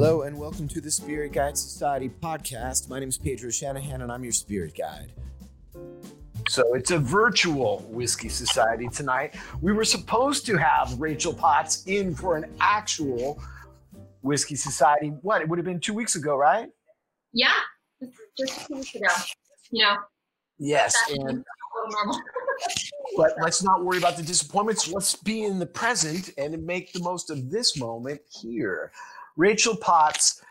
Hello 0.00 0.22
and 0.22 0.38
welcome 0.38 0.66
to 0.66 0.80
the 0.80 0.90
Spirit 0.90 1.34
Guide 1.34 1.58
Society 1.58 2.08
podcast. 2.08 2.88
My 2.88 2.98
name 2.98 3.10
is 3.10 3.18
Pedro 3.18 3.50
Shanahan 3.50 4.00
and 4.00 4.10
I'm 4.10 4.22
your 4.22 4.32
spirit 4.32 4.74
guide. 4.74 5.12
So 6.48 6.72
it's 6.72 6.90
a 6.90 6.98
virtual 6.98 7.80
whiskey 7.80 8.30
society 8.30 8.88
tonight. 8.88 9.36
We 9.60 9.72
were 9.74 9.84
supposed 9.84 10.46
to 10.46 10.56
have 10.56 10.98
Rachel 10.98 11.34
Potts 11.34 11.84
in 11.84 12.14
for 12.14 12.38
an 12.38 12.50
actual 12.62 13.42
whiskey 14.22 14.54
society. 14.54 15.08
What? 15.20 15.42
It 15.42 15.48
would 15.50 15.58
have 15.58 15.66
been 15.66 15.80
two 15.80 15.92
weeks 15.92 16.14
ago, 16.14 16.34
right? 16.34 16.70
Yeah, 17.34 17.50
just 18.38 18.68
two 18.68 18.76
weeks 18.76 18.94
ago. 18.94 19.06
You 19.70 19.84
know. 19.84 19.96
Yes, 20.58 20.96
and 21.10 21.44
but 23.18 23.34
let's 23.42 23.62
not 23.62 23.84
worry 23.84 23.98
about 23.98 24.16
the 24.16 24.22
disappointments. 24.22 24.90
Let's 24.90 25.14
be 25.14 25.44
in 25.44 25.58
the 25.58 25.66
present 25.66 26.30
and 26.38 26.64
make 26.64 26.94
the 26.94 27.00
most 27.00 27.28
of 27.28 27.50
this 27.50 27.78
moment 27.78 28.22
here. 28.30 28.92
Rachel 29.36 29.76
Potts, 29.76 30.42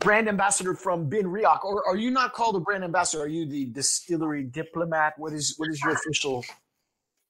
brand 0.00 0.28
ambassador 0.28 0.74
from 0.74 1.08
Bin 1.08 1.26
BenRiach, 1.26 1.64
or 1.64 1.86
are 1.86 1.96
you 1.96 2.10
not 2.10 2.32
called 2.32 2.56
a 2.56 2.60
brand 2.60 2.84
ambassador? 2.84 3.24
Are 3.24 3.28
you 3.28 3.46
the 3.46 3.66
distillery 3.66 4.44
diplomat? 4.44 5.14
What 5.16 5.32
is 5.32 5.54
what 5.56 5.70
is 5.70 5.80
your 5.82 5.92
official 5.92 6.44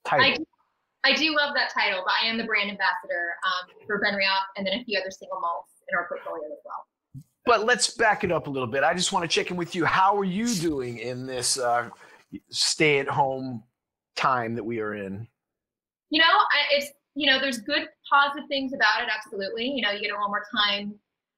title? 0.04 0.26
I 0.26 0.36
do, 0.36 0.44
I 1.04 1.14
do 1.14 1.36
love 1.36 1.54
that 1.54 1.70
title, 1.72 2.02
but 2.04 2.14
I 2.22 2.26
am 2.26 2.38
the 2.38 2.44
brand 2.44 2.70
ambassador 2.70 3.36
um, 3.46 3.86
for 3.86 4.00
BenRiach 4.00 4.56
and 4.56 4.66
then 4.66 4.80
a 4.80 4.84
few 4.84 4.98
other 4.98 5.10
single 5.10 5.40
malts 5.40 5.70
in 5.88 5.96
our 5.96 6.08
portfolio 6.08 6.46
as 6.46 6.58
well. 6.64 7.24
But 7.46 7.66
let's 7.66 7.94
back 7.94 8.24
it 8.24 8.32
up 8.32 8.46
a 8.46 8.50
little 8.50 8.66
bit. 8.66 8.82
I 8.82 8.94
just 8.94 9.12
want 9.12 9.22
to 9.22 9.28
check 9.28 9.50
in 9.50 9.56
with 9.56 9.74
you. 9.74 9.84
How 9.84 10.16
are 10.16 10.24
you 10.24 10.48
doing 10.54 10.98
in 10.98 11.26
this 11.26 11.58
uh, 11.58 11.90
stay-at-home 12.50 13.62
time 14.16 14.54
that 14.54 14.64
we 14.64 14.80
are 14.80 14.94
in? 14.94 15.28
You 16.08 16.20
know, 16.20 16.38
it's 16.72 16.90
you 17.14 17.30
know, 17.30 17.38
there's 17.40 17.58
good 17.58 17.88
positive 18.14 18.46
things 18.48 18.72
about 18.72 19.02
it. 19.02 19.08
Absolutely, 19.10 19.66
you 19.66 19.82
know, 19.82 19.90
you 19.90 20.00
get 20.00 20.10
a 20.10 20.14
little 20.14 20.28
more 20.28 20.46
time 20.54 20.94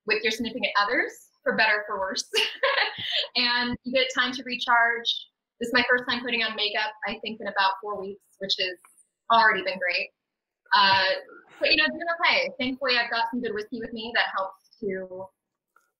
with 0.07 0.23
your 0.23 0.31
significant 0.31 0.73
others, 0.81 1.13
for 1.43 1.57
better 1.57 1.85
for 1.87 1.99
worse, 1.99 2.29
and 3.37 3.77
you 3.85 3.93
get 3.93 4.07
time 4.15 4.33
to 4.33 4.43
recharge. 4.45 5.09
This 5.61 5.69
is 5.69 5.73
my 5.73 5.85
first 5.89 6.05
time 6.09 6.21
putting 6.21 6.43
on 6.43 6.55
makeup. 6.55 6.93
I 7.09 7.17
think 7.23 7.41
in 7.41 7.49
about 7.49 7.81
four 7.81 8.01
weeks, 8.01 8.21
which 8.39 8.53
has 8.61 8.77
already 9.33 9.63
been 9.65 9.79
great. 9.79 10.13
Uh, 10.77 11.25
but 11.61 11.71
you 11.71 11.77
know, 11.79 11.89
doing 11.89 12.11
okay. 12.21 12.51
Thankfully, 12.61 12.99
I've 13.01 13.11
got 13.11 13.31
some 13.31 13.41
good 13.41 13.55
whiskey 13.55 13.81
with 13.81 13.93
me 13.93 14.13
that 14.15 14.27
helps 14.37 14.77
to, 14.81 15.25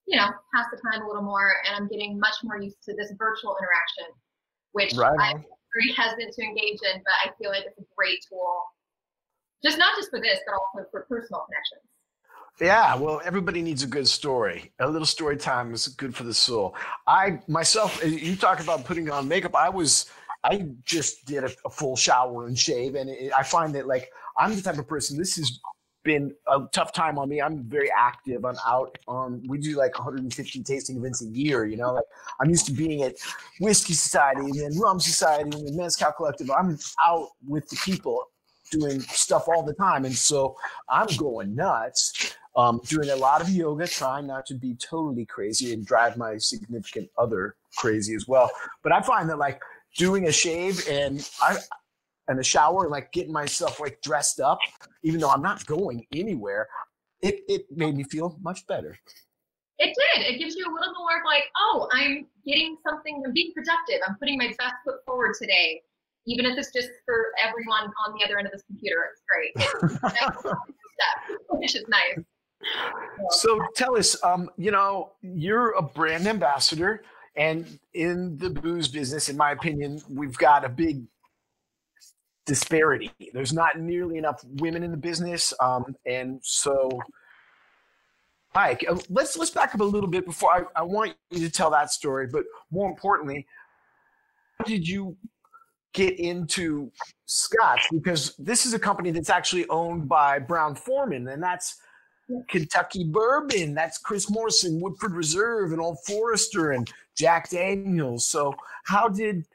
you 0.05 0.17
know, 0.17 0.29
pass 0.53 0.67
the 0.69 0.79
time 0.91 1.01
a 1.01 1.07
little 1.07 1.23
more. 1.23 1.57
And 1.65 1.75
I'm 1.75 1.87
getting 1.87 2.19
much 2.19 2.35
more 2.43 2.61
used 2.61 2.77
to 2.85 2.93
this 2.93 3.11
virtual 3.17 3.57
interaction, 3.57 4.13
which 4.73 4.93
right 4.93 5.17
I'm 5.17 5.41
very 5.41 5.91
hesitant 5.95 6.33
to 6.33 6.41
engage 6.43 6.79
in, 6.93 7.01
but 7.01 7.15
I 7.25 7.33
feel 7.41 7.49
like 7.49 7.65
it's 7.65 7.79
a 7.79 7.87
great 7.95 8.19
tool, 8.29 8.61
just 9.63 9.77
not 9.77 9.95
just 9.97 10.09
for 10.09 10.19
this, 10.19 10.39
but 10.45 10.53
also 10.53 10.87
for 10.91 11.05
personal 11.09 11.45
connections. 11.45 11.81
Yeah, 12.59 12.95
well, 12.95 13.21
everybody 13.23 13.61
needs 13.61 13.83
a 13.83 13.87
good 13.87 14.07
story. 14.07 14.71
A 14.79 14.89
little 14.89 15.05
story 15.05 15.37
time 15.37 15.73
is 15.73 15.87
good 15.87 16.15
for 16.15 16.23
the 16.23 16.33
soul. 16.33 16.75
I 17.05 17.39
myself, 17.47 18.03
eh, 18.03 18.07
you 18.07 18.35
talk 18.35 18.59
about 18.59 18.83
putting 18.83 19.11
on 19.11 19.27
makeup. 19.27 19.55
I 19.55 19.69
was, 19.69 20.07
I 20.43 20.67
just 20.83 21.25
did 21.25 21.43
a, 21.43 21.51
a 21.65 21.69
full 21.69 21.95
shower 21.95 22.47
and 22.47 22.57
shave, 22.57 22.95
and 22.95 23.09
it, 23.11 23.31
I 23.37 23.43
find 23.43 23.75
that 23.75 23.87
like 23.87 24.09
I'm 24.37 24.55
the 24.55 24.61
type 24.61 24.79
of 24.79 24.87
person. 24.87 25.19
This 25.19 25.35
has 25.35 25.59
been 26.03 26.33
a 26.47 26.61
tough 26.71 26.93
time 26.93 27.19
on 27.19 27.29
me. 27.29 27.41
I'm 27.41 27.63
very 27.65 27.91
active. 27.95 28.43
I'm 28.43 28.57
out 28.65 28.97
on. 29.07 29.43
We 29.47 29.59
do 29.59 29.77
like 29.77 29.93
150 29.99 30.63
tasting 30.63 30.97
events 30.97 31.21
a 31.21 31.27
year. 31.27 31.65
You 31.65 31.77
know, 31.77 31.93
like 31.93 32.05
I'm 32.41 32.49
used 32.49 32.65
to 32.67 32.71
being 32.71 33.03
at 33.03 33.15
whiskey 33.59 33.93
society 33.93 34.41
and 34.41 34.59
then 34.59 34.79
rum 34.79 34.99
society 34.99 35.43
and 35.43 35.67
the 35.67 35.73
mezcal 35.73 36.11
collective. 36.13 36.49
I'm 36.49 36.79
out 37.03 37.27
with 37.47 37.69
the 37.69 37.75
people 37.85 38.23
doing 38.71 38.99
stuff 39.01 39.47
all 39.47 39.63
the 39.63 39.73
time, 39.73 40.05
and 40.05 40.15
so 40.15 40.55
I'm 40.89 41.07
going 41.17 41.55
nuts. 41.55 42.35
Um, 42.55 42.81
doing 42.87 43.11
a 43.11 43.15
lot 43.15 43.41
of 43.41 43.51
yoga, 43.51 43.85
trying 43.85 44.25
not 44.25 44.47
to 44.47 44.55
be 44.55 44.73
totally 44.73 45.27
crazy 45.27 45.73
and 45.73 45.85
drive 45.85 46.17
my 46.17 46.39
significant 46.39 47.07
other 47.15 47.55
crazy 47.75 48.15
as 48.15 48.27
well. 48.27 48.49
But 48.81 48.91
I 48.91 49.01
find 49.01 49.29
that 49.29 49.37
like 49.37 49.61
doing 49.95 50.27
a 50.27 50.31
shave 50.31 50.83
and 50.89 51.29
I 51.39 51.57
and 52.27 52.39
a 52.39 52.43
shower, 52.43 52.89
like 52.89 53.11
getting 53.11 53.31
myself 53.31 53.79
like 53.79 54.01
dressed 54.01 54.39
up, 54.39 54.59
even 55.03 55.19
though 55.19 55.29
I'm 55.29 55.41
not 55.41 55.65
going 55.65 56.05
anywhere, 56.13 56.67
it, 57.21 57.41
it 57.47 57.65
made 57.71 57.95
me 57.95 58.03
feel 58.03 58.37
much 58.41 58.65
better. 58.67 58.97
It 59.79 59.95
did. 59.95 60.25
It 60.25 60.39
gives 60.39 60.55
you 60.55 60.65
a 60.65 60.73
little 60.73 60.93
more 60.97 61.21
like, 61.25 61.43
oh, 61.57 61.87
I'm 61.93 62.25
getting 62.45 62.77
something, 62.87 63.21
I'm 63.25 63.33
being 63.33 63.53
productive. 63.53 63.99
I'm 64.07 64.15
putting 64.17 64.37
my 64.37 64.47
best 64.57 64.75
foot 64.83 65.05
forward 65.05 65.35
today. 65.39 65.83
Even 66.27 66.45
if 66.45 66.57
it's 66.57 66.71
just 66.71 66.89
for 67.05 67.27
everyone 67.41 67.91
on 68.05 68.13
the 68.17 68.23
other 68.25 68.37
end 68.37 68.47
of 68.47 68.51
this 68.51 68.63
computer, 68.67 69.09
it's 69.11 69.21
great. 69.27 69.51
It's 69.55 70.43
which 71.49 71.75
is 71.75 71.85
nice. 71.87 72.25
So 73.29 73.65
tell 73.75 73.97
us, 73.97 74.21
um, 74.23 74.49
you 74.57 74.71
know, 74.71 75.11
you're 75.21 75.71
a 75.71 75.81
brand 75.81 76.27
ambassador, 76.27 77.03
and 77.35 77.79
in 77.93 78.37
the 78.37 78.49
booze 78.49 78.87
business, 78.87 79.29
in 79.29 79.37
my 79.37 79.51
opinion, 79.51 80.01
we've 80.09 80.37
got 80.37 80.65
a 80.65 80.69
big 80.69 81.03
disparity. 82.45 83.11
There's 83.33 83.53
not 83.53 83.79
nearly 83.79 84.17
enough 84.17 84.43
women 84.43 84.83
in 84.83 84.91
the 84.91 84.97
business, 84.97 85.53
um, 85.59 85.95
and 86.05 86.39
so. 86.43 87.01
Mike, 88.55 88.83
uh, 88.89 88.97
let's 89.09 89.37
let's 89.37 89.51
back 89.51 89.75
up 89.75 89.81
a 89.81 89.83
little 89.83 90.09
bit 90.09 90.25
before 90.25 90.51
I, 90.51 90.79
I 90.79 90.81
want 90.81 91.13
you 91.29 91.41
to 91.41 91.51
tell 91.51 91.69
that 91.71 91.91
story, 91.91 92.25
but 92.25 92.43
more 92.71 92.89
importantly, 92.89 93.45
how 94.57 94.63
did 94.63 94.87
you 94.87 95.15
get 95.97 96.19
into 96.19 96.91
Scotch? 97.25 97.87
Because 97.91 98.35
this 98.37 98.65
is 98.65 98.73
a 98.73 98.79
company 98.79 99.11
that's 99.11 99.29
actually 99.29 99.67
owned 99.69 100.07
by 100.07 100.39
Brown 100.39 100.75
Forman, 100.75 101.27
and 101.27 101.41
that's 101.41 101.75
Kentucky 102.47 103.03
Bourbon. 103.03 103.73
That's 103.73 103.97
Chris 103.97 104.29
Morrison, 104.29 104.79
Woodford 104.79 105.13
Reserve, 105.13 105.71
and 105.71 105.81
Old 105.81 105.97
Forester, 106.05 106.71
and 106.71 106.89
Jack 107.17 107.49
Daniels. 107.49 108.27
So, 108.27 108.55
how 108.85 109.09
did 109.09 109.45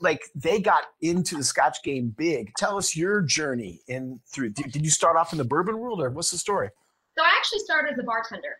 like 0.00 0.22
they 0.34 0.60
got 0.60 0.82
into 1.02 1.36
the 1.36 1.44
Scotch 1.44 1.82
game 1.84 2.12
big. 2.16 2.52
Tell 2.56 2.76
us 2.76 2.96
your 2.96 3.22
journey 3.22 3.80
in 3.88 4.20
through. 4.26 4.50
Did, 4.50 4.72
did 4.72 4.84
you 4.84 4.90
start 4.90 5.16
off 5.16 5.32
in 5.32 5.38
the 5.38 5.44
bourbon 5.44 5.78
world, 5.78 6.00
or 6.00 6.10
what's 6.10 6.30
the 6.30 6.38
story? 6.38 6.68
So 7.16 7.24
I 7.24 7.30
actually 7.36 7.60
started 7.60 7.92
as 7.92 7.98
a 7.98 8.02
bartender. 8.02 8.56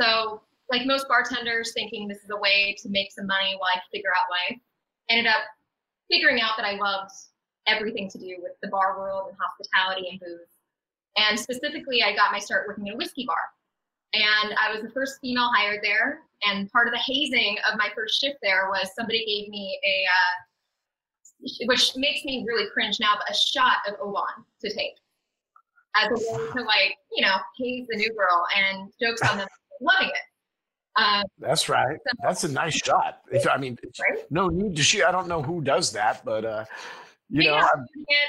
So 0.00 0.42
like 0.70 0.86
most 0.86 1.06
bartenders, 1.08 1.72
thinking 1.74 2.08
this 2.08 2.18
is 2.18 2.30
a 2.30 2.36
way 2.36 2.76
to 2.82 2.88
make 2.88 3.12
some 3.12 3.26
money 3.26 3.54
while 3.58 3.70
I 3.74 3.80
figure 3.92 4.10
out 4.10 4.30
life. 4.30 4.60
Ended 5.08 5.26
up 5.26 5.42
figuring 6.10 6.40
out 6.40 6.52
that 6.56 6.66
I 6.66 6.76
loved 6.76 7.12
everything 7.66 8.08
to 8.10 8.18
do 8.18 8.36
with 8.42 8.52
the 8.62 8.68
bar 8.68 8.98
world 8.98 9.28
and 9.28 9.36
hospitality 9.40 10.08
and 10.10 10.20
booze. 10.20 10.48
And 11.16 11.38
specifically, 11.38 12.02
I 12.02 12.14
got 12.14 12.32
my 12.32 12.38
start 12.38 12.68
working 12.68 12.86
in 12.86 12.94
a 12.94 12.96
whiskey 12.96 13.24
bar. 13.26 13.38
And 14.14 14.54
I 14.60 14.72
was 14.72 14.82
the 14.82 14.90
first 14.90 15.18
female 15.20 15.50
hired 15.54 15.80
there. 15.82 16.20
And 16.44 16.70
part 16.70 16.86
of 16.86 16.92
the 16.92 17.00
hazing 17.00 17.56
of 17.70 17.78
my 17.78 17.88
first 17.94 18.20
shift 18.20 18.38
there 18.42 18.68
was 18.68 18.94
somebody 18.94 19.24
gave 19.24 19.48
me 19.48 19.78
a 19.84 20.04
uh, 20.04 20.34
which 21.66 21.92
makes 21.96 22.24
me 22.24 22.44
really 22.46 22.68
cringe 22.72 22.98
now, 23.00 23.14
but 23.14 23.30
a 23.30 23.38
shot 23.38 23.78
of 23.86 23.94
Oban 24.00 24.44
to 24.62 24.72
take 24.72 24.96
as 25.96 26.10
a 26.10 26.14
way 26.14 26.46
to 26.52 26.62
like, 26.62 26.96
you 27.12 27.24
know, 27.24 27.36
haze 27.58 27.86
the 27.88 27.96
new 27.96 28.12
girl 28.14 28.46
and 28.56 28.90
jokes 29.00 29.22
on 29.22 29.38
them 29.38 29.48
loving 29.80 30.08
it. 30.08 30.14
Um, 30.98 31.24
That's 31.38 31.68
right. 31.68 31.98
So, 32.06 32.16
That's 32.22 32.44
a 32.44 32.52
nice 32.52 32.74
shot. 32.74 33.20
I 33.50 33.58
mean, 33.58 33.78
right? 34.00 34.24
no 34.30 34.48
need 34.48 34.76
to 34.76 34.82
shoot. 34.82 35.04
I 35.04 35.12
don't 35.12 35.28
know 35.28 35.42
who 35.42 35.60
does 35.60 35.92
that, 35.92 36.24
but 36.24 36.44
uh, 36.44 36.64
you 37.28 37.44
know, 37.44 37.56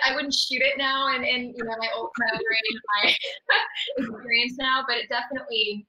I 0.05 0.15
wouldn't 0.15 0.33
shoot 0.33 0.61
it 0.61 0.77
now, 0.77 1.13
and 1.13 1.23
and 1.23 1.53
you 1.55 1.63
know 1.63 1.75
my 1.77 1.89
old 1.95 2.09
my 2.17 2.27
age, 2.35 2.81
my 3.03 3.15
experience 3.97 4.57
now, 4.57 4.83
but 4.87 4.97
it 4.97 5.07
definitely 5.09 5.85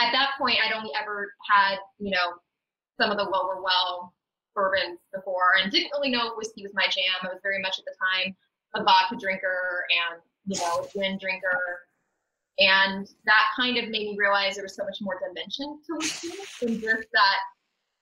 at 0.00 0.12
that 0.12 0.30
point 0.38 0.56
I'd 0.64 0.74
only 0.74 0.90
ever 1.00 1.32
had 1.50 1.76
you 1.98 2.10
know 2.10 2.38
some 2.98 3.10
of 3.10 3.18
the 3.18 3.24
lower 3.24 3.60
well 3.62 4.14
bourbons 4.54 4.98
before 5.12 5.60
and 5.62 5.70
didn't 5.70 5.90
really 5.92 6.10
know 6.10 6.32
whiskey 6.36 6.62
was 6.62 6.72
my 6.74 6.86
jam. 6.86 7.20
I 7.22 7.28
was 7.28 7.40
very 7.42 7.60
much 7.60 7.78
at 7.78 7.84
the 7.84 7.94
time 8.14 8.34
a 8.74 8.82
vodka 8.82 9.16
drinker 9.20 9.86
and, 10.10 10.20
you 10.46 10.58
know, 10.60 10.84
a 10.84 10.98
gin 10.98 11.18
drinker. 11.18 11.85
And 12.58 13.06
that 13.26 13.44
kind 13.54 13.76
of 13.76 13.90
made 13.90 14.08
me 14.08 14.16
realize 14.18 14.54
there 14.54 14.64
was 14.64 14.76
so 14.76 14.84
much 14.84 14.98
more 15.00 15.20
dimension 15.20 15.78
to 15.86 15.94
whiskey 15.96 16.28
than 16.60 16.80
just 16.80 17.08
that, 17.12 17.38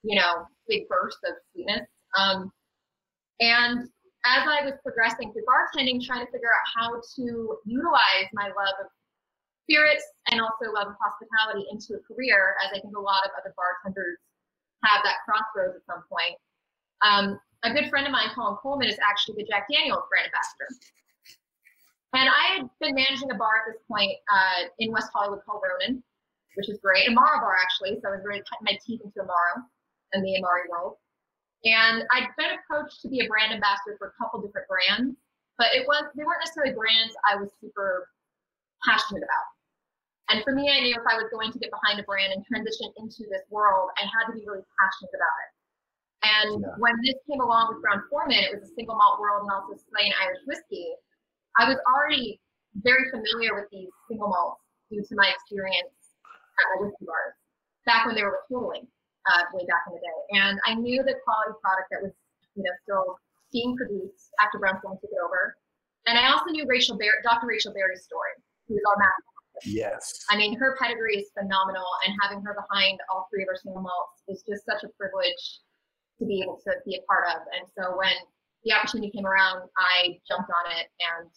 you 0.02 0.14
know, 0.14 0.46
big 0.68 0.88
burst 0.88 1.18
of 1.26 1.34
sweetness. 1.52 1.88
Um, 2.16 2.52
and 3.40 3.88
as 4.24 4.42
I 4.46 4.64
was 4.64 4.74
progressing 4.82 5.32
through 5.32 5.44
bartending, 5.44 6.00
trying 6.00 6.24
to 6.24 6.30
figure 6.30 6.48
out 6.48 6.64
how 6.70 7.00
to 7.16 7.58
utilize 7.66 8.28
my 8.32 8.46
love 8.46 8.78
of 8.80 8.86
spirits 9.64 10.04
and 10.30 10.40
also 10.40 10.72
love 10.72 10.88
of 10.88 10.96
hospitality 11.02 11.66
into 11.72 11.98
a 11.98 12.00
career, 12.06 12.54
as 12.64 12.70
I 12.70 12.80
think 12.80 12.96
a 12.96 13.00
lot 13.00 13.24
of 13.24 13.32
other 13.36 13.52
bartenders 13.56 14.18
have 14.84 15.02
that 15.02 15.24
crossroads 15.24 15.76
at 15.76 15.84
some 15.84 16.04
point. 16.08 16.36
Um, 17.02 17.40
a 17.64 17.72
good 17.72 17.88
friend 17.88 18.06
of 18.06 18.12
mine, 18.12 18.28
Colin 18.34 18.56
Coleman, 18.62 18.88
is 18.88 18.98
actually 19.00 19.42
the 19.42 19.48
Jack 19.48 19.66
Daniels 19.72 20.04
brand 20.08 20.28
ambassador. 20.28 20.68
And 22.14 22.31
I 22.31 22.62
had 22.62 22.70
been 22.78 22.94
managing 22.94 23.31
a 23.31 23.34
bar 23.34 23.66
at 23.66 23.75
this 23.75 23.82
point 23.90 24.14
uh, 24.31 24.70
in 24.78 24.93
West 24.93 25.11
Hollywood 25.12 25.43
called 25.43 25.62
Ronan, 25.66 26.02
which 26.55 26.70
is 26.70 26.78
great. 26.78 27.08
A 27.08 27.12
Mara 27.12 27.43
bar, 27.43 27.56
actually. 27.58 27.99
So 27.99 28.08
I 28.08 28.14
was 28.14 28.22
really 28.22 28.43
cutting 28.46 28.70
my 28.70 28.78
teeth 28.87 29.02
into 29.02 29.19
Amaro 29.19 29.66
and 30.14 30.22
the 30.22 30.38
Amari 30.38 30.70
world. 30.70 30.96
And 31.64 32.05
I'd 32.12 32.31
been 32.38 32.55
approached 32.55 33.02
to 33.02 33.08
be 33.08 33.25
a 33.25 33.26
brand 33.26 33.50
ambassador 33.50 33.99
for 33.99 34.12
a 34.12 34.14
couple 34.20 34.38
different 34.44 34.69
brands, 34.69 35.16
but 35.58 35.72
it 35.72 35.88
was 35.88 36.05
they 36.14 36.22
weren't 36.22 36.44
necessarily 36.44 36.76
brands 36.76 37.16
I 37.25 37.40
was 37.40 37.49
super 37.58 38.12
passionate 38.84 39.25
about. 39.25 39.49
And 40.28 40.44
for 40.44 40.52
me, 40.52 40.69
I 40.69 40.81
knew 40.81 40.94
if 40.94 41.05
I 41.08 41.17
was 41.17 41.28
going 41.32 41.52
to 41.52 41.58
get 41.58 41.72
behind 41.72 42.00
a 42.00 42.05
brand 42.05 42.32
and 42.32 42.44
transition 42.44 42.93
into 43.00 43.28
this 43.32 43.44
world, 43.49 43.90
I 43.96 44.05
had 44.05 44.28
to 44.28 44.37
be 44.37 44.44
really 44.44 44.64
passionate 44.76 45.12
about 45.17 45.37
it. 45.40 45.50
And 46.25 46.50
yeah. 46.64 46.76
when 46.81 46.96
this 47.05 47.17
came 47.28 47.40
along 47.40 47.72
with 47.72 47.84
Brown 47.84 48.00
Forman, 48.08 48.40
it 48.40 48.52
was 48.56 48.64
a 48.64 48.72
single 48.72 48.96
malt 48.96 49.20
world 49.20 49.44
and 49.44 49.52
also 49.52 49.76
Slane 49.76 50.12
Irish 50.20 50.40
whiskey. 50.49 50.96
I 51.58 51.68
was 51.68 51.78
already 51.86 52.40
very 52.82 53.10
familiar 53.10 53.54
with 53.54 53.70
these 53.70 53.90
single 54.08 54.28
malts 54.28 54.62
due 54.90 55.02
to 55.02 55.14
my 55.14 55.30
experience 55.30 55.94
at 56.58 56.66
the 56.74 56.86
whiskey 56.86 57.06
bars 57.06 57.34
back 57.86 58.06
when 58.06 58.14
they 58.14 58.24
were 58.24 58.40
totaling 58.50 58.86
uh, 59.30 59.42
way 59.52 59.64
back 59.66 59.86
in 59.86 59.94
the 59.94 60.02
day. 60.02 60.18
And 60.40 60.58
I 60.66 60.74
knew 60.74 61.02
the 61.02 61.14
quality 61.22 61.54
product 61.62 61.88
that 61.92 62.02
was, 62.02 62.12
you 62.56 62.62
know, 62.64 62.74
still 62.82 63.06
being 63.52 63.76
produced 63.76 64.34
after 64.40 64.58
Brown 64.58 64.80
Forman 64.82 64.98
took 65.00 65.12
it 65.12 65.22
over. 65.22 65.54
And 66.06 66.18
I 66.18 66.32
also 66.32 66.50
knew 66.50 66.66
Rachel 66.66 66.98
Bar- 66.98 67.22
Dr. 67.22 67.46
Rachel 67.46 67.72
Barrie's 67.72 68.04
story, 68.04 68.34
who 68.68 68.74
was 68.74 68.84
our 68.88 68.98
master 68.98 69.34
Yes. 69.62 70.24
I 70.30 70.36
mean, 70.36 70.58
her 70.58 70.76
pedigree 70.80 71.18
is 71.18 71.30
phenomenal, 71.38 71.86
and 72.04 72.14
having 72.20 72.42
her 72.42 72.54
behind 72.54 72.98
all 73.10 73.28
three 73.30 73.42
of 73.42 73.48
our 73.48 73.56
single 73.56 73.82
malts 73.82 74.22
is 74.28 74.42
just 74.42 74.64
such 74.66 74.82
a 74.82 74.88
privilege 74.98 75.60
to 76.18 76.26
be 76.26 76.42
able 76.42 76.58
to 76.64 76.72
be 76.84 76.96
a 76.96 77.02
part 77.06 77.26
of. 77.30 77.42
And 77.54 77.66
so 77.78 77.96
when 77.96 78.14
the 78.64 78.72
opportunity 78.72 79.11
came 79.11 79.26
around, 79.26 79.69
I 79.76 80.19
jumped 80.26 80.50
on 80.50 80.72
it, 80.72 80.88
and 81.00 81.31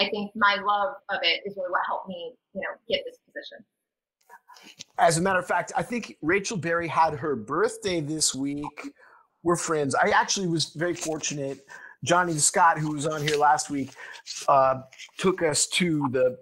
I 0.00 0.10
think 0.10 0.32
my 0.34 0.56
love 0.56 0.94
of 1.10 1.18
it 1.22 1.42
is 1.44 1.54
really 1.56 1.70
what 1.70 1.82
helped 1.86 2.08
me, 2.08 2.34
you 2.54 2.60
know, 2.60 2.68
get 2.88 3.02
this 3.04 3.18
position. 3.26 3.64
As 4.98 5.18
a 5.18 5.22
matter 5.22 5.38
of 5.38 5.46
fact, 5.46 5.72
I 5.76 5.82
think 5.82 6.16
Rachel 6.22 6.56
Barrie 6.56 6.88
had 6.88 7.14
her 7.14 7.36
birthday 7.36 8.00
this 8.00 8.34
week. 8.34 8.92
We're 9.42 9.56
friends. 9.56 9.94
I 9.94 10.10
actually 10.10 10.48
was 10.48 10.72
very 10.74 10.94
fortunate. 10.94 11.64
Johnny 12.04 12.34
Scott, 12.34 12.78
who 12.78 12.92
was 12.92 13.06
on 13.06 13.22
here 13.22 13.36
last 13.36 13.70
week, 13.70 13.92
uh, 14.48 14.82
took 15.18 15.42
us 15.42 15.66
to 15.68 16.08
the 16.10 16.38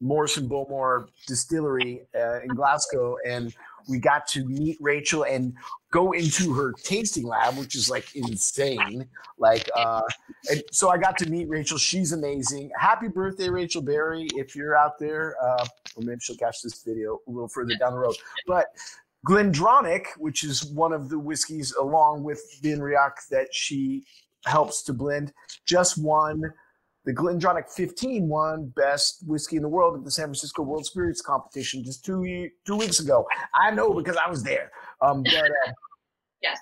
Morrison 0.00 0.48
Bowmore 0.48 1.08
Distillery 1.26 2.06
uh, 2.14 2.40
in 2.40 2.48
Glasgow, 2.48 3.16
and 3.26 3.54
we 3.88 3.98
got 3.98 4.26
to 4.28 4.44
meet 4.46 4.76
Rachel 4.80 5.24
and 5.24 5.54
go 5.92 6.12
into 6.12 6.52
her 6.54 6.72
tasting 6.82 7.26
lab, 7.26 7.56
which 7.56 7.74
is 7.74 7.90
like 7.90 8.14
insane. 8.14 9.06
Like, 9.38 9.68
uh, 9.76 10.02
and 10.50 10.62
so 10.72 10.90
I 10.90 10.98
got 10.98 11.18
to 11.18 11.30
meet 11.30 11.48
Rachel. 11.48 11.78
She's 11.78 12.12
amazing. 12.12 12.70
Happy 12.78 13.08
birthday, 13.08 13.48
Rachel 13.48 13.82
Barrie! 13.82 14.28
If 14.34 14.56
you're 14.56 14.76
out 14.76 14.98
there, 14.98 15.36
uh, 15.42 15.66
or 15.96 16.02
maybe 16.02 16.20
she'll 16.20 16.36
catch 16.36 16.62
this 16.62 16.82
video 16.82 17.20
a 17.26 17.30
little 17.30 17.48
further 17.48 17.74
down 17.78 17.92
the 17.92 17.98
road. 17.98 18.16
But 18.46 18.66
GlenDronach, 19.26 20.06
which 20.18 20.44
is 20.44 20.64
one 20.66 20.92
of 20.92 21.08
the 21.08 21.18
whiskeys 21.18 21.72
along 21.80 22.24
with 22.24 22.42
BenRiach 22.62 23.28
that 23.30 23.48
she 23.52 24.04
helps 24.44 24.82
to 24.84 24.92
blend, 24.92 25.32
just 25.64 25.96
won 25.96 26.42
the 27.04 27.12
GlenDronach 27.12 27.70
15 27.70 28.28
won 28.28 28.72
best 28.76 29.22
whiskey 29.26 29.56
in 29.56 29.62
the 29.62 29.68
world 29.68 29.96
at 29.96 30.04
the 30.04 30.10
San 30.10 30.26
Francisco 30.26 30.62
World 30.62 30.86
Spirits 30.86 31.20
Competition 31.20 31.84
just 31.84 32.04
two 32.04 32.48
two 32.66 32.76
weeks 32.76 33.00
ago. 33.00 33.26
I 33.54 33.70
know 33.70 33.92
because 33.92 34.16
I 34.16 34.28
was 34.28 34.42
there. 34.42 34.70
Um, 35.02 35.22
but, 35.22 35.34
uh, 35.34 35.72
yes. 36.42 36.58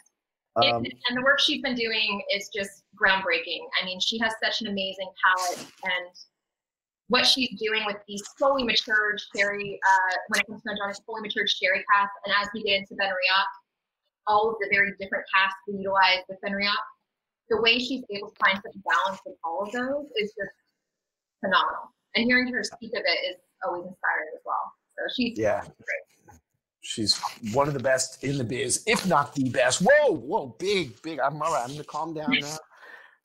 Um, 0.57 0.85
and 1.09 1.17
the 1.17 1.23
work 1.23 1.41
she's 1.41 1.63
been 1.63 1.75
doing 1.77 2.23
is 2.35 2.51
just 2.55 2.83
groundbreaking. 3.01 3.61
I 3.81 3.87
mean, 3.87 4.01
she 4.01 4.19
has 4.19 4.35
such 4.43 4.61
an 4.61 4.67
amazing 4.67 5.09
palate, 5.25 5.67
and 5.85 6.15
what 7.09 7.25
she's 7.25 7.59
doing 7.59 7.85
with 7.87 7.97
these 8.07 8.23
fully 8.39 8.65
matured 8.65 9.21
sherry, 9.35 9.79
uh, 9.87 10.17
when 10.29 10.41
it 10.41 10.47
comes 10.47 10.63
to 10.63 10.69
GlenDronach, 10.69 10.99
fully 11.07 11.23
matured 11.23 11.49
sherry 11.49 11.85
casks, 11.95 12.15
and 12.27 12.35
as 12.41 12.49
we 12.53 12.63
get 12.65 12.81
into 12.81 12.95
BenRiach, 12.95 13.53
all 14.27 14.51
of 14.51 14.57
the 14.61 14.69
very 14.71 14.93
different 15.01 15.25
casks 15.35 15.59
we 15.69 15.79
utilize 15.79 16.21
with 16.29 16.39
BenRiach, 16.45 16.85
the 17.51 17.61
way 17.61 17.79
she's 17.79 18.03
able 18.11 18.31
to 18.31 18.37
find 18.37 18.57
such 18.57 18.75
balance 18.85 19.21
in 19.27 19.35
all 19.45 19.65
of 19.65 19.73
those 19.73 20.07
is 20.17 20.31
just 20.31 20.53
phenomenal. 21.41 21.93
And 22.15 22.25
hearing 22.25 22.53
her 22.53 22.63
speak 22.63 22.93
of 22.93 23.03
it 23.05 23.31
is 23.31 23.37
always 23.67 23.87
inspiring 23.87 24.29
as 24.35 24.41
well. 24.45 24.73
So 24.89 25.03
she's 25.15 25.39
yeah. 25.39 25.61
Great. 25.61 26.39
She's 26.81 27.21
one 27.53 27.69
of 27.69 27.75
the 27.75 27.81
best 27.81 28.25
in 28.25 28.39
the 28.39 28.45
biz, 28.45 28.83
if 28.87 29.07
not 29.07 29.35
the 29.35 29.49
best. 29.51 29.83
Whoa, 29.83 30.13
whoa, 30.13 30.57
big, 30.59 31.01
big. 31.03 31.21
I'm 31.21 31.41
all 31.41 31.53
right. 31.53 31.63
I'm 31.65 31.71
gonna 31.71 31.85
calm 31.85 32.13
down 32.13 32.33
now. 32.41 32.57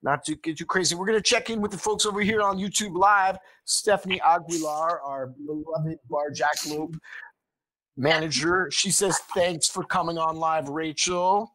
Not 0.03 0.23
to 0.25 0.35
get 0.35 0.59
you 0.59 0.65
crazy. 0.67 0.93
We're 0.93 1.07
gonna 1.07 1.21
check 1.21 1.49
in 1.49 1.59
with 1.59 1.71
the 1.71 1.77
folks 1.77 2.05
over 2.05 2.21
here 2.21 2.41
on 2.41 2.57
YouTube 2.57 2.95
Live. 2.95 3.37
Stephanie 3.65 4.21
Aguilar, 4.21 5.01
our 5.01 5.33
beloved 5.45 5.97
Bar 6.07 6.31
Jackalope 6.31 6.97
manager. 7.97 8.69
She 8.71 8.91
says, 8.91 9.17
thanks 9.33 9.67
for 9.67 9.83
coming 9.83 10.17
on 10.17 10.37
live, 10.37 10.69
Rachel. 10.69 11.51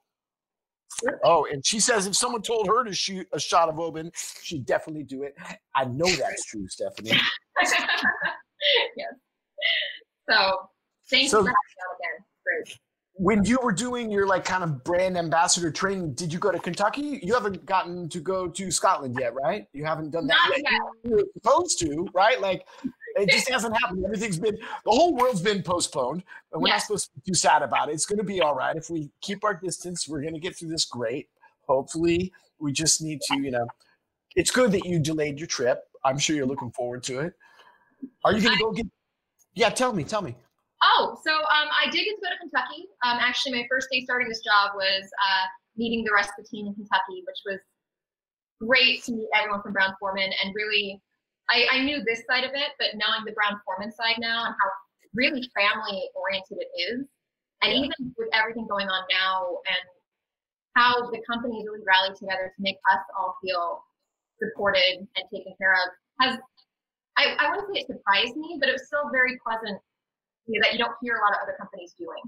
Oh, 1.24 1.46
and 1.50 1.64
she 1.64 1.80
says 1.80 2.06
if 2.06 2.16
someone 2.16 2.42
told 2.42 2.66
her 2.68 2.84
to 2.84 2.94
shoot 2.94 3.26
a 3.32 3.40
shot 3.40 3.68
of 3.68 3.78
Oban, 3.78 4.10
she'd 4.42 4.66
definitely 4.66 5.04
do 5.04 5.22
it. 5.22 5.36
I 5.74 5.84
know 5.84 6.06
that's 6.06 6.44
true, 6.46 6.66
Stephanie. 6.68 7.10
yes. 8.96 9.14
So 10.30 10.56
thank 11.10 11.30
so, 11.30 11.38
you 11.38 11.44
for 11.44 11.50
having 11.50 11.56
again. 11.98 12.24
Great. 12.44 12.78
When 13.14 13.44
you 13.44 13.58
were 13.62 13.72
doing 13.72 14.10
your 14.10 14.26
like 14.26 14.44
kind 14.44 14.64
of 14.64 14.82
brand 14.84 15.18
ambassador 15.18 15.70
training, 15.70 16.14
did 16.14 16.32
you 16.32 16.38
go 16.38 16.50
to 16.50 16.58
Kentucky? 16.58 17.20
You 17.22 17.34
haven't 17.34 17.64
gotten 17.66 18.08
to 18.08 18.20
go 18.20 18.48
to 18.48 18.70
Scotland 18.70 19.16
yet, 19.20 19.34
right? 19.34 19.66
You 19.72 19.84
haven't 19.84 20.10
done 20.10 20.26
that 20.28 20.38
Not 20.48 20.56
yet. 20.56 20.64
yet. 20.70 20.80
You 21.04 21.16
were 21.16 21.24
supposed 21.34 21.78
to, 21.80 22.08
right? 22.14 22.40
Like 22.40 22.66
it 23.16 23.30
just 23.30 23.48
hasn't 23.48 23.76
happened. 23.78 24.04
Everything's 24.04 24.38
been 24.38 24.56
the 24.56 24.90
whole 24.90 25.14
world's 25.14 25.40
been 25.40 25.62
postponed, 25.62 26.22
and 26.52 26.62
we're 26.62 26.68
not 26.68 26.82
supposed 26.82 27.06
to 27.06 27.20
be 27.20 27.30
too 27.30 27.34
sad 27.34 27.62
about 27.62 27.88
it. 27.88 27.92
It's 27.92 28.06
going 28.06 28.18
to 28.18 28.24
be 28.24 28.40
all 28.40 28.54
right 28.54 28.76
if 28.76 28.90
we 28.90 29.10
keep 29.20 29.44
our 29.44 29.54
distance. 29.54 30.08
We're 30.08 30.22
going 30.22 30.34
to 30.34 30.40
get 30.40 30.56
through 30.56 30.68
this 30.68 30.84
great. 30.84 31.28
Hopefully, 31.66 32.32
we 32.58 32.72
just 32.72 33.02
need 33.02 33.20
to, 33.28 33.40
you 33.40 33.50
know, 33.50 33.66
it's 34.36 34.50
good 34.50 34.72
that 34.72 34.84
you 34.84 34.98
delayed 34.98 35.38
your 35.38 35.46
trip. 35.46 35.82
I'm 36.04 36.18
sure 36.18 36.36
you're 36.36 36.46
looking 36.46 36.72
forward 36.72 37.02
to 37.04 37.20
it. 37.20 37.34
Are 38.24 38.32
you 38.32 38.40
going 38.40 38.56
to 38.56 38.62
go 38.62 38.72
get? 38.72 38.86
Yeah, 39.54 39.70
tell 39.70 39.92
me, 39.92 40.04
tell 40.04 40.22
me. 40.22 40.34
Oh, 40.82 41.16
so 41.24 41.30
um, 41.32 41.68
I 41.70 41.88
did 41.90 42.04
get 42.04 42.16
to 42.16 42.22
go 42.22 42.28
to 42.28 42.38
Kentucky. 42.40 42.88
Um, 43.04 43.18
actually, 43.20 43.52
my 43.52 43.66
first 43.70 43.88
day 43.92 44.02
starting 44.02 44.28
this 44.28 44.40
job 44.40 44.72
was 44.74 45.04
uh, 45.04 45.46
meeting 45.76 46.04
the 46.04 46.12
rest 46.12 46.30
of 46.36 46.44
the 46.44 46.48
team 46.48 46.66
in 46.66 46.74
Kentucky, 46.74 47.22
which 47.26 47.38
was 47.46 47.60
great 48.60 49.04
to 49.04 49.12
meet 49.12 49.28
everyone 49.34 49.62
from 49.62 49.72
Brown 49.72 49.94
Forman 50.00 50.30
and 50.42 50.54
really 50.54 51.00
I, 51.52 51.66
I 51.70 51.84
knew 51.84 52.02
this 52.02 52.24
side 52.26 52.44
of 52.44 52.52
it, 52.54 52.72
but 52.78 52.96
knowing 52.96 53.24
the 53.24 53.32
Brown 53.32 53.60
Forman 53.64 53.92
side 53.92 54.16
now 54.18 54.46
and 54.46 54.54
how 54.56 54.68
really 55.14 55.44
family 55.54 56.08
oriented 56.16 56.58
it 56.58 56.70
is, 56.80 57.04
and 57.62 57.72
yeah. 57.72 57.78
even 57.84 58.14
with 58.16 58.28
everything 58.32 58.66
going 58.66 58.88
on 58.88 59.04
now 59.12 59.60
and 59.68 59.84
how 60.74 61.10
the 61.10 61.20
companies 61.28 61.64
really 61.68 61.84
rallied 61.86 62.16
together 62.16 62.48
to 62.48 62.60
make 62.62 62.76
us 62.90 63.04
all 63.18 63.36
feel 63.44 63.84
supported 64.40 65.06
and 65.16 65.24
taken 65.30 65.52
care 65.60 65.72
of 65.72 65.92
has 66.20 66.40
I, 67.18 67.36
I 67.38 67.50
wouldn't 67.50 67.68
say 67.68 67.84
it 67.84 67.86
surprised 67.86 68.36
me, 68.36 68.56
but 68.58 68.68
it 68.68 68.72
was 68.72 68.88
still 68.88 69.12
very 69.12 69.36
pleasant 69.44 69.76
you 70.46 70.58
know, 70.58 70.64
that 70.64 70.72
you 70.72 70.80
don't 70.80 70.96
hear 71.04 71.20
a 71.20 71.22
lot 71.22 71.36
of 71.36 71.44
other 71.44 71.54
companies 71.60 71.94
doing. 71.94 72.22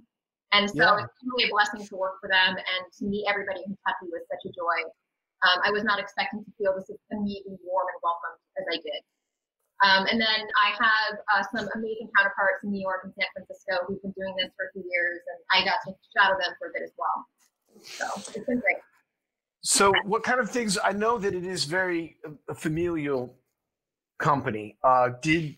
And 0.53 0.71
so 0.71 0.85
yeah. 0.85 1.03
it's 1.03 1.19
really 1.25 1.51
a 1.51 1.51
blessing 1.51 1.83
to 1.83 1.95
work 1.97 2.21
for 2.21 2.29
them 2.29 2.55
and 2.55 2.83
to 2.87 3.03
meet 3.09 3.27
everybody 3.27 3.65
in 3.67 3.75
Kentucky 3.75 4.07
was 4.13 4.23
such 4.31 4.45
a 4.47 4.53
joy. 4.55 4.79
Um, 5.43 5.59
I 5.67 5.71
was 5.75 5.83
not 5.83 5.99
expecting 5.99 6.45
to 6.45 6.51
feel 6.55 6.77
this 6.77 6.87
immediately 7.11 7.59
warm 7.67 7.91
and 7.91 7.99
welcomed 8.07 8.39
as 8.61 8.65
I 8.71 8.79
did. 8.79 9.03
Um, 9.83 10.07
and 10.07 10.21
then 10.21 10.41
I 10.63 10.71
have 10.79 11.19
uh, 11.35 11.43
some 11.55 11.69
amazing 11.75 12.09
counterparts 12.17 12.63
in 12.63 12.71
New 12.71 12.81
York 12.81 13.01
and 13.05 13.13
San 13.19 13.27
Francisco 13.35 13.85
who've 13.87 14.01
been 14.03 14.15
doing 14.17 14.35
this 14.39 14.51
for 14.57 14.67
a 14.67 14.73
few 14.73 14.85
years, 14.89 15.19
and 15.27 15.39
I 15.53 15.65
got 15.65 15.83
to 15.87 15.95
shadow 16.17 16.39
them 16.39 16.55
for 16.59 16.69
a 16.69 16.73
bit 16.73 16.83
as 16.83 16.93
well. 16.97 17.27
So 17.83 18.05
it's 18.39 18.47
been 18.47 18.61
great. 18.61 18.77
So, 19.63 19.93
what 20.05 20.23
kind 20.23 20.41
of 20.41 20.51
things? 20.51 20.79
I 20.83 20.93
know 20.93 21.19
that 21.19 21.35
it 21.35 21.45
is 21.45 21.65
very 21.65 22.17
uh, 22.27 22.31
a 22.49 22.55
familial 22.55 23.35
company. 24.19 24.77
Uh, 24.85 25.11
did 25.23 25.57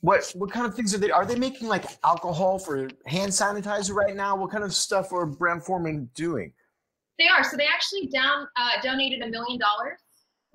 what 0.00 0.32
what 0.34 0.50
kind 0.50 0.64
of 0.64 0.74
things 0.74 0.94
are 0.94 0.98
they? 0.98 1.10
Are 1.10 1.26
they 1.26 1.36
making 1.36 1.68
like 1.68 1.84
alcohol 2.04 2.58
for 2.58 2.88
hand 3.06 3.32
sanitizer 3.32 3.94
right 3.94 4.14
now? 4.14 4.36
What 4.36 4.50
kind 4.50 4.64
of 4.64 4.74
stuff 4.74 5.12
are 5.12 5.26
Brown 5.26 5.60
Forman 5.60 6.08
doing? 6.14 6.52
They 7.18 7.26
are. 7.26 7.42
So 7.44 7.56
they 7.56 7.66
actually 7.66 8.06
down 8.06 8.46
uh, 8.56 8.80
donated 8.82 9.22
a 9.22 9.28
million 9.28 9.58
dollars 9.58 9.98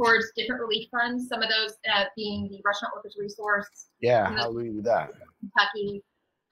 towards 0.02 0.32
different 0.36 0.62
relief 0.62 0.90
funds. 0.90 1.28
Some 1.28 1.42
of 1.42 1.50
those 1.50 1.78
uh, 1.94 2.06
being 2.16 2.48
the 2.50 2.60
Restaurant 2.66 2.94
Workers 2.96 3.16
Resource. 3.20 3.88
Yeah, 4.02 4.30
hallelujah 4.30 4.72
with 4.72 4.86
that. 4.86 5.12
Kentucky. 5.40 6.04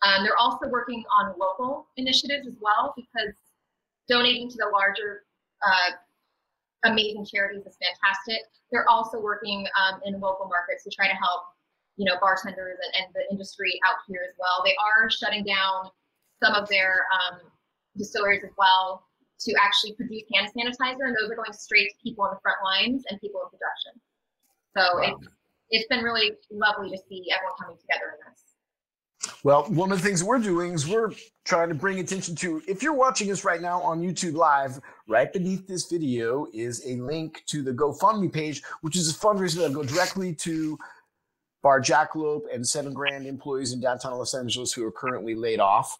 Um, 0.05 0.23
they're 0.23 0.37
also 0.37 0.67
working 0.69 1.03
on 1.19 1.33
local 1.37 1.87
initiatives 1.97 2.47
as 2.47 2.53
well 2.61 2.93
because 2.95 3.35
donating 4.07 4.49
to 4.49 4.57
the 4.57 4.69
larger 4.71 5.23
uh, 5.65 5.91
amazing 6.85 7.25
charities 7.25 7.65
is 7.65 7.75
fantastic. 7.77 8.47
They're 8.71 8.87
also 8.87 9.19
working 9.19 9.67
um, 9.77 9.99
in 10.05 10.19
local 10.19 10.47
markets 10.47 10.83
to 10.85 10.89
try 10.89 11.07
to 11.07 11.15
help, 11.15 11.43
you 11.97 12.05
know, 12.05 12.15
bartenders 12.21 12.77
and, 12.81 13.03
and, 13.03 13.13
the 13.13 13.21
industry 13.29 13.73
out 13.85 13.97
here 14.07 14.21
as 14.29 14.35
well. 14.39 14.63
They 14.63 14.75
are 14.79 15.09
shutting 15.09 15.43
down 15.43 15.89
some 16.41 16.53
of 16.53 16.69
their 16.69 17.03
um, 17.11 17.41
distilleries 17.97 18.43
as 18.45 18.51
well 18.57 19.08
to 19.39 19.53
actually 19.61 19.93
produce 19.93 20.23
hand 20.33 20.49
sanitizer, 20.55 21.07
and 21.07 21.15
those 21.19 21.31
are 21.31 21.35
going 21.35 21.53
straight 21.53 21.89
to 21.89 21.95
people 22.03 22.25
on 22.25 22.31
the 22.31 22.39
front 22.41 22.57
lines 22.63 23.03
and 23.09 23.19
people 23.21 23.41
in 23.41 23.49
production. 23.49 23.93
So 24.75 24.83
wow. 24.97 25.03
it's 25.03 25.33
it's 25.71 25.87
been 25.87 26.03
really 26.03 26.31
lovely 26.51 26.89
to 26.89 26.97
see 27.09 27.25
everyone 27.31 27.55
coming 27.61 27.77
together 27.77 28.17
in 28.17 28.31
this. 28.31 28.49
Well, 29.43 29.63
one 29.65 29.91
of 29.91 30.01
the 30.01 30.07
things 30.07 30.23
we're 30.23 30.39
doing 30.39 30.73
is 30.73 30.87
we're 30.87 31.11
trying 31.45 31.69
to 31.69 31.75
bring 31.75 31.99
attention 31.99 32.35
to 32.37 32.61
if 32.67 32.81
you're 32.81 32.93
watching 32.93 33.31
us 33.31 33.43
right 33.43 33.61
now 33.61 33.81
on 33.81 34.01
YouTube 34.01 34.33
Live, 34.33 34.79
right 35.07 35.31
beneath 35.31 35.67
this 35.67 35.85
video 35.89 36.47
is 36.53 36.85
a 36.85 36.95
link 36.95 37.43
to 37.47 37.61
the 37.61 37.71
GoFundMe 37.71 38.31
page, 38.31 38.63
which 38.81 38.95
is 38.95 39.13
a 39.13 39.17
fundraiser 39.17 39.55
that'll 39.55 39.75
go 39.75 39.83
directly 39.83 40.33
to 40.35 40.77
Bar 41.61 41.81
Jack 41.81 42.13
Jackalope 42.13 42.43
and 42.53 42.65
Seven 42.65 42.93
Grand 42.93 43.25
employees 43.25 43.73
in 43.73 43.81
downtown 43.81 44.17
Los 44.17 44.33
Angeles 44.33 44.71
who 44.71 44.85
are 44.85 44.91
currently 44.91 45.35
laid 45.35 45.59
off. 45.59 45.97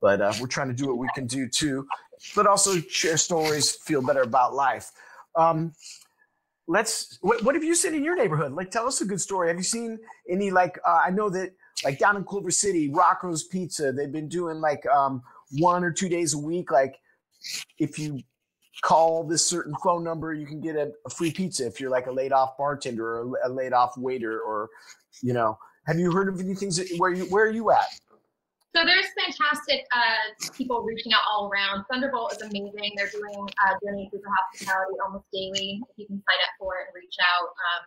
But 0.00 0.20
uh, 0.20 0.32
we're 0.40 0.48
trying 0.48 0.68
to 0.68 0.74
do 0.74 0.88
what 0.88 0.98
we 0.98 1.08
can 1.14 1.26
do 1.26 1.48
too, 1.48 1.86
but 2.34 2.46
also 2.46 2.80
share 2.80 3.16
stories, 3.16 3.76
feel 3.76 4.02
better 4.02 4.22
about 4.22 4.54
life. 4.54 4.92
Um, 5.34 5.72
let's. 6.66 7.18
What, 7.22 7.42
what 7.44 7.54
have 7.54 7.64
you 7.64 7.74
seen 7.74 7.94
in 7.94 8.04
your 8.04 8.16
neighborhood? 8.16 8.52
Like, 8.52 8.70
tell 8.70 8.86
us 8.86 9.00
a 9.00 9.04
good 9.04 9.20
story. 9.20 9.48
Have 9.48 9.56
you 9.56 9.62
seen 9.62 9.98
any? 10.28 10.50
Like, 10.50 10.78
uh, 10.86 11.00
I 11.04 11.10
know 11.10 11.28
that 11.30 11.52
like 11.84 11.98
down 11.98 12.16
in 12.16 12.24
Culver 12.24 12.50
City, 12.50 12.90
Rocco's 12.90 13.44
Pizza, 13.44 13.92
they've 13.92 14.12
been 14.12 14.28
doing 14.28 14.60
like 14.60 14.84
um, 14.86 15.22
one 15.58 15.84
or 15.84 15.92
two 15.92 16.08
days 16.08 16.34
a 16.34 16.38
week. 16.38 16.70
Like, 16.70 16.96
if 17.78 17.98
you 17.98 18.20
call 18.82 19.24
this 19.24 19.44
certain 19.44 19.74
phone 19.82 20.04
number, 20.04 20.34
you 20.34 20.46
can 20.46 20.60
get 20.60 20.76
a, 20.76 20.92
a 21.06 21.10
free 21.10 21.32
pizza 21.32 21.66
if 21.66 21.80
you're 21.80 21.90
like 21.90 22.06
a 22.06 22.12
laid 22.12 22.32
off 22.32 22.56
bartender 22.56 23.18
or 23.18 23.38
a 23.44 23.48
laid 23.48 23.72
off 23.72 23.96
waiter 23.96 24.40
or, 24.40 24.68
you 25.22 25.32
know. 25.32 25.58
Have 25.86 26.00
you 26.00 26.10
heard 26.10 26.28
of 26.28 26.40
any 26.40 26.54
things 26.56 26.80
where 26.98 27.12
you 27.12 27.26
where 27.26 27.44
are 27.44 27.50
you 27.50 27.70
at? 27.70 27.86
So 28.76 28.84
there's 28.84 29.08
fantastic 29.16 29.88
uh, 29.88 30.52
people 30.52 30.84
reaching 30.84 31.14
out 31.16 31.24
all 31.32 31.48
around. 31.48 31.88
Thunderbolt 31.88 32.36
is 32.36 32.42
amazing. 32.44 32.92
They're 32.92 33.08
doing 33.08 33.48
uh, 33.64 33.72
Journey 33.80 34.04
through 34.12 34.20
hospitality 34.20 35.00
almost 35.00 35.24
daily. 35.32 35.80
If 35.88 35.96
you 35.96 36.04
can 36.04 36.20
sign 36.20 36.40
up 36.44 36.52
for 36.60 36.76
it 36.76 36.92
and 36.92 36.94
reach 36.94 37.16
out. 37.24 37.48
Um, 37.56 37.82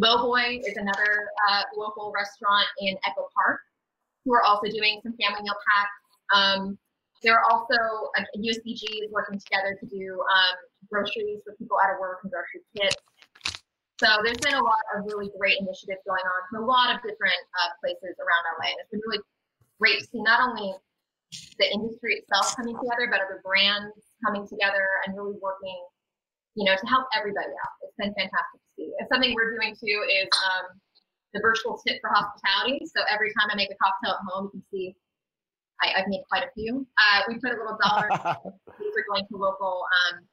Lowboy 0.00 0.64
is 0.64 0.80
another 0.80 1.28
uh, 1.52 1.68
local 1.76 2.08
restaurant 2.08 2.64
in 2.80 2.96
Echo 3.04 3.28
Park 3.36 3.60
who 4.24 4.32
are 4.32 4.40
also 4.48 4.72
doing 4.72 4.96
some 5.04 5.12
family 5.20 5.44
meal 5.44 5.60
packs. 5.68 6.00
Um, 6.32 6.78
there 7.20 7.36
are 7.36 7.44
also 7.44 7.76
uh, 8.16 8.24
USBG 8.32 9.04
is 9.04 9.12
working 9.12 9.36
together 9.36 9.76
to 9.76 9.84
do 9.92 10.24
um, 10.24 10.56
groceries 10.88 11.44
for 11.44 11.52
people 11.60 11.76
out 11.84 11.92
of 11.92 12.00
work 12.00 12.24
and 12.24 12.32
grocery 12.32 12.64
kits. 12.72 12.96
So 14.00 14.08
there's 14.24 14.40
been 14.40 14.56
a 14.56 14.64
lot 14.64 14.80
of 14.96 15.04
really 15.04 15.28
great 15.36 15.60
initiatives 15.60 16.00
going 16.08 16.24
on 16.24 16.40
from 16.48 16.64
a 16.64 16.66
lot 16.66 16.96
of 16.96 17.04
different 17.04 17.44
uh, 17.60 17.76
places 17.84 18.16
around 18.16 18.42
LA. 18.56 18.72
It's 18.80 18.88
been 18.88 19.04
really 19.04 19.20
great 19.80 20.00
to 20.00 20.04
see 20.06 20.22
not 20.22 20.40
only 20.40 20.74
the 21.58 21.66
industry 21.72 22.24
itself 22.24 22.56
coming 22.56 22.74
together, 22.74 23.08
but 23.10 23.20
other 23.20 23.40
brands 23.44 23.94
coming 24.24 24.46
together 24.48 24.88
and 25.06 25.16
really 25.16 25.36
working, 25.40 25.78
you 26.54 26.64
know, 26.64 26.74
to 26.74 26.86
help 26.86 27.06
everybody 27.16 27.52
out. 27.52 27.74
It's 27.82 27.96
been 27.98 28.14
fantastic 28.14 28.58
to 28.58 28.70
see. 28.76 28.90
And 28.98 29.08
something 29.12 29.34
we're 29.34 29.54
doing 29.58 29.76
too 29.76 29.98
is 30.08 30.28
um, 30.50 30.78
the 31.34 31.40
virtual 31.40 31.78
tip 31.86 32.00
for 32.00 32.10
hospitality. 32.10 32.80
So 32.86 33.04
every 33.12 33.28
time 33.38 33.52
I 33.52 33.56
make 33.56 33.70
a 33.70 33.78
cocktail 33.78 34.16
at 34.16 34.24
home, 34.26 34.50
you 34.52 34.60
can 34.60 34.64
see 34.72 34.96
I, 35.82 36.00
have 36.00 36.08
made 36.08 36.22
quite 36.28 36.42
a 36.42 36.50
few. 36.54 36.86
Uh, 36.98 37.22
we 37.28 37.38
put 37.38 37.52
a 37.52 37.56
little 37.56 37.78
dollar. 37.82 38.08
these 38.78 38.94
are 38.96 39.06
going 39.08 39.26
to 39.30 39.36
local 39.36 39.84
um, 39.86 40.24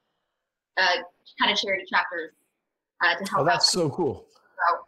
uh, 0.77 1.03
kind 1.39 1.51
of 1.51 1.57
charity 1.57 1.85
chapters 1.89 2.31
uh, 3.03 3.15
to 3.15 3.29
help. 3.29 3.41
Oh, 3.41 3.45
that's 3.45 3.65
out. 3.67 3.81
so 3.81 3.89
cool. 3.89 4.25
So, 4.33 4.85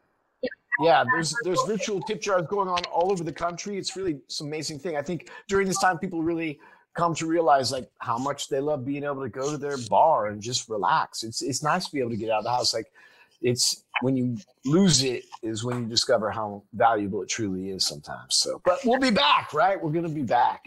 yeah, 0.79 1.03
there's 1.12 1.34
there's 1.43 1.62
virtual 1.67 2.01
tip 2.01 2.22
jars 2.22 2.46
going 2.48 2.67
on 2.67 2.84
all 2.86 3.12
over 3.12 3.24
the 3.24 3.31
country. 3.31 3.77
It's 3.77 3.96
really 3.96 4.19
some 4.27 4.48
amazing 4.48 4.79
thing. 4.79 4.98
I 4.98 5.01
think 5.01 5.29
during 5.48 5.67
this 5.67 5.79
time, 5.79 5.98
people 5.98 6.22
really 6.22 6.60
come 6.96 7.13
to 7.15 7.27
realize 7.27 7.72
like 7.72 7.89
how 8.00 8.17
much 8.17 8.50
they 8.50 8.60
love 8.60 8.86
being 8.86 9.03
able 9.03 9.22
to 9.22 9.29
go 9.29 9.51
to 9.51 9.57
their 9.57 9.77
bar 9.89 10.27
and 10.27 10.41
just 10.41 10.69
relax. 10.69 11.24
It's 11.24 11.41
it's 11.41 11.63
nice 11.63 11.86
to 11.86 11.91
be 11.93 12.00
able 12.00 12.12
to 12.12 12.17
get 12.17 12.29
out 12.29 12.39
of 12.39 12.43
the 12.43 12.51
house. 12.51 12.74
Like 12.74 12.88
it's 13.41 13.84
when 14.01 14.15
you 14.15 14.38
lose 14.65 15.03
it 15.03 15.24
is 15.43 15.63
when 15.63 15.84
you 15.84 15.86
discover 15.86 16.31
how 16.31 16.63
valuable 16.74 17.22
it 17.22 17.29
truly 17.29 17.69
is 17.69 17.86
sometimes. 17.86 18.36
So, 18.36 18.62
but 18.65 18.79
we'll 18.84 19.00
be 19.00 19.12
back, 19.12 19.53
right? 19.53 19.81
We're 19.81 19.93
to 20.01 20.10
be 20.10 20.24
back. 20.24 20.65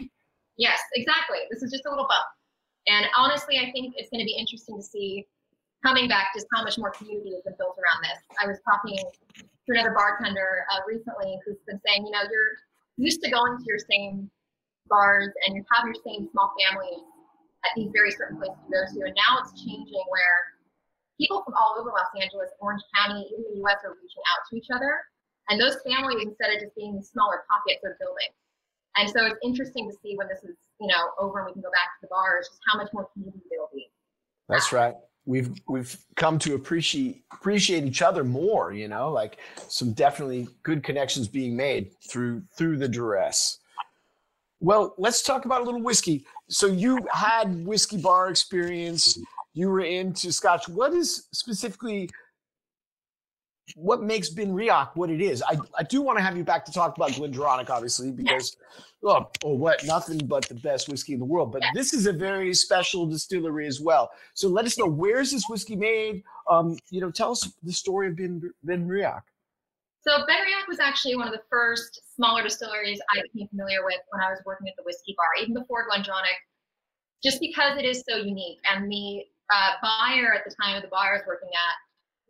Yes, 0.57 0.79
exactly. 0.95 1.39
This 1.49 1.63
is 1.63 1.71
just 1.71 1.85
a 1.85 1.89
little 1.89 2.07
bump. 2.07 2.25
And 2.87 3.05
honestly, 3.17 3.57
I 3.57 3.71
think 3.71 3.95
it's 3.97 4.09
going 4.09 4.19
to 4.19 4.25
be 4.25 4.35
interesting 4.37 4.77
to 4.77 4.83
see 4.83 5.27
coming 5.85 6.07
back 6.07 6.27
just 6.35 6.47
how 6.53 6.63
much 6.63 6.77
more 6.77 6.91
community 6.91 7.31
has 7.33 7.41
been 7.43 7.55
built 7.57 7.75
around 7.77 8.03
this. 8.03 8.19
I 8.41 8.47
was 8.47 8.57
talking 8.65 8.99
to 9.67 9.73
another 9.73 9.93
bartender 9.93 10.65
uh, 10.73 10.81
recently 10.87 11.37
who's 11.45 11.61
been 11.67 11.79
saying, 11.85 12.05
you 12.05 12.11
know, 12.11 12.25
you're 12.25 12.57
used 12.97 13.21
to 13.23 13.29
going 13.29 13.57
to 13.57 13.65
your 13.65 13.79
same 13.79 14.29
bars 14.89 15.29
and 15.45 15.55
you 15.55 15.63
have 15.71 15.85
your 15.85 15.97
same 16.05 16.27
small 16.31 16.53
families 16.57 17.05
at 17.63 17.71
these 17.77 17.89
very 17.93 18.11
certain 18.11 18.37
places 18.37 18.57
you 18.65 18.73
go 18.73 18.81
to. 18.81 18.99
And 19.05 19.15
now 19.15 19.41
it's 19.41 19.53
changing 19.61 20.03
where 20.09 20.37
people 21.21 21.45
from 21.45 21.53
all 21.53 21.77
over 21.77 21.93
Los 21.93 22.09
Angeles, 22.17 22.49
Orange 22.59 22.81
County, 22.97 23.21
even 23.29 23.45
the 23.53 23.61
US 23.65 23.85
are 23.85 23.93
reaching 23.93 24.25
out 24.33 24.41
to 24.49 24.57
each 24.57 24.69
other. 24.73 24.97
And 25.49 25.61
those 25.61 25.77
families, 25.85 26.25
instead 26.25 26.53
of 26.53 26.61
just 26.61 26.73
being 26.75 26.97
smaller 27.01 27.45
pockets, 27.45 27.85
are 27.85 27.97
building. 28.01 28.33
And 28.97 29.09
so 29.09 29.25
it's 29.25 29.39
interesting 29.43 29.89
to 29.89 29.95
see 30.01 30.17
when 30.17 30.27
this 30.27 30.43
is, 30.43 30.57
you 30.79 30.87
know, 30.87 31.13
over 31.19 31.39
and 31.39 31.47
we 31.47 31.53
can 31.53 31.61
go 31.61 31.71
back 31.71 31.95
to 31.97 31.99
the 32.03 32.09
bars, 32.09 32.49
just 32.49 32.61
how 32.71 32.77
much 32.77 32.91
more 32.93 33.07
community 33.13 33.41
there 33.49 33.59
will 33.59 33.73
be. 33.73 33.89
That's 34.49 34.73
right. 34.73 34.95
We've 35.25 35.51
we've 35.67 35.95
come 36.15 36.39
to 36.39 36.55
appreciate 36.55 37.23
appreciate 37.31 37.83
each 37.83 38.01
other 38.01 38.23
more, 38.23 38.73
you 38.73 38.87
know, 38.87 39.11
like 39.11 39.37
some 39.67 39.93
definitely 39.93 40.47
good 40.63 40.83
connections 40.83 41.27
being 41.27 41.55
made 41.55 41.91
through 42.01 42.43
through 42.57 42.77
the 42.77 42.87
duress. 42.87 43.59
Well, 44.59 44.93
let's 44.97 45.21
talk 45.21 45.45
about 45.45 45.61
a 45.61 45.63
little 45.63 45.81
whiskey. 45.81 46.25
So 46.49 46.67
you 46.67 47.07
had 47.11 47.65
whiskey 47.65 47.97
bar 47.97 48.29
experience 48.29 49.17
you 49.53 49.69
were 49.69 49.81
into 49.81 50.31
Scotch. 50.31 50.67
What 50.69 50.93
is 50.93 51.27
specifically 51.31 52.09
what 53.75 54.01
makes 54.01 54.29
BenRiach 54.29 54.91
what 54.95 55.09
it 55.09 55.21
is? 55.21 55.43
I, 55.43 55.57
I 55.77 55.83
do 55.83 56.01
want 56.01 56.17
to 56.17 56.23
have 56.23 56.37
you 56.37 56.43
back 56.43 56.65
to 56.65 56.71
talk 56.71 56.95
about 56.95 57.11
GlenDronach, 57.11 57.69
obviously, 57.69 58.11
because 58.11 58.55
oh, 59.03 59.27
oh, 59.43 59.53
what 59.53 59.83
nothing 59.85 60.25
but 60.25 60.47
the 60.47 60.55
best 60.55 60.89
whiskey 60.89 61.13
in 61.13 61.19
the 61.19 61.25
world. 61.25 61.51
But 61.51 61.63
this 61.73 61.93
is 61.93 62.05
a 62.05 62.13
very 62.13 62.53
special 62.53 63.05
distillery 63.05 63.67
as 63.67 63.81
well. 63.81 64.11
So 64.33 64.47
let 64.47 64.65
us 64.65 64.77
know 64.77 64.87
where 64.87 65.19
is 65.19 65.31
this 65.31 65.45
whiskey 65.49 65.75
made? 65.75 66.23
Um, 66.49 66.77
you 66.89 67.01
know, 67.01 67.11
tell 67.11 67.31
us 67.31 67.51
the 67.63 67.73
story 67.73 68.07
of 68.07 68.17
Ben 68.17 68.41
BenRiach. 68.65 69.21
So 70.01 70.11
BenRiach 70.11 70.67
was 70.67 70.79
actually 70.79 71.15
one 71.15 71.27
of 71.27 71.33
the 71.33 71.43
first 71.49 72.01
smaller 72.15 72.43
distilleries 72.43 72.99
I 73.09 73.21
became 73.21 73.47
familiar 73.49 73.85
with 73.85 73.99
when 74.09 74.21
I 74.21 74.29
was 74.29 74.39
working 74.45 74.67
at 74.67 74.75
the 74.75 74.83
whiskey 74.83 75.15
bar, 75.15 75.27
even 75.41 75.53
before 75.53 75.87
GlenDronach, 75.87 76.41
just 77.23 77.39
because 77.39 77.77
it 77.77 77.85
is 77.85 78.03
so 78.09 78.17
unique 78.17 78.57
and 78.65 78.91
the 78.91 79.25
uh, 79.53 79.71
buyer 79.81 80.33
at 80.33 80.41
the 80.45 80.55
time 80.61 80.75
of 80.75 80.81
the 80.81 80.87
bar 80.87 81.13
I 81.13 81.17
was 81.17 81.27
working 81.27 81.49
at 81.53 81.75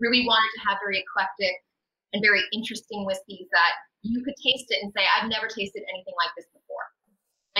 really 0.01 0.25
wanted 0.25 0.49
to 0.57 0.61
have 0.67 0.79
very 0.83 0.99
eclectic 0.99 1.53
and 2.11 2.21
very 2.25 2.41
interesting 2.51 3.05
whiskeys 3.05 3.47
that 3.51 3.71
you 4.03 4.23
could 4.23 4.35
taste 4.41 4.67
it 4.69 4.81
and 4.81 4.91
say, 4.91 5.05
I've 5.05 5.29
never 5.29 5.47
tasted 5.47 5.83
anything 5.93 6.13
like 6.17 6.33
this 6.35 6.47
before. 6.51 6.60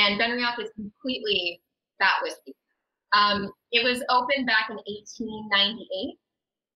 And 0.02 0.20
BenRiach 0.20 0.58
is 0.58 0.72
completely 0.74 1.62
that 2.00 2.18
whiskey. 2.24 2.56
Um, 3.14 3.54
it 3.72 3.84
was 3.84 4.02
opened 4.10 4.48
back 4.48 4.74
in 4.74 4.78
1898. 4.82 6.18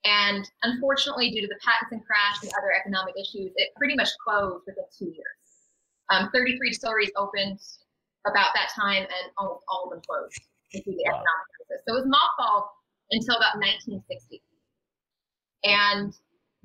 And 0.05 0.45
unfortunately, 0.61 1.31
due 1.31 1.41
to 1.41 1.47
the 1.47 1.57
Pattison 1.65 2.05
crash 2.05 2.43
and 2.43 2.51
other 2.53 2.69
economic 2.77 3.15
issues, 3.17 3.49
it 3.57 3.73
pretty 3.77 3.95
much 3.95 4.09
closed 4.21 4.61
within 4.67 4.85
two 4.93 5.09
years. 5.09 5.41
Um, 6.13 6.29
33 6.29 6.69
distilleries 6.69 7.09
opened 7.17 7.57
about 8.29 8.53
that 8.53 8.69
time, 8.77 9.01
and 9.01 9.25
almost 9.37 9.65
all 9.67 9.85
of 9.85 9.89
them 9.89 10.01
closed 10.05 10.37
due 10.69 10.85
to 10.85 10.91
the 10.93 11.01
wow. 11.09 11.17
economic 11.17 11.47
crisis. 11.57 11.81
So 11.89 11.97
it 11.97 12.05
was 12.05 12.09
mothballed 12.13 12.69
until 13.09 13.41
about 13.41 13.57
1960. 13.57 14.45
And 15.65 16.13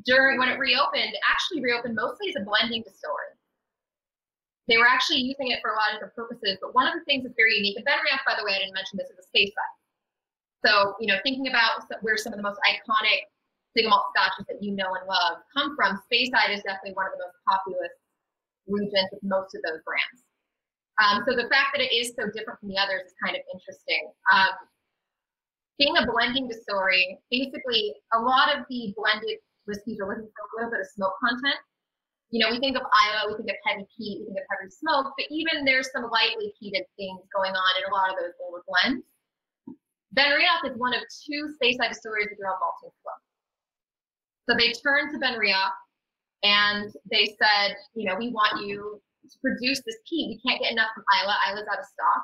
during 0.04 0.36
when 0.36 0.52
it 0.52 0.60
reopened, 0.60 1.16
actually 1.24 1.64
reopened 1.64 1.96
mostly 1.96 2.28
as 2.28 2.36
a 2.36 2.44
blending 2.44 2.84
distillery. 2.84 3.39
They 4.70 4.78
were 4.78 4.86
actually 4.86 5.26
using 5.26 5.50
it 5.50 5.58
for 5.58 5.74
a 5.74 5.76
lot 5.76 5.90
of 5.90 5.98
different 5.98 6.14
purposes, 6.14 6.62
but 6.62 6.72
one 6.78 6.86
of 6.86 6.94
the 6.94 7.02
things 7.02 7.26
that's 7.26 7.34
very 7.34 7.58
unique, 7.58 7.74
and 7.74 7.82
BenRiach, 7.82 8.22
by 8.22 8.38
the 8.38 8.46
way, 8.46 8.54
I 8.54 8.62
didn't 8.62 8.78
mention 8.78 9.02
this, 9.02 9.10
is 9.10 9.18
a 9.18 9.26
Speyside. 9.26 9.74
So, 10.62 10.94
you 11.02 11.10
know, 11.10 11.18
thinking 11.26 11.50
about 11.50 11.82
where 12.06 12.14
some 12.14 12.30
of 12.32 12.38
the 12.38 12.46
most 12.46 12.62
iconic 12.62 13.26
single 13.74 13.90
malt 13.90 14.14
scotches 14.14 14.46
that 14.46 14.62
you 14.62 14.70
know 14.78 14.94
and 14.94 15.10
love 15.10 15.42
come 15.50 15.74
from, 15.74 15.98
space 16.06 16.30
Speyside 16.30 16.54
is 16.54 16.62
definitely 16.62 16.94
one 16.94 17.10
of 17.10 17.18
the 17.18 17.22
most 17.26 17.34
populous 17.50 17.94
regions 18.70 19.10
with 19.10 19.22
most 19.26 19.58
of 19.58 19.60
those 19.66 19.82
brands. 19.82 20.22
Um, 21.02 21.24
so 21.26 21.34
the 21.34 21.48
fact 21.50 21.74
that 21.74 21.82
it 21.82 21.90
is 21.90 22.14
so 22.14 22.30
different 22.30 22.60
from 22.60 22.68
the 22.68 22.78
others 22.78 23.10
is 23.10 23.14
kind 23.18 23.34
of 23.34 23.42
interesting. 23.50 24.12
Um, 24.30 24.54
being 25.80 25.96
a 25.96 26.04
blending 26.04 26.46
distillery, 26.46 27.18
basically 27.30 27.96
a 28.12 28.20
lot 28.20 28.52
of 28.52 28.68
the 28.68 28.92
blended 28.94 29.40
whiskeys 29.64 29.98
are 29.98 30.06
looking 30.06 30.28
for 30.28 30.44
a 30.44 30.50
little 30.60 30.70
bit 30.70 30.84
of 30.84 30.88
smoke 30.92 31.16
content. 31.18 31.58
You 32.30 32.38
know, 32.38 32.50
we 32.50 32.62
think 32.62 32.78
of 32.78 32.86
Islay, 32.86 33.26
we 33.26 33.42
think 33.42 33.50
of 33.50 33.58
heavy 33.66 33.86
peat, 33.90 34.22
we 34.22 34.30
think 34.30 34.38
of 34.38 34.48
heavy 34.54 34.70
smoke, 34.70 35.14
but 35.18 35.26
even 35.30 35.66
there's 35.66 35.90
some 35.90 36.06
lightly 36.14 36.54
peated 36.54 36.86
things 36.94 37.26
going 37.34 37.50
on 37.50 37.72
in 37.78 37.82
a 37.90 37.92
lot 37.92 38.10
of 38.10 38.16
those 38.22 38.34
older 38.38 38.62
blends. 38.70 39.02
BenRiach 40.14 40.70
is 40.70 40.78
one 40.78 40.94
of 40.94 41.02
two 41.10 41.50
Speyside 41.58 41.90
distilleries 41.90 42.30
that 42.30 42.38
do 42.38 42.46
on 42.46 42.58
malting 42.62 42.94
flow. 43.02 43.18
So 44.46 44.54
they 44.54 44.70
turned 44.78 45.10
to 45.14 45.18
BenRiach 45.18 45.74
and 46.42 46.90
they 47.10 47.34
said, 47.38 47.74
you 47.94 48.06
know, 48.06 48.14
we 48.14 48.30
want 48.30 48.62
you 48.62 49.02
to 49.26 49.36
produce 49.42 49.82
this 49.86 49.98
peat. 50.08 50.30
We 50.30 50.38
can't 50.42 50.62
get 50.62 50.72
enough 50.72 50.90
from 50.94 51.04
Islay. 51.18 51.34
Islay's 51.50 51.66
out 51.66 51.82
of 51.82 51.86
stock. 51.86 52.22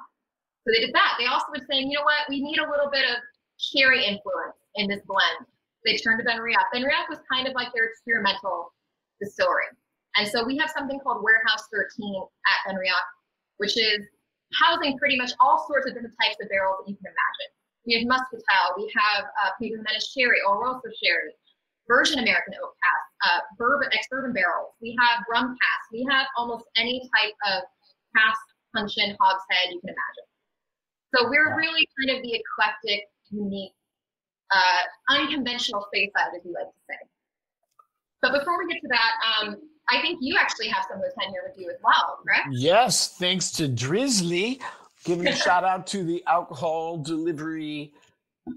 So 0.67 0.75
they 0.75 0.87
did 0.87 0.95
that. 0.95 1.15
They 1.19 1.27
also 1.27 1.47
were 1.51 1.63
saying, 1.71 1.91
you 1.91 1.99
know 1.99 2.07
what, 2.07 2.27
we 2.29 2.43
need 2.43 2.59
a 2.59 2.71
little 2.71 2.91
bit 2.91 3.07
of 3.07 3.23
sherry 3.59 4.07
influence 4.07 4.59
in 4.75 4.89
this 4.89 5.03
blend. 5.07 5.47
They 5.85 5.97
turned 5.97 6.19
to 6.19 6.27
BenRiach. 6.27 6.75
BenRiach 6.75 7.07
was 7.09 7.19
kind 7.31 7.47
of 7.47 7.55
like 7.55 7.71
their 7.75 7.87
experimental 7.87 8.75
distillery. 9.23 9.71
And 10.19 10.27
so 10.29 10.45
we 10.45 10.57
have 10.59 10.71
something 10.71 10.99
called 11.01 11.23
Warehouse 11.23 11.65
13 11.73 12.23
at 12.49 12.59
BenRiach, 12.73 13.07
which 13.59 13.77
is 13.77 14.01
housing 14.55 14.97
pretty 14.99 15.17
much 15.17 15.33
all 15.41 15.67
sorts 15.67 15.87
of 15.87 15.95
different 15.95 16.15
types 16.21 16.37
of 16.41 16.49
barrels 16.49 16.79
that 16.81 16.89
you 16.91 16.97
can 16.97 17.07
imagine. 17.13 17.51
We 17.87 17.93
have 18.01 18.05
Muscatel, 18.09 18.67
we 18.77 18.91
have 18.97 19.25
uh, 19.45 19.51
Pedro 19.61 19.79
Ximenez 19.79 20.11
sherry, 20.17 20.39
Oloroso 20.49 20.91
sherry. 21.03 21.33
virgin 21.87 22.19
American 22.19 22.55
oak 22.65 22.75
cask, 22.83 23.07
uh, 23.31 23.41
bourbon, 23.59 23.89
ex-bourbon 23.93 24.33
barrels. 24.33 24.75
We 24.83 24.97
have 24.99 25.23
rum 25.31 25.55
cask. 25.55 25.85
We 25.93 26.05
have 26.11 26.27
almost 26.37 26.65
any 26.77 26.99
type 27.15 27.35
of 27.47 27.63
cask, 28.17 28.41
puncheon, 28.75 29.15
hogshead 29.21 29.71
you 29.71 29.79
can 29.81 29.91
imagine. 29.95 30.27
So 31.15 31.31
we're 31.31 31.51
Wow. 31.51 31.57
really 31.63 31.87
kind 31.95 32.17
of 32.19 32.23
the 32.25 32.35
eclectic, 32.35 33.07
unique, 33.31 33.73
uh, 34.51 34.83
unconventional 35.11 35.87
Speyside, 35.95 36.35
as 36.35 36.43
we 36.45 36.51
like 36.53 36.67
to 36.67 36.81
say. 36.91 36.99
But 38.21 38.33
before 38.33 38.59
we 38.59 38.67
get 38.73 38.81
to 38.83 38.89
that, 38.89 39.13
um, 39.39 39.71
I 39.89 40.01
think 40.01 40.19
you 40.21 40.37
actually 40.39 40.69
have 40.69 40.85
some 40.89 40.99
of 40.99 41.03
those 41.03 41.13
tenure 41.19 41.43
with 41.47 41.59
you 41.59 41.71
as 41.71 41.77
well, 41.83 42.19
correct? 42.25 42.49
Yes, 42.51 43.17
thanks 43.17 43.51
to 43.53 43.69
Drizly. 43.69 44.61
Giving 45.05 45.29
a 45.29 45.37
shout 45.37 45.63
out 45.63 45.87
to 45.89 46.03
the 46.03 46.25
alcohol 46.27 46.99
delivery 46.99 47.93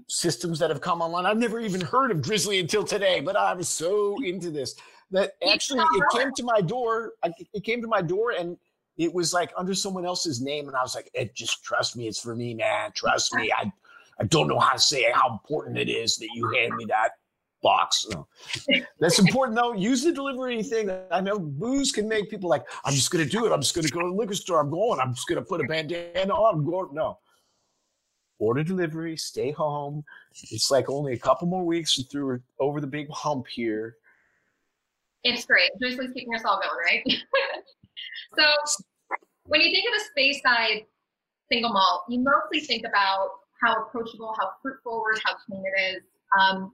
systems 0.08 0.58
that 0.58 0.70
have 0.70 0.80
come 0.80 1.00
online. 1.00 1.26
I've 1.26 1.38
never 1.38 1.60
even 1.60 1.80
heard 1.80 2.10
of 2.10 2.18
Drizly 2.18 2.58
until 2.58 2.82
today, 2.82 3.20
but 3.20 3.36
I 3.36 3.54
was 3.54 3.68
so 3.68 4.16
into 4.24 4.50
this 4.50 4.74
that 5.12 5.34
actually 5.48 5.84
it 5.94 6.04
came 6.12 6.32
to 6.34 6.42
my 6.42 6.60
door. 6.60 7.12
It 7.52 7.62
came 7.62 7.80
to 7.82 7.88
my 7.88 8.02
door 8.02 8.32
and 8.32 8.56
it 8.96 9.14
was 9.14 9.32
like 9.32 9.52
under 9.56 9.74
someone 9.74 10.04
else's 10.04 10.40
name, 10.40 10.66
and 10.68 10.76
I 10.76 10.82
was 10.82 10.94
like, 10.94 11.10
"It 11.14 11.34
just 11.34 11.64
trust 11.64 11.96
me, 11.96 12.08
it's 12.08 12.20
for 12.20 12.34
me, 12.34 12.54
man. 12.54 12.90
Trust 12.94 13.34
me. 13.34 13.50
I 13.56 13.72
I 14.20 14.24
don't 14.24 14.48
know 14.48 14.58
how 14.58 14.72
to 14.72 14.78
say 14.78 15.10
how 15.12 15.30
important 15.32 15.78
it 15.78 15.88
is 15.88 16.16
that 16.18 16.28
you 16.34 16.50
hand 16.50 16.74
me 16.76 16.84
that 16.86 17.12
box. 17.62 18.06
No. 18.10 18.26
That's 19.00 19.18
important 19.18 19.56
though. 19.56 19.72
Use 19.72 20.02
the 20.02 20.12
delivery 20.12 20.62
thing. 20.62 20.90
I 21.10 21.20
know 21.20 21.38
booze 21.38 21.92
can 21.92 22.08
make 22.08 22.30
people 22.30 22.48
like, 22.48 22.64
I'm 22.84 22.94
just 22.94 23.10
gonna 23.10 23.24
do 23.24 23.46
it. 23.46 23.52
I'm 23.52 23.60
just 23.60 23.74
gonna 23.74 23.88
go 23.88 24.00
to 24.00 24.08
the 24.08 24.14
liquor 24.14 24.34
store. 24.34 24.60
I'm 24.60 24.70
going. 24.70 25.00
I'm 25.00 25.14
just 25.14 25.28
gonna 25.28 25.42
put 25.42 25.60
a 25.60 25.64
bandana 25.64 26.32
on. 26.32 26.54
I'm 26.54 26.64
going. 26.64 26.88
No. 26.92 27.18
Order 28.38 28.64
delivery. 28.64 29.16
Stay 29.16 29.50
home. 29.50 30.02
It's 30.50 30.70
like 30.70 30.88
only 30.88 31.12
a 31.12 31.18
couple 31.18 31.46
more 31.46 31.64
weeks 31.64 32.00
through 32.10 32.40
over 32.58 32.80
the 32.80 32.86
big 32.86 33.08
hump 33.10 33.46
here. 33.46 33.96
It's 35.22 35.44
great. 35.44 35.70
Drizly's 35.82 36.12
keeping 36.14 36.34
us 36.34 36.42
all 36.46 36.58
going, 36.60 36.70
right? 36.82 37.18
so 38.38 38.44
when 39.44 39.60
you 39.60 39.70
think 39.70 39.84
of 39.88 40.00
a 40.00 40.20
Speyside 40.20 40.86
single 41.52 41.72
malt, 41.72 42.04
you 42.08 42.20
mostly 42.20 42.60
think 42.60 42.84
about 42.86 43.28
how 43.62 43.82
approachable, 43.82 44.34
how 44.38 44.52
fruit 44.62 44.76
forward, 44.82 45.20
how 45.24 45.34
clean 45.46 45.62
it 45.62 45.96
is. 45.96 46.02
Um, 46.40 46.72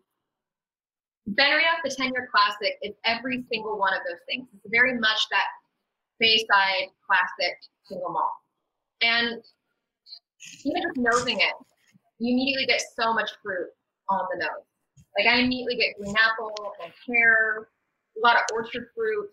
Benriach, 1.30 1.82
the 1.82 1.90
10 1.90 2.12
year 2.12 2.28
classic, 2.30 2.78
is 2.82 2.94
every 3.04 3.44
single 3.50 3.78
one 3.78 3.92
of 3.92 4.00
those 4.08 4.20
things. 4.28 4.46
It's 4.54 4.70
very 4.70 4.98
much 4.98 5.18
that 5.30 5.44
Speyside 6.20 6.90
classic 7.06 7.58
single 7.88 8.10
malt. 8.10 8.30
And 9.02 9.42
even 10.64 10.82
just 10.82 10.96
nosing 10.96 11.38
it, 11.38 11.54
you 12.18 12.32
immediately 12.32 12.66
get 12.66 12.80
so 12.98 13.12
much 13.12 13.30
fruit 13.42 13.68
on 14.08 14.24
the 14.32 14.44
nose. 14.44 14.64
Like 15.18 15.26
I 15.26 15.38
immediately 15.40 15.76
get 15.76 15.96
green 15.98 16.14
apple 16.16 16.72
and 16.82 16.92
pear, 17.06 17.68
a 18.16 18.20
lot 18.26 18.36
of 18.36 18.42
orchard 18.52 18.88
fruit. 18.94 19.28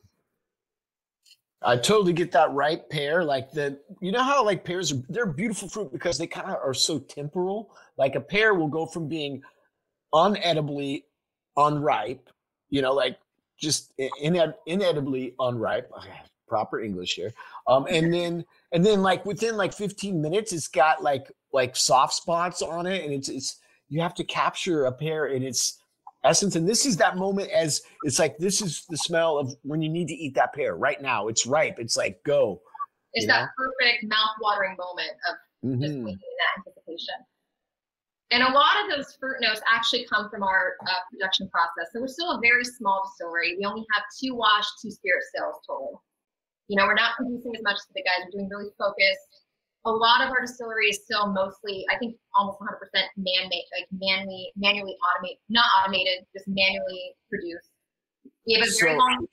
I 1.62 1.78
totally 1.78 2.12
get 2.12 2.32
that 2.34 2.52
ripe 2.52 2.90
pear. 2.90 3.24
Like 3.24 3.52
the, 3.52 3.80
you 4.02 4.12
know 4.12 4.24
how 4.24 4.44
like 4.44 4.66
pears 4.66 4.92
are, 4.92 5.02
they're 5.10 5.26
beautiful 5.26 5.70
fruit 5.70 5.94
because 5.94 6.18
they 6.18 6.28
kind 6.28 6.50
of 6.50 6.58
are 6.58 6.74
so 6.74 7.00
temporal. 7.00 7.72
Like 7.98 8.16
a 8.16 8.22
pear 8.22 8.54
will 8.54 8.68
go 8.68 8.86
from 8.86 9.08
being 9.08 9.42
unedibly 10.12 11.06
unripe, 11.58 12.30
you 12.70 12.82
know, 12.82 12.94
like 12.94 13.18
just 13.60 13.94
ined- 13.98 14.56
inedibly 14.66 15.36
unripe. 15.40 15.92
Proper 16.48 16.82
English 16.82 17.16
here. 17.16 17.34
Um, 17.68 17.88
and 17.90 18.14
then 18.14 18.46
and 18.74 18.86
then 18.86 19.02
like 19.02 19.26
within 19.26 19.58
like 19.58 19.74
15 19.74 20.22
minutes, 20.22 20.54
it's 20.54 20.68
got 20.68 21.02
like 21.02 21.32
like 21.52 21.76
soft 21.76 22.14
spots 22.14 22.62
on 22.62 22.86
it, 22.86 23.04
and 23.04 23.14
it's 23.14 23.28
it's 23.30 23.60
you 23.90 24.02
have 24.02 24.14
to 24.16 24.24
capture 24.24 24.86
a 24.86 24.92
pear 24.92 25.28
in 25.28 25.42
its 25.42 25.80
essence. 26.24 26.56
And 26.56 26.68
this 26.68 26.86
is 26.86 26.98
that 26.98 27.18
moment 27.18 27.50
as 27.50 27.82
it's 28.04 28.20
like 28.20 28.38
this 28.38 28.62
is 28.62 28.86
the 28.90 28.98
smell 28.98 29.38
of 29.40 29.56
when 29.64 29.82
you 29.82 29.90
need 29.90 30.08
to 30.10 30.14
eat 30.14 30.36
that 30.36 30.54
pear 30.54 30.76
right 30.76 31.02
now. 31.02 31.28
It's 31.28 31.48
ripe. 31.48 31.80
It's 31.80 31.98
like 31.98 32.22
go. 32.24 32.62
It's 33.14 33.26
that 33.28 33.50
perfect 33.58 34.04
mouth-watering 34.04 34.76
moment 34.78 35.12
of 35.30 35.80
just 35.80 35.94
Mhm. 35.94 36.04
waiting 36.04 36.08
in 36.08 36.18
that 36.40 36.68
anticipation. 36.68 37.16
And 38.34 38.42
a 38.42 38.50
lot 38.50 38.82
of 38.82 38.90
those 38.90 39.14
fruit 39.22 39.38
notes 39.42 39.62
actually 39.70 40.08
come 40.10 40.28
from 40.28 40.42
our 40.42 40.74
uh, 40.90 41.06
production 41.12 41.48
process. 41.54 41.94
So 41.94 42.02
we're 42.02 42.10
still 42.10 42.32
a 42.32 42.42
very 42.42 42.66
small 42.66 43.06
distillery. 43.06 43.54
We 43.60 43.66
only 43.66 43.86
have 43.94 44.04
two 44.10 44.34
wash, 44.34 44.66
two 44.82 44.90
spirit 44.90 45.22
stills 45.30 45.62
total. 45.70 46.02
You 46.68 46.78
know, 46.78 46.88
we're 46.90 46.98
not 46.98 47.14
producing 47.16 47.56
as 47.56 47.62
much 47.62 47.78
as 47.78 47.86
the 47.94 48.02
guys. 48.02 48.26
We're 48.26 48.42
doing 48.42 48.50
really 48.50 48.74
focused. 48.74 49.46
A 49.86 49.92
lot 49.92 50.26
of 50.26 50.34
our 50.34 50.42
distillery 50.42 50.90
is 50.90 51.06
still 51.06 51.28
mostly, 51.30 51.86
I 51.94 51.98
think, 52.00 52.16
almost 52.34 52.58
100% 52.58 52.66
man-made, 53.18 53.70
like 53.78 53.86
manually, 53.94 54.50
manually 54.56 54.98
automate, 54.98 55.38
not 55.50 55.70
automated, 55.78 56.26
just 56.34 56.48
manually 56.48 57.14
produced. 57.30 57.70
We 58.48 58.54
have 58.58 58.66
a 58.66 58.72
very 58.82 58.94
So- 58.94 58.98
long 58.98 59.28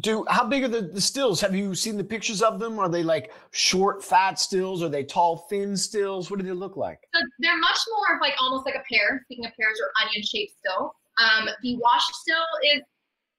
Do 0.00 0.24
how 0.28 0.46
big 0.46 0.64
are 0.64 0.68
the, 0.68 0.80
the 0.80 1.00
stills? 1.00 1.40
Have 1.40 1.54
you 1.54 1.74
seen 1.74 1.98
the 1.98 2.04
pictures 2.04 2.40
of 2.40 2.58
them? 2.58 2.78
Are 2.78 2.88
they 2.88 3.02
like 3.02 3.32
short, 3.50 4.02
fat 4.02 4.38
stills? 4.38 4.82
Are 4.82 4.88
they 4.88 5.04
tall, 5.04 5.46
thin 5.50 5.76
stills? 5.76 6.30
What 6.30 6.40
do 6.40 6.46
they 6.46 6.52
look 6.52 6.76
like? 6.76 7.00
So 7.14 7.20
they're 7.40 7.58
much 7.58 7.78
more 7.90 8.16
of 8.16 8.20
like 8.22 8.32
almost 8.40 8.64
like 8.64 8.74
a 8.74 8.84
pear. 8.90 9.20
Speaking 9.26 9.44
of 9.44 9.52
pears, 9.54 9.78
or 9.80 9.92
onion 10.02 10.22
shaped 10.22 10.54
still. 10.58 10.94
Um, 11.20 11.48
the 11.62 11.76
wash 11.76 12.04
still 12.24 12.48
is, 12.72 12.80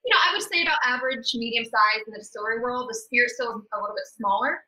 you 0.05 0.13
know, 0.13 0.21
I 0.29 0.33
would 0.33 0.43
say 0.43 0.61
about 0.61 0.77
average, 0.85 1.33
medium 1.33 1.65
size 1.65 2.05
in 2.05 2.13
the 2.13 2.19
distillery 2.19 2.59
world. 2.59 2.87
The 2.87 3.01
spirit 3.01 3.31
still 3.31 3.57
is 3.57 3.65
a 3.73 3.81
little 3.81 3.95
bit 3.95 4.05
smaller 4.15 4.61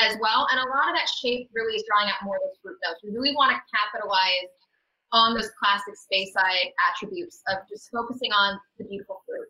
as 0.00 0.16
well, 0.20 0.48
and 0.50 0.60
a 0.60 0.68
lot 0.72 0.88
of 0.88 0.96
that 0.96 1.08
shape 1.08 1.50
really 1.52 1.76
is 1.76 1.84
drawing 1.88 2.08
out 2.08 2.20
more 2.24 2.36
of 2.36 2.42
those 2.48 2.56
fruit 2.62 2.76
notes. 2.84 3.00
We 3.04 3.12
really 3.12 3.36
want 3.36 3.52
to 3.52 3.60
capitalize 3.68 4.52
on 5.12 5.34
those 5.34 5.50
classic 5.58 5.94
Speyside 5.96 6.72
attributes 6.88 7.40
of 7.48 7.58
just 7.68 7.88
focusing 7.90 8.32
on 8.32 8.60
the 8.78 8.84
beautiful 8.84 9.22
fruit, 9.24 9.48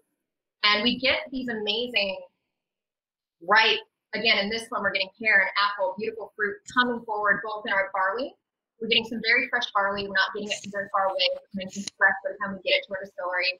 and 0.72 0.82
we 0.82 0.98
get 0.98 1.20
these 1.30 1.48
amazing 1.48 2.18
ripe. 3.42 3.78
Again, 4.14 4.38
in 4.38 4.48
this 4.48 4.66
one, 4.70 4.82
we're 4.82 4.92
getting 4.92 5.10
pear 5.20 5.40
and 5.40 5.50
apple, 5.58 5.94
beautiful 5.98 6.32
fruit 6.36 6.56
coming 6.72 7.04
forward, 7.04 7.40
both 7.44 7.64
in 7.66 7.72
our 7.72 7.90
barley 7.92 8.32
we're 8.80 8.88
getting 8.88 9.08
some 9.08 9.20
very 9.24 9.48
fresh 9.48 9.64
barley. 9.72 10.04
We're 10.04 10.20
not 10.20 10.32
getting 10.34 10.52
it 10.52 10.60
from 10.60 10.72
very 10.72 10.88
far 10.92 11.08
away. 11.08 11.24
We're 11.32 11.68
from 11.72 11.84
fresh 11.96 12.18
by 12.24 12.28
the 12.32 12.38
time 12.40 12.50
we 12.56 12.60
get 12.60 12.80
it 12.80 12.84
to 12.88 12.92
our 12.92 13.00
distillery. 13.00 13.52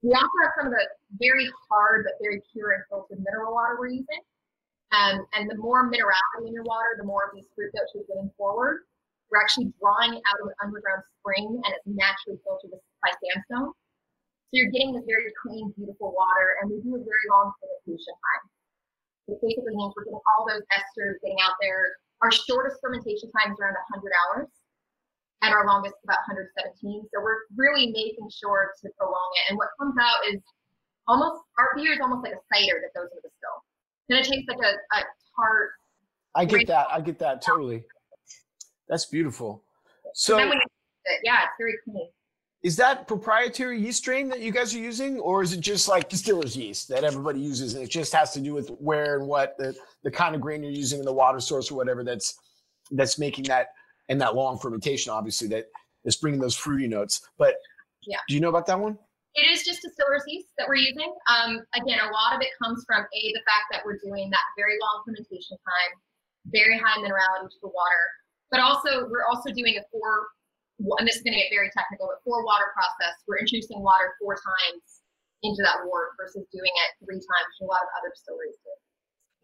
We 0.00 0.16
also 0.16 0.32
have 0.40 0.52
some 0.56 0.66
of 0.68 0.72
the 0.72 0.84
very 1.20 1.44
hard 1.68 2.08
but 2.08 2.16
very 2.24 2.40
pure 2.52 2.72
and 2.72 2.82
filtered 2.88 3.20
mineral 3.20 3.52
water 3.52 3.76
we're 3.76 3.92
using. 3.92 4.24
Um, 4.96 5.28
and 5.36 5.46
the 5.46 5.60
more 5.60 5.84
minerality 5.84 6.48
in 6.48 6.52
your 6.56 6.64
water, 6.64 6.96
the 6.96 7.04
more 7.04 7.28
of 7.28 7.36
these 7.36 7.46
fruit 7.54 7.70
notes 7.76 7.92
you're 7.94 8.08
getting 8.08 8.32
forward. 8.40 8.88
We're 9.28 9.38
actually 9.38 9.70
drawing 9.78 10.16
it 10.16 10.24
out 10.32 10.40
of 10.40 10.48
an 10.48 10.56
underground 10.64 11.04
spring 11.20 11.60
and 11.62 11.70
it's 11.70 11.86
naturally 11.86 12.40
filtered 12.42 12.72
by 13.04 13.12
sandstone. 13.20 13.76
So 14.50 14.58
you're 14.58 14.74
getting 14.74 14.98
this 14.98 15.06
very 15.06 15.30
clean, 15.38 15.70
beautiful 15.78 16.10
water, 16.10 16.58
and 16.58 16.66
we 16.66 16.82
do 16.82 16.98
a 16.98 16.98
very 16.98 17.26
long 17.30 17.54
fermentation 17.62 18.14
time. 18.18 18.44
It 19.30 19.38
basically 19.38 19.78
means 19.78 19.94
we're 19.94 20.10
getting 20.10 20.18
all 20.26 20.42
those 20.42 20.66
esters 20.74 21.22
getting 21.22 21.38
out 21.38 21.54
there. 21.62 21.94
Our 22.18 22.34
shortest 22.34 22.82
fermentation 22.82 23.30
time 23.30 23.54
is 23.54 23.58
around 23.62 23.78
100 23.94 24.10
hours, 24.10 24.50
and 25.46 25.54
our 25.54 25.62
longest 25.70 25.94
is 25.94 26.02
about 26.02 26.26
117. 26.26 26.82
So 27.14 27.22
we're 27.22 27.46
really 27.54 27.94
making 27.94 28.26
sure 28.26 28.74
to 28.74 28.90
prolong 28.98 29.30
it. 29.38 29.54
And 29.54 29.56
what 29.56 29.70
comes 29.78 29.94
out 30.02 30.18
is 30.34 30.42
almost 31.06 31.46
our 31.54 31.70
beer 31.78 31.94
is 31.94 32.02
almost 32.02 32.26
like 32.26 32.34
a 32.34 32.42
cider 32.50 32.82
that 32.82 32.90
goes 32.90 33.06
into 33.06 33.22
the 33.22 33.30
still. 33.38 33.58
Then 34.10 34.18
it 34.18 34.26
tastes 34.26 34.50
like 34.50 34.66
a, 34.66 34.74
a 34.98 35.00
tart. 35.38 35.78
I 36.34 36.42
get 36.42 36.66
that. 36.66 36.90
I 36.90 36.98
get 36.98 37.22
that 37.22 37.38
totally. 37.38 37.86
That's 38.90 39.06
beautiful. 39.06 39.62
So 40.10 40.34
then 40.34 40.50
when 40.50 40.58
you 40.58 40.66
taste 40.66 41.06
it, 41.06 41.20
yeah, 41.22 41.46
it's 41.46 41.54
very 41.54 41.78
clean. 41.86 42.10
Is 42.62 42.76
that 42.76 43.08
proprietary 43.08 43.80
yeast 43.80 43.98
strain 43.98 44.28
that 44.28 44.40
you 44.40 44.52
guys 44.52 44.74
are 44.74 44.78
using, 44.78 45.18
or 45.20 45.42
is 45.42 45.52
it 45.52 45.60
just 45.60 45.88
like 45.88 46.08
distiller's 46.08 46.56
yeast 46.56 46.88
that 46.88 47.04
everybody 47.04 47.40
uses 47.40 47.74
and 47.74 47.82
it 47.82 47.88
just 47.90 48.12
has 48.12 48.32
to 48.32 48.40
do 48.40 48.52
with 48.52 48.68
where 48.78 49.18
and 49.18 49.26
what 49.26 49.56
the, 49.58 49.74
the 50.04 50.10
kind 50.10 50.34
of 50.34 50.40
grain 50.40 50.62
you're 50.62 50.72
using 50.72 50.98
in 50.98 51.04
the 51.06 51.12
water 51.12 51.40
source 51.40 51.70
or 51.70 51.74
whatever 51.74 52.04
that's 52.04 52.38
that's 52.90 53.18
making 53.18 53.44
that 53.44 53.68
and 54.08 54.20
that 54.20 54.34
long 54.34 54.58
fermentation 54.58 55.10
obviously 55.12 55.48
that 55.48 55.66
is 56.04 56.16
bringing 56.16 56.40
those 56.40 56.54
fruity 56.56 56.86
notes. 56.86 57.28
But 57.38 57.54
Yeah. 58.06 58.18
do 58.28 58.34
you 58.34 58.40
know 58.40 58.48
about 58.50 58.66
that 58.66 58.78
one? 58.78 58.98
It 59.36 59.46
is 59.48 59.62
just 59.62 59.80
distiller's 59.82 60.24
yeast 60.26 60.48
that 60.58 60.66
we're 60.68 60.74
using. 60.74 61.14
Um, 61.30 61.60
again, 61.76 62.00
a 62.00 62.10
lot 62.12 62.34
of 62.34 62.42
it 62.42 62.48
comes 62.62 62.84
from 62.86 63.02
a 63.04 63.20
the 63.32 63.42
fact 63.46 63.70
that 63.72 63.82
we're 63.86 63.98
doing 64.04 64.28
that 64.28 64.42
very 64.56 64.76
long 64.82 65.02
fermentation 65.06 65.56
time, 65.56 65.92
very 66.46 66.76
high 66.78 66.98
minerality 66.98 67.48
to 67.48 67.60
the 67.62 67.68
water, 67.68 68.04
but 68.50 68.60
also 68.60 69.06
we're 69.08 69.24
also 69.30 69.50
doing 69.52 69.76
a 69.78 69.82
four, 69.92 70.26
and 70.98 71.04
this 71.06 71.16
is 71.16 71.22
going 71.22 71.36
to 71.36 71.40
get 71.40 71.52
very 71.52 71.70
technical, 71.76 72.08
but 72.08 72.24
four 72.24 72.44
water 72.44 72.72
process. 72.72 73.20
We're 73.28 73.38
introducing 73.38 73.80
water 73.80 74.16
four 74.20 74.34
times 74.34 75.04
into 75.42 75.60
that 75.64 75.84
wort 75.84 76.16
versus 76.16 76.44
doing 76.52 76.72
it 76.72 76.88
three 77.04 77.20
times, 77.20 77.46
which 77.56 77.64
a 77.64 77.68
lot 77.68 77.80
of 77.84 77.90
other 78.00 78.10
distilleries 78.12 78.56
do. 78.64 78.72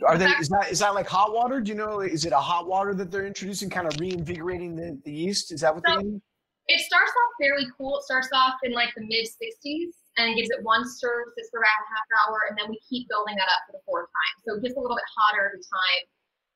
Are 0.05 0.19
they 0.21 0.29
is 0.37 0.53
that 0.53 0.69
is 0.69 0.81
that 0.85 0.93
like 0.93 1.09
hot 1.09 1.33
water? 1.33 1.61
Do 1.61 1.73
you 1.73 1.79
know 1.79 2.01
is 2.05 2.29
it 2.29 2.33
a 2.33 2.41
hot 2.41 2.69
water 2.69 2.93
that 2.93 3.11
they're 3.11 3.25
introducing, 3.25 3.71
kind 3.73 3.89
of 3.89 3.97
reinvigorating 3.99 4.77
the, 4.77 5.01
the 5.05 5.13
yeast? 5.13 5.53
Is 5.53 5.65
that 5.65 5.73
what 5.75 5.85
So- 5.87 5.97
they 5.97 6.05
mean? 6.05 6.23
It 6.67 6.83
starts 6.83 7.15
off 7.15 7.31
fairly 7.39 7.63
cool. 7.79 8.03
It 8.03 8.05
starts 8.11 8.27
off 8.35 8.59
in 8.67 8.75
like 8.75 8.91
the 8.99 9.07
mid 9.07 9.23
60s 9.23 9.95
and 10.19 10.35
gives 10.35 10.51
it 10.51 10.59
one 10.67 10.83
stir, 10.83 11.31
sits 11.39 11.47
for 11.55 11.63
about 11.63 11.79
a 11.79 11.87
half 11.95 12.07
hour, 12.27 12.43
and 12.51 12.59
then 12.59 12.67
we 12.67 12.75
keep 12.91 13.07
building 13.07 13.39
that 13.39 13.47
up 13.47 13.63
for 13.71 13.79
the 13.79 13.83
fourth 13.87 14.11
time. 14.11 14.35
So 14.43 14.59
it 14.59 14.67
gets 14.67 14.75
a 14.75 14.81
little 14.83 14.99
bit 14.99 15.07
hotter 15.15 15.47
every 15.47 15.63
time. 15.63 16.03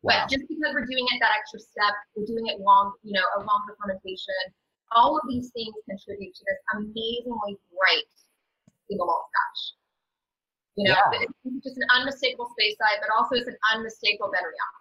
Wow. 0.03 0.27
But 0.27 0.35
just 0.35 0.51
because 0.51 0.75
we're 0.75 0.89
doing 0.89 1.07
it 1.15 1.23
that 1.23 1.31
extra 1.31 1.63
step, 1.63 1.95
we're 2.19 2.27
doing 2.27 2.51
it 2.51 2.59
long, 2.59 2.91
you 3.07 3.15
know, 3.15 3.23
a 3.39 3.47
longer 3.47 3.79
fermentation. 3.79 4.51
All 4.93 5.17
of 5.17 5.23
these 5.29 5.51
things 5.51 5.75
contribute 5.89 6.35
to 6.35 6.43
this 6.47 6.59
amazingly 6.75 7.59
bright 7.71 8.11
single 8.89 9.07
malt 9.07 9.27
scotch. 9.31 9.61
You 10.77 10.85
know, 10.89 10.97
Yeah. 11.13 11.27
it's 11.45 11.65
just 11.65 11.77
an 11.77 11.87
unmistakable 11.95 12.47
Speyside, 12.59 13.01
but 13.01 13.11
also 13.17 13.37
it's 13.37 13.49
an 13.49 13.57
unmistakable 13.73 14.29
Benriach. 14.31 14.77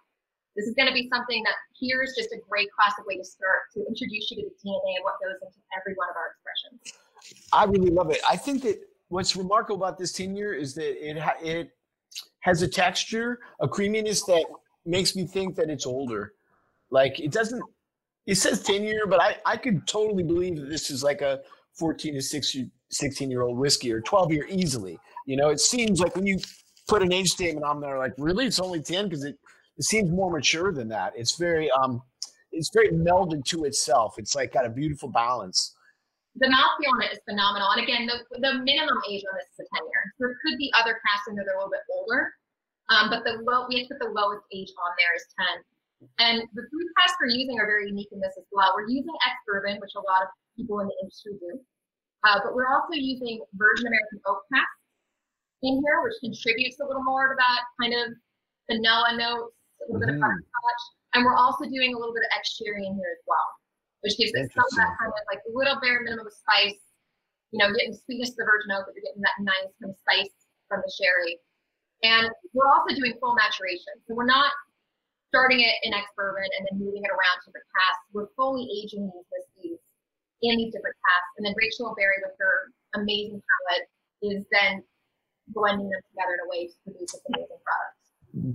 This 0.56 0.66
is 0.66 0.74
going 0.74 0.88
to 0.88 0.94
be 0.94 1.08
something 1.08 1.42
that 1.44 1.54
here's 1.78 2.14
just 2.16 2.32
a 2.32 2.38
great 2.48 2.70
classic 2.72 3.06
way 3.06 3.16
to 3.16 3.24
start 3.24 3.70
to 3.74 3.86
introduce 3.86 4.30
you 4.30 4.42
to 4.42 4.48
the 4.48 4.54
DNA 4.68 4.98
of 4.98 5.04
what 5.04 5.14
goes 5.22 5.36
into 5.42 5.58
every 5.76 5.94
one 5.94 6.08
of 6.10 6.16
our 6.16 6.34
expressions. 6.34 7.46
I 7.52 7.64
really 7.64 7.90
love 7.90 8.10
it. 8.10 8.20
I 8.28 8.36
think 8.36 8.62
that 8.62 8.80
what's 9.08 9.36
remarkable 9.36 9.76
about 9.84 9.98
this 9.98 10.12
tenure 10.12 10.52
is 10.52 10.74
that 10.74 11.08
it 11.08 11.18
ha- 11.18 11.36
it 11.40 11.70
has 12.40 12.62
a 12.62 12.68
texture, 12.68 13.40
a 13.60 13.68
creaminess 13.68 14.24
that 14.24 14.44
makes 14.84 15.14
me 15.14 15.26
think 15.26 15.54
that 15.56 15.70
it's 15.70 15.86
older. 15.86 16.34
Like 16.90 17.20
it 17.20 17.30
doesn't. 17.30 17.62
It 18.26 18.36
says 18.36 18.62
ten 18.62 18.82
year, 18.82 19.06
but 19.06 19.20
I 19.20 19.36
I 19.46 19.56
could 19.56 19.86
totally 19.86 20.22
believe 20.22 20.56
that 20.56 20.68
this 20.68 20.90
is 20.90 21.02
like 21.02 21.22
a 21.22 21.40
fourteen 21.78 22.14
to 22.14 22.22
16, 22.22 22.70
16 22.90 23.30
year 23.30 23.42
old 23.42 23.58
whiskey 23.58 23.92
or 23.92 24.00
twelve 24.00 24.32
year 24.32 24.46
easily. 24.48 24.98
You 25.26 25.36
know, 25.36 25.48
it 25.48 25.60
seems 25.60 26.00
like 26.00 26.16
when 26.16 26.26
you 26.26 26.38
put 26.88 27.02
an 27.02 27.12
age 27.12 27.28
statement 27.28 27.64
on 27.64 27.80
there, 27.80 27.98
like 27.98 28.12
really 28.18 28.46
it's 28.46 28.60
only 28.60 28.82
ten 28.82 29.08
because 29.08 29.24
it 29.24 29.36
it 29.78 29.84
seems 29.84 30.10
more 30.10 30.30
mature 30.30 30.72
than 30.72 30.88
that. 30.88 31.12
It's 31.16 31.36
very 31.36 31.70
um, 31.70 32.02
it's 32.52 32.70
very 32.72 32.90
melded 32.90 33.44
to 33.46 33.64
itself. 33.64 34.14
It's 34.18 34.34
like 34.34 34.52
got 34.52 34.66
a 34.66 34.70
beautiful 34.70 35.08
balance. 35.08 35.74
The 36.36 36.46
mouthfeel 36.46 36.92
on 36.94 37.02
it 37.02 37.12
is 37.12 37.18
phenomenal. 37.28 37.68
And 37.74 37.82
again, 37.82 38.06
the, 38.06 38.22
the 38.38 38.54
minimum 38.62 38.98
age 39.10 39.24
on 39.26 39.34
this 39.34 39.50
is 39.50 39.66
a 39.66 39.76
10 39.76 39.82
year. 39.82 40.02
There 40.20 40.36
could 40.44 40.58
be 40.58 40.70
other 40.78 41.00
casks 41.02 41.26
in 41.26 41.34
there 41.34 41.44
that 41.44 41.50
are 41.50 41.58
a 41.58 41.58
little 41.58 41.74
bit 41.74 41.82
older, 41.90 42.30
um, 42.90 43.10
but 43.10 43.24
the 43.24 43.42
low 43.42 43.66
we 43.66 43.82
have 43.82 43.88
to 43.88 43.94
put 43.98 44.06
the 44.06 44.12
lowest 44.14 44.46
age 44.54 44.70
on 44.78 44.90
there 44.94 45.12
is 45.16 45.26
10. 45.58 45.64
And 46.18 46.40
the 46.56 46.64
three 46.72 46.88
casks 46.96 47.16
we're 47.20 47.28
using 47.32 47.60
are 47.60 47.66
very 47.68 47.86
unique 47.88 48.08
in 48.12 48.20
this 48.20 48.32
as 48.38 48.44
well. 48.52 48.72
We're 48.74 48.88
using 48.88 49.12
ex 49.26 49.36
bourbon, 49.46 49.80
which 49.80 49.92
a 49.96 50.00
lot 50.00 50.22
of 50.24 50.28
people 50.56 50.80
in 50.80 50.88
the 50.88 50.96
industry 51.02 51.36
do, 51.40 51.60
uh, 52.24 52.40
but 52.42 52.54
we're 52.54 52.68
also 52.72 52.96
using 52.96 53.44
Virgin 53.54 53.86
American 53.86 54.20
oak 54.26 54.44
casks 54.52 54.80
in 55.62 55.76
here, 55.84 56.00
which 56.00 56.16
contributes 56.24 56.80
a 56.80 56.84
little 56.88 57.04
more 57.04 57.28
to 57.28 57.36
that 57.36 57.60
kind 57.80 57.92
of 57.92 58.16
vanilla 58.68 59.12
notes, 59.16 59.56
a 59.84 59.92
little 59.92 60.00
bit 60.00 60.08
of 60.08 60.16
Mhm. 60.16 60.24
butterscotch. 60.24 60.82
And 61.12 61.24
we're 61.24 61.36
also 61.36 61.64
doing 61.68 61.92
a 61.94 61.98
little 61.98 62.14
bit 62.14 62.24
of 62.24 62.30
ex 62.36 62.56
sherry 62.56 62.86
in 62.86 62.94
here 62.96 63.12
as 63.12 63.22
well, 63.26 63.48
which 64.00 64.16
gives 64.16 64.32
it 64.32 64.48
some 64.52 64.64
of 64.64 64.74
that 64.76 64.96
kind 64.98 65.12
of 65.12 65.24
like 65.28 65.42
a 65.44 65.50
little 65.52 65.78
bare 65.80 66.00
minimum 66.00 66.26
of 66.26 66.32
spice. 66.32 66.80
You 67.52 67.58
know, 67.58 67.72
getting 67.74 67.92
sweetness 67.92 68.30
of 68.30 68.36
the 68.36 68.44
virgin 68.44 68.70
oak, 68.72 68.86
but 68.86 68.94
you're 68.94 69.02
getting 69.02 69.22
that 69.22 69.34
nice 69.40 69.74
kind 69.82 69.90
of 69.90 69.98
spice 69.98 70.30
from 70.68 70.80
the 70.80 70.90
sherry. 70.96 71.40
And 72.04 72.30
we're 72.54 72.68
also 72.70 72.94
doing 72.94 73.18
full 73.18 73.34
maturation. 73.34 74.00
So 74.06 74.14
we're 74.14 74.24
not 74.24 74.52
starting 75.30 75.60
it 75.60 75.74
in 75.86 75.94
ex 75.94 76.10
bourbon 76.16 76.42
and 76.58 76.66
then 76.66 76.78
moving 76.78 77.06
it 77.06 77.10
around 77.10 77.38
to 77.46 77.50
the 77.54 77.62
casks. 77.78 78.02
We're 78.12 78.28
fully 78.36 78.66
aging 78.66 79.06
these 79.06 79.26
whiskeys 79.30 79.78
in 80.42 80.58
these 80.58 80.74
different 80.74 80.98
casks. 80.98 81.32
And 81.38 81.46
then 81.46 81.54
Rachel 81.56 81.94
Barrie, 81.96 82.18
with 82.22 82.34
her 82.38 82.74
amazing 82.98 83.38
palate, 83.38 83.86
is 84.22 84.44
then 84.50 84.82
blending 85.48 85.88
them 85.88 86.00
together 86.10 86.34
in 86.34 86.40
a 86.46 86.48
way 86.50 86.66
to 86.66 86.74
produce 86.84 87.12
this 87.12 87.22
amazing 87.30 87.62
product. 87.62 87.94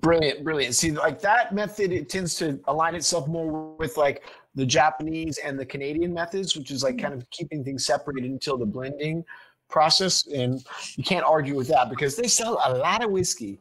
Brilliant, 0.04 0.44
brilliant. 0.44 0.76
See, 0.76 0.92
like 0.92 1.20
that 1.22 1.54
method, 1.54 1.92
it 1.92 2.10
tends 2.10 2.36
to 2.36 2.60
align 2.68 2.96
itself 2.96 3.28
more 3.28 3.76
with 3.76 3.98
like 3.98 4.24
the 4.56 4.66
Japanese 4.66 5.38
and 5.38 5.60
the 5.60 5.66
Canadian 5.66 6.14
methods, 6.14 6.56
which 6.56 6.72
is 6.72 6.84
like 6.84 6.96
mm-hmm. 6.96 7.08
kind 7.08 7.14
of 7.14 7.30
keeping 7.32 7.64
things 7.64 7.86
separated 7.86 8.32
until 8.32 8.58
the 8.58 8.66
blending 8.66 9.24
process. 9.70 10.28
And 10.28 10.64
you 10.96 11.04
can't 11.04 11.26
argue 11.26 11.56
with 11.56 11.68
that 11.70 11.90
because 11.90 12.16
they 12.16 12.28
sell 12.28 12.60
a 12.66 12.74
lot 12.74 13.04
of 13.04 13.12
whiskey. 13.12 13.60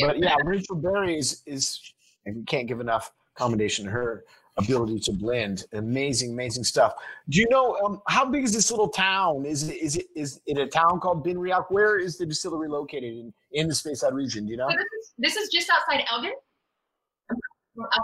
But 0.00 0.18
yeah, 0.18 0.34
Rachel 0.44 0.76
Barrie 0.76 1.16
is, 1.16 1.42
is 1.46 1.80
and 2.26 2.36
we 2.36 2.44
can't 2.44 2.68
give 2.68 2.80
enough 2.80 3.12
commendation 3.34 3.84
to 3.84 3.90
her 3.90 4.24
ability 4.56 4.98
to 5.00 5.12
blend. 5.12 5.66
Amazing, 5.72 6.32
amazing 6.32 6.64
stuff. 6.64 6.94
Do 7.28 7.40
you 7.40 7.46
know 7.50 7.76
um, 7.84 8.02
how 8.08 8.24
big 8.24 8.44
is 8.44 8.52
this 8.52 8.70
little 8.70 8.88
town? 8.88 9.44
Is 9.44 9.68
it 9.68 9.76
is 9.76 9.96
it 9.96 10.06
is 10.14 10.40
it 10.46 10.58
a 10.58 10.66
town 10.66 11.00
called 11.00 11.24
BenRiach? 11.24 11.66
Where 11.70 11.98
is 11.98 12.18
the 12.18 12.26
distillery 12.26 12.68
located 12.68 13.14
in, 13.14 13.32
in 13.52 13.68
the 13.68 13.74
Speyside 13.74 14.12
region? 14.12 14.46
Do 14.46 14.50
you 14.50 14.56
know? 14.56 14.68
So 14.68 14.76
this 14.76 14.86
is 15.00 15.12
this 15.18 15.36
is 15.36 15.48
just 15.50 15.70
outside 15.70 16.04
Elgin. 16.10 16.32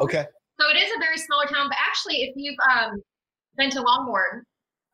Okay. 0.03 0.27
So 0.61 0.69
it 0.69 0.79
is 0.79 0.93
a 0.95 0.99
very 0.99 1.17
smaller 1.17 1.47
town, 1.47 1.69
but 1.69 1.79
actually, 1.81 2.23
if 2.23 2.35
you've 2.37 2.59
um, 2.71 3.03
been 3.57 3.71
to 3.71 3.81
Longmorn 3.81 4.43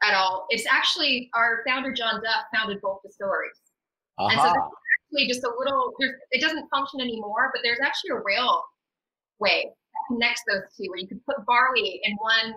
at 0.04 0.14
all, 0.14 0.46
it's 0.50 0.64
actually 0.70 1.28
our 1.34 1.64
founder 1.66 1.92
John 1.92 2.22
Duff 2.22 2.44
founded 2.54 2.80
both 2.80 3.00
distilleries. 3.02 3.58
And 4.18 4.40
so 4.40 4.48
actually 4.48 5.28
just 5.28 5.44
a 5.44 5.50
little. 5.58 5.92
It 6.30 6.40
doesn't 6.40 6.68
function 6.70 7.00
anymore, 7.00 7.50
but 7.52 7.62
there's 7.62 7.78
actually 7.82 8.10
a 8.10 8.20
railway 9.40 9.64
that 9.64 10.14
connects 10.14 10.42
those 10.48 10.62
two, 10.76 10.88
where 10.90 10.98
you 10.98 11.08
could 11.08 11.24
put 11.26 11.44
barley 11.46 12.00
in 12.04 12.16
one, 12.16 12.54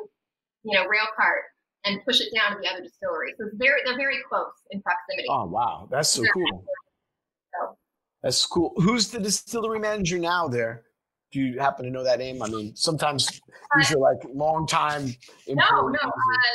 you 0.63 0.77
know, 0.77 0.85
rail 0.87 1.07
cart 1.15 1.43
and 1.85 2.03
push 2.05 2.21
it 2.21 2.33
down 2.35 2.55
to 2.55 2.61
the 2.61 2.69
other 2.69 2.81
distillery. 2.81 3.33
So 3.37 3.47
it's 3.47 3.55
very, 3.57 3.81
they're 3.85 3.97
very 3.97 4.17
close 4.29 4.51
in 4.71 4.81
proximity. 4.81 5.27
Oh 5.29 5.45
wow, 5.45 5.87
that's 5.91 6.09
so 6.09 6.23
Yeah. 6.23 6.31
cool. 6.33 6.63
So, 7.53 7.77
That's 8.23 8.45
cool. 8.45 8.73
Who's 8.77 9.09
the 9.09 9.19
distillery 9.19 9.79
manager 9.79 10.19
now 10.19 10.47
there? 10.47 10.83
Do 11.31 11.39
you 11.39 11.59
happen 11.59 11.85
to 11.85 11.91
know 11.91 12.03
that 12.03 12.19
name? 12.19 12.41
I 12.43 12.47
mean, 12.47 12.75
sometimes 12.75 13.41
these 13.75 13.91
are 13.93 13.97
like 13.97 14.17
long 14.33 14.67
time. 14.67 15.15
no, 15.47 15.87
no, 15.87 15.99
uh, 16.03 16.53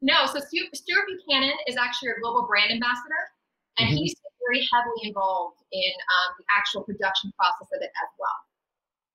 no. 0.00 0.26
So 0.26 0.40
Stewart 0.40 1.04
Buchanan 1.06 1.52
is 1.66 1.76
actually 1.76 2.10
a 2.10 2.20
global 2.22 2.46
brand 2.46 2.72
ambassador, 2.72 3.22
and 3.78 3.90
Mhm. 3.90 3.98
he's 3.98 4.14
very 4.48 4.66
heavily 4.72 5.08
involved 5.08 5.60
in 5.72 5.92
um, 5.92 6.34
the 6.38 6.44
actual 6.56 6.82
production 6.84 7.32
process 7.38 7.68
of 7.74 7.82
it 7.82 7.92
as 8.02 8.08
well. 8.18 8.36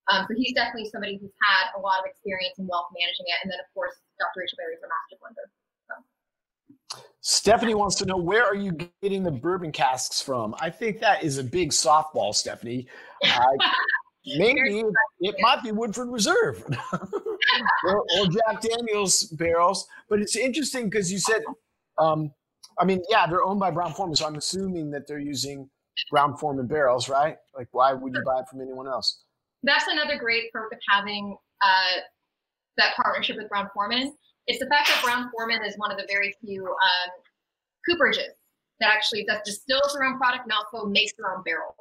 Um, 0.10 0.26
so 0.28 0.34
he's 0.36 0.54
definitely 0.54 0.90
somebody 0.90 1.18
who's 1.22 1.34
had 1.42 1.78
a 1.78 1.80
lot 1.80 2.02
of 2.02 2.06
experience 2.10 2.58
in 2.58 2.66
wealth 2.66 2.90
managing 2.98 3.30
it, 3.30 3.38
and 3.44 3.52
then 3.52 3.60
of 3.62 3.70
course 3.74 3.94
Dr. 4.18 4.42
Rachel 4.42 4.58
Barrie 4.58 4.76
is 4.76 4.82
our 4.82 4.90
master 4.90 5.18
blender. 5.22 5.46
Stephanie 7.22 7.76
wants 7.76 7.96
to 7.98 8.06
know 8.06 8.18
where 8.18 8.46
are 8.46 8.56
you 8.56 8.72
getting 9.02 9.24
the 9.24 9.32
bourbon 9.32 9.72
casks 9.72 10.22
from? 10.22 10.56
I 10.60 10.70
think 10.70 11.00
that 11.00 11.24
is 11.24 11.38
a 11.38 11.44
big 11.44 11.72
softball, 11.72 12.34
Stephanie. 12.34 12.88
I, 13.24 13.46
maybe 14.38 14.80
it, 14.80 14.86
it 15.20 15.36
might 15.40 15.62
be 15.62 15.72
Woodford 15.72 16.10
Reserve 16.10 16.64
or, 16.94 18.00
or 18.00 18.26
Jack 18.32 18.62
Daniels 18.62 19.24
barrels, 19.24 19.86
but 20.10 20.20
it's 20.22 20.36
interesting 20.36 20.90
because 20.90 21.12
you 21.12 21.20
said, 21.20 21.42
um, 21.98 22.32
I 22.80 22.86
mean, 22.86 23.02
yeah, 23.10 23.28
they're 23.28 23.44
owned 23.44 23.60
by 23.60 23.72
Brown 23.72 23.94
Forman, 23.94 24.16
so 24.16 24.26
I'm 24.26 24.36
assuming 24.36 24.90
that 24.92 25.06
they're 25.06 25.20
using 25.20 25.70
Brown 26.12 26.38
Forman 26.38 26.68
barrels, 26.68 27.10
right? 27.10 27.36
Like, 27.56 27.68
why 27.72 27.94
would 27.94 28.14
you 28.14 28.24
buy 28.26 28.40
it 28.40 28.48
from 28.48 28.62
anyone 28.62 28.88
else? 28.88 29.24
That's 29.64 29.88
another 29.88 30.18
great 30.18 30.52
perk 30.52 30.72
of 30.72 30.80
having 30.90 31.36
uh, 31.62 32.00
that 32.78 32.96
partnership 32.96 33.38
with 33.38 33.50
Brown 33.50 33.70
Forman. 33.74 34.14
It's 34.48 34.60
the 34.60 34.68
fact 34.68 34.88
that 34.88 35.02
Brown 35.04 35.30
Forman 35.32 35.64
is 35.66 35.78
one 35.78 35.92
of 35.92 35.98
the 35.98 36.08
very 36.10 36.34
few 36.42 36.66
um, 36.66 37.10
cooperages 37.88 38.34
that 38.80 38.90
actually 38.94 39.26
that 39.28 39.44
distills 39.44 39.94
their 39.94 40.06
own 40.06 40.18
product 40.18 40.44
and 40.44 40.54
also 40.54 40.88
makes 40.88 41.14
their 41.18 41.36
own 41.36 41.44
barrels. 41.44 41.76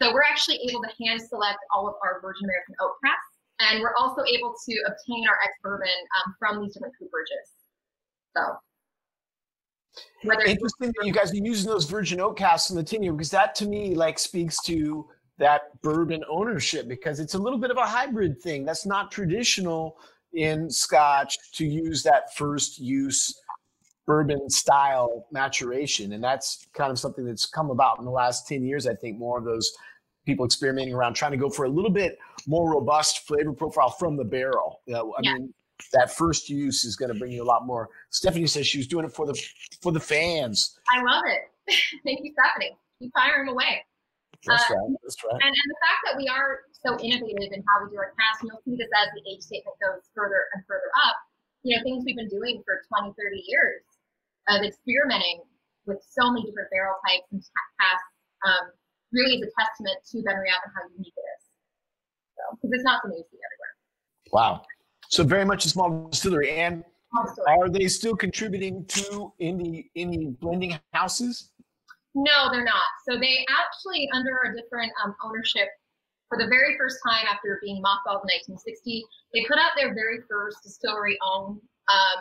So 0.00 0.12
we're 0.12 0.22
actually 0.28 0.58
able 0.68 0.82
to 0.82 0.90
hand 1.04 1.20
select 1.22 1.58
all 1.74 1.88
of 1.88 1.94
our 2.04 2.20
Virgin 2.20 2.44
American 2.44 2.74
oak 2.80 2.96
casks, 3.04 3.38
and 3.60 3.80
we're 3.80 3.94
also 3.96 4.22
able 4.22 4.52
to 4.52 4.74
obtain 4.86 5.26
our 5.28 5.38
ex 5.44 5.54
bourbon 5.62 5.88
um, 5.88 6.34
from 6.38 6.62
these 6.62 6.74
different 6.74 6.94
cooperages. 7.00 7.48
So 8.36 8.58
whether 10.24 10.42
Interesting 10.42 10.92
that 10.96 11.06
you 11.06 11.12
guys 11.12 11.32
are 11.32 11.36
using 11.36 11.70
those 11.70 11.84
virgin 11.84 12.20
oak 12.20 12.38
casks 12.38 12.70
in 12.70 12.76
the 12.76 12.82
tenure 12.82 13.12
because 13.12 13.30
that 13.30 13.54
to 13.56 13.66
me 13.66 13.94
like 13.94 14.18
speaks 14.18 14.62
to 14.64 15.06
that 15.42 15.80
bourbon 15.82 16.22
ownership 16.30 16.86
because 16.86 17.18
it's 17.18 17.34
a 17.34 17.38
little 17.38 17.58
bit 17.58 17.72
of 17.72 17.76
a 17.76 17.84
hybrid 17.84 18.40
thing. 18.40 18.64
That's 18.64 18.86
not 18.86 19.10
traditional 19.10 19.96
in 20.34 20.70
Scotch 20.70 21.36
to 21.54 21.66
use 21.66 22.04
that 22.04 22.32
first 22.36 22.78
use 22.78 23.40
bourbon 24.06 24.48
style 24.48 25.26
maturation. 25.32 26.12
And 26.12 26.22
that's 26.22 26.68
kind 26.74 26.92
of 26.92 26.98
something 26.98 27.24
that's 27.24 27.44
come 27.46 27.70
about 27.70 27.98
in 27.98 28.04
the 28.04 28.10
last 28.12 28.46
10 28.46 28.64
years. 28.64 28.86
I 28.86 28.94
think 28.94 29.18
more 29.18 29.36
of 29.36 29.44
those 29.44 29.72
people 30.26 30.46
experimenting 30.46 30.94
around 30.94 31.14
trying 31.14 31.32
to 31.32 31.36
go 31.36 31.50
for 31.50 31.64
a 31.64 31.68
little 31.68 31.90
bit 31.90 32.18
more 32.46 32.72
robust 32.72 33.26
flavor 33.26 33.52
profile 33.52 33.90
from 33.90 34.16
the 34.16 34.24
barrel. 34.24 34.80
You 34.86 34.94
know, 34.94 35.12
I 35.18 35.22
Yeah. 35.22 35.34
mean, 35.34 35.54
that 35.92 36.14
first 36.14 36.48
use 36.48 36.84
is 36.84 36.94
going 36.94 37.12
to 37.12 37.18
bring 37.18 37.32
you 37.32 37.42
a 37.42 37.50
lot 37.52 37.66
more. 37.66 37.90
Stephanie 38.10 38.46
says 38.46 38.64
she 38.64 38.78
was 38.78 38.86
doing 38.86 39.04
it 39.04 39.12
for 39.12 39.26
the 39.26 39.34
for 39.82 39.90
the 39.90 39.98
fans. 39.98 40.78
I 40.94 41.02
love 41.02 41.24
it. 41.26 41.50
Thank 42.04 42.20
you, 42.22 42.32
Stephanie. 42.32 42.76
Keep 43.00 43.10
firing 43.16 43.48
away. 43.48 43.84
That's 44.46 44.66
Uh, 44.70 44.74
right. 44.74 44.90
That's 45.02 45.18
right. 45.22 45.38
And, 45.38 45.52
and 45.54 45.68
the 45.70 45.80
fact 45.86 46.00
that 46.10 46.14
we 46.18 46.26
are 46.26 46.66
so 46.82 46.98
innovative 46.98 47.52
in 47.54 47.62
how 47.62 47.84
we 47.84 47.94
do 47.94 47.98
our 47.98 48.10
cast, 48.18 48.42
and 48.42 48.50
you'll 48.50 48.62
see 48.66 48.74
this 48.74 48.90
as 48.90 49.08
the 49.14 49.22
age 49.30 49.42
statement 49.42 49.76
goes 49.78 50.02
further 50.14 50.50
and 50.54 50.66
further 50.66 50.90
up, 51.06 51.16
you 51.62 51.76
know, 51.76 51.82
things 51.86 52.02
we've 52.02 52.18
been 52.18 52.30
doing 52.30 52.62
for 52.66 52.82
20, 52.90 53.14
30 53.14 53.38
years 53.46 53.86
of 54.50 54.66
experimenting 54.66 55.46
with 55.86 56.02
so 56.02 56.30
many 56.30 56.42
different 56.46 56.70
barrel 56.74 56.98
types 57.06 57.26
and 57.30 57.38
casks 57.78 58.14
um, 58.42 58.74
really 59.12 59.38
is 59.38 59.46
a 59.46 59.50
testament 59.54 59.98
to 60.10 60.22
Ben 60.22 60.34
Benriach 60.34 60.62
and 60.66 60.72
how 60.74 60.82
unique 60.90 61.14
it 61.14 61.26
is. 61.38 61.42
So, 62.34 62.42
because 62.58 62.70
it's 62.74 62.84
not 62.84 63.02
something 63.02 63.18
you 63.18 63.26
see 63.30 63.38
everywhere. 63.38 63.74
Wow. 64.32 64.62
So 65.08 65.22
very 65.22 65.44
much 65.44 65.66
a 65.66 65.68
small 65.68 66.08
distillery. 66.10 66.50
And 66.50 66.82
Long 67.14 67.36
are 67.46 67.68
they 67.68 67.86
still 67.88 68.16
contributing 68.16 68.86
to 68.86 69.32
any 69.38 69.90
any 69.94 70.28
blending 70.40 70.78
houses? 70.94 71.50
No, 72.14 72.52
they're 72.52 72.64
not. 72.64 72.92
So 73.08 73.18
they 73.18 73.44
actually, 73.48 74.08
under 74.12 74.38
a 74.44 74.54
different 74.54 74.92
um, 75.02 75.14
ownership, 75.24 75.68
for 76.28 76.38
the 76.38 76.48
very 76.48 76.76
first 76.78 76.96
time 77.04 77.26
after 77.28 77.60
being 77.60 77.82
mothballed 77.84 78.24
in 78.24 78.56
1960, 78.56 79.04
they 79.34 79.44
put 79.48 79.58
out 79.58 79.72
their 79.76 79.92
very 79.92 80.20
first 80.28 80.64
distillery-owned 80.64 81.60
um, 81.92 82.20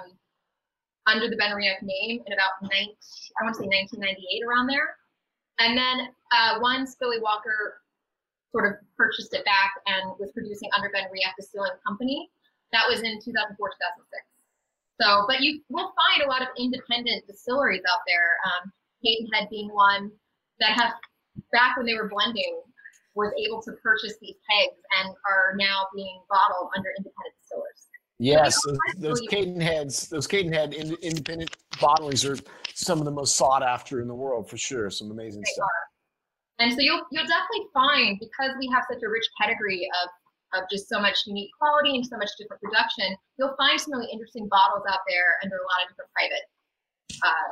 under 1.07 1.29
the 1.31 1.35
BenRiach 1.39 1.81
name 1.81 2.19
in 2.27 2.33
about 2.33 2.59
19, 2.61 2.75
I 2.75 3.43
want 3.43 3.55
to 3.55 3.63
say 3.63 3.71
1998 3.71 4.43
around 4.43 4.67
there. 4.67 4.99
And 5.59 5.77
then 5.77 6.11
uh, 6.35 6.59
once 6.59 6.95
Billy 6.99 7.19
Walker 7.19 7.79
sort 8.51 8.67
of 8.67 8.73
purchased 8.97 9.33
it 9.33 9.45
back 9.45 9.79
and 9.87 10.11
was 10.19 10.31
producing 10.31 10.69
under 10.75 10.91
BenRiach 10.91 11.35
Distilling 11.39 11.71
Company, 11.87 12.29
that 12.71 12.83
was 12.87 12.99
in 13.01 13.19
2004, 13.19 13.55
2006. 13.55 14.27
So, 14.99 15.25
but 15.27 15.41
you 15.41 15.63
will 15.69 15.91
find 15.95 16.23
a 16.23 16.29
lot 16.29 16.41
of 16.41 16.49
independent 16.59 17.25
distilleries 17.27 17.81
out 17.87 18.03
there. 18.05 18.37
Um, 18.43 18.71
Cadenhead 19.03 19.49
being 19.49 19.69
one 19.69 20.11
that 20.59 20.71
have, 20.71 20.93
back 21.51 21.77
when 21.77 21.85
they 21.85 21.95
were 21.95 22.09
blending, 22.09 22.61
was 23.15 23.33
able 23.45 23.61
to 23.63 23.71
purchase 23.83 24.15
these 24.21 24.35
kegs 24.49 24.79
and 24.99 25.09
are 25.09 25.55
now 25.57 25.87
being 25.95 26.21
bottled 26.29 26.71
under 26.75 26.89
independent 26.97 27.35
distillers. 27.41 27.87
Yes, 28.19 28.57
those, 28.65 28.77
those 28.97 29.21
Cadenheads, 29.29 30.07
those 30.09 30.27
Cadenhead 30.27 30.73
in, 30.73 30.95
independent 31.01 31.57
bottlings 31.77 32.23
are 32.29 32.39
some 32.73 32.99
of 32.99 33.05
the 33.05 33.11
most 33.11 33.35
sought 33.35 33.63
after 33.63 33.99
in 33.99 34.07
the 34.07 34.15
world 34.15 34.49
for 34.49 34.57
sure. 34.57 34.89
Some 34.89 35.11
amazing 35.11 35.41
they 35.41 35.51
stuff. 35.53 35.65
Are. 35.65 36.65
And 36.65 36.71
so 36.71 36.79
you'll 36.79 37.01
you'll 37.11 37.25
definitely 37.25 37.65
find 37.73 38.19
because 38.19 38.53
we 38.59 38.69
have 38.69 38.83
such 38.85 39.01
a 39.01 39.09
rich 39.09 39.25
pedigree 39.41 39.89
of 40.03 40.61
of 40.61 40.69
just 40.69 40.87
so 40.87 40.99
much 40.99 41.25
unique 41.25 41.49
quality 41.57 41.95
and 41.95 42.05
so 42.05 42.17
much 42.17 42.29
different 42.37 42.61
production, 42.61 43.15
you'll 43.39 43.55
find 43.57 43.79
some 43.79 43.93
really 43.93 44.11
interesting 44.11 44.47
bottles 44.49 44.83
out 44.87 44.99
there 45.07 45.39
under 45.43 45.55
a 45.55 45.65
lot 45.65 45.79
of 45.81 45.95
different 45.95 46.11
private 46.11 46.45
uh, 47.23 47.51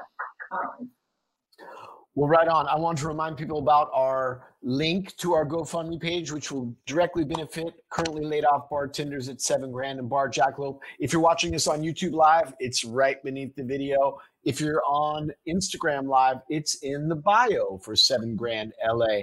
well, 2.15 2.27
right 2.27 2.47
on. 2.47 2.67
I 2.67 2.75
want 2.75 2.97
to 2.99 3.07
remind 3.07 3.37
people 3.37 3.59
about 3.59 3.89
our 3.93 4.49
link 4.61 5.15
to 5.17 5.33
our 5.33 5.45
GoFundMe 5.45 6.01
page, 6.01 6.31
which 6.31 6.51
will 6.51 6.75
directly 6.85 7.23
benefit 7.23 7.81
currently 7.89 8.25
laid 8.25 8.45
off 8.45 8.69
bartenders 8.69 9.29
at 9.29 9.41
Seven 9.41 9.71
Grand 9.71 9.99
and 9.99 10.09
Bar 10.09 10.29
Jackalope. 10.29 10.79
If 10.99 11.13
you're 11.13 11.21
watching 11.21 11.51
this 11.51 11.67
on 11.67 11.81
YouTube 11.81 12.13
Live, 12.13 12.53
it's 12.59 12.83
right 12.83 13.23
beneath 13.23 13.55
the 13.55 13.63
video. 13.63 14.19
If 14.43 14.59
you're 14.59 14.81
on 14.85 15.31
Instagram 15.47 16.07
Live, 16.07 16.37
it's 16.49 16.75
in 16.83 17.07
the 17.07 17.15
bio 17.15 17.79
for 17.83 17.95
Seven 17.95 18.35
Grand 18.35 18.73
LA. 18.85 19.21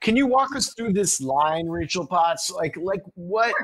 Can 0.00 0.14
you 0.16 0.26
walk 0.26 0.54
us 0.54 0.74
through 0.74 0.92
this 0.92 1.20
line, 1.20 1.68
Rachel 1.68 2.06
Potts? 2.06 2.50
Like, 2.50 2.76
like 2.76 3.02
what? 3.14 3.54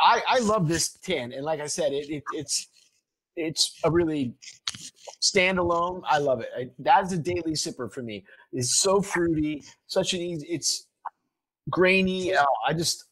I 0.00 0.22
I 0.28 0.38
love 0.38 0.68
this 0.68 0.90
tin, 1.02 1.32
and 1.32 1.44
like 1.44 1.60
I 1.60 1.66
said, 1.66 1.92
it, 1.92 2.08
it 2.08 2.22
it's 2.32 2.68
it's 3.36 3.78
a 3.84 3.90
really 3.90 4.34
standalone. 5.22 6.02
I 6.06 6.18
love 6.18 6.40
it. 6.40 6.48
I, 6.56 6.70
that's 6.78 7.12
a 7.12 7.18
daily 7.18 7.52
sipper 7.52 7.92
for 7.92 8.02
me. 8.02 8.24
It's 8.52 8.80
so 8.80 9.00
fruity, 9.00 9.64
such 9.86 10.14
an 10.14 10.20
easy. 10.20 10.46
It's 10.48 10.86
grainy. 11.68 12.34
Uh, 12.34 12.44
I 12.66 12.72
just 12.72 13.04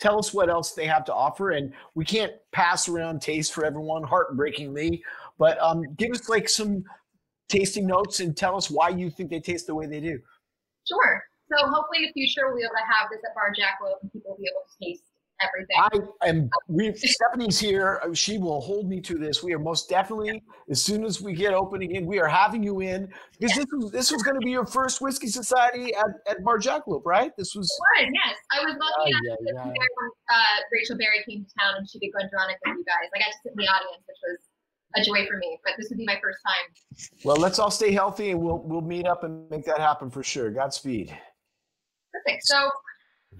tell 0.00 0.18
us 0.18 0.32
what 0.32 0.48
else 0.48 0.72
they 0.72 0.86
have 0.86 1.04
to 1.06 1.14
offer, 1.14 1.50
and 1.50 1.72
we 1.94 2.04
can't 2.04 2.32
pass 2.52 2.88
around 2.88 3.20
taste 3.20 3.52
for 3.52 3.64
everyone, 3.64 4.02
heartbreakingly. 4.02 5.02
But 5.38 5.58
um, 5.60 5.82
give 5.96 6.10
us 6.12 6.28
like 6.28 6.48
some 6.48 6.84
tasting 7.48 7.86
notes 7.86 8.20
and 8.20 8.36
tell 8.36 8.56
us 8.56 8.70
why 8.70 8.88
you 8.88 9.10
think 9.10 9.30
they 9.30 9.40
taste 9.40 9.66
the 9.66 9.74
way 9.74 9.86
they 9.86 10.00
do. 10.00 10.18
Sure. 10.88 11.22
So 11.50 11.66
hopefully 11.66 11.98
in 11.98 12.04
the 12.04 12.12
future 12.12 12.46
we'll 12.46 12.56
be 12.56 12.62
able 12.62 12.74
to 12.74 12.86
have 12.86 13.10
this 13.10 13.20
at 13.26 13.34
Bar 13.34 13.52
Jackalope 13.52 14.02
and 14.02 14.12
people 14.12 14.30
will 14.30 14.38
be 14.38 14.48
able 14.48 14.62
to 14.62 14.84
taste 14.84 15.09
everything. 15.42 16.10
I 16.22 16.28
am. 16.28 16.50
We 16.68 16.94
Stephanie's 16.94 17.58
here. 17.58 18.00
She 18.14 18.38
will 18.38 18.60
hold 18.60 18.88
me 18.88 19.00
to 19.02 19.18
this. 19.18 19.42
We 19.42 19.52
are 19.54 19.58
most 19.58 19.88
definitely 19.88 20.42
as 20.70 20.82
soon 20.82 21.04
as 21.04 21.20
we 21.20 21.34
get 21.34 21.52
opening 21.52 21.96
in, 21.96 22.06
we 22.06 22.20
are 22.20 22.28
having 22.28 22.62
you 22.62 22.80
in 22.80 23.08
because 23.38 23.56
this 23.56 23.66
was 23.72 23.90
this 23.90 24.12
was 24.12 24.22
going 24.22 24.38
to 24.38 24.44
be 24.44 24.52
your 24.52 24.66
first 24.66 25.00
whiskey 25.00 25.26
society 25.26 25.92
at, 25.94 26.06
at 26.28 26.44
Bar 26.44 26.58
Jackalope, 26.58 27.04
right? 27.04 27.32
This 27.36 27.54
was. 27.54 27.68
It 27.98 28.06
was 28.06 28.12
yes. 28.24 28.36
I 28.52 28.64
was 28.64 28.76
lucky 28.78 29.10
enough 29.10 29.38
yeah, 29.44 29.64
when 29.66 30.10
uh, 30.32 30.56
Rachel 30.72 30.96
Barrie 30.96 31.24
came 31.28 31.44
to 31.44 31.50
town 31.58 31.74
and 31.78 31.90
she 31.90 31.98
did 31.98 32.10
GlenDronach 32.14 32.56
with 32.64 32.78
you 32.78 32.84
guys. 32.84 33.10
I 33.14 33.18
got 33.18 33.26
to 33.26 33.38
sit 33.42 33.52
in 33.52 33.56
the 33.56 33.66
audience, 33.66 34.04
which 34.06 34.18
was 34.22 34.38
a 34.96 35.02
joy 35.02 35.26
for 35.28 35.38
me. 35.38 35.58
But 35.64 35.74
this 35.76 35.88
would 35.90 35.98
be 35.98 36.06
my 36.06 36.18
first 36.22 36.38
time. 36.46 37.10
Well, 37.24 37.36
let's 37.36 37.58
all 37.58 37.70
stay 37.70 37.92
healthy 37.92 38.30
and 38.30 38.40
we'll 38.40 38.58
we'll 38.58 38.80
meet 38.80 39.06
up 39.06 39.24
and 39.24 39.50
make 39.50 39.64
that 39.66 39.78
happen 39.78 40.08
for 40.10 40.22
sure. 40.22 40.50
Godspeed. 40.50 41.16
Perfect. 42.12 42.46
So 42.46 42.70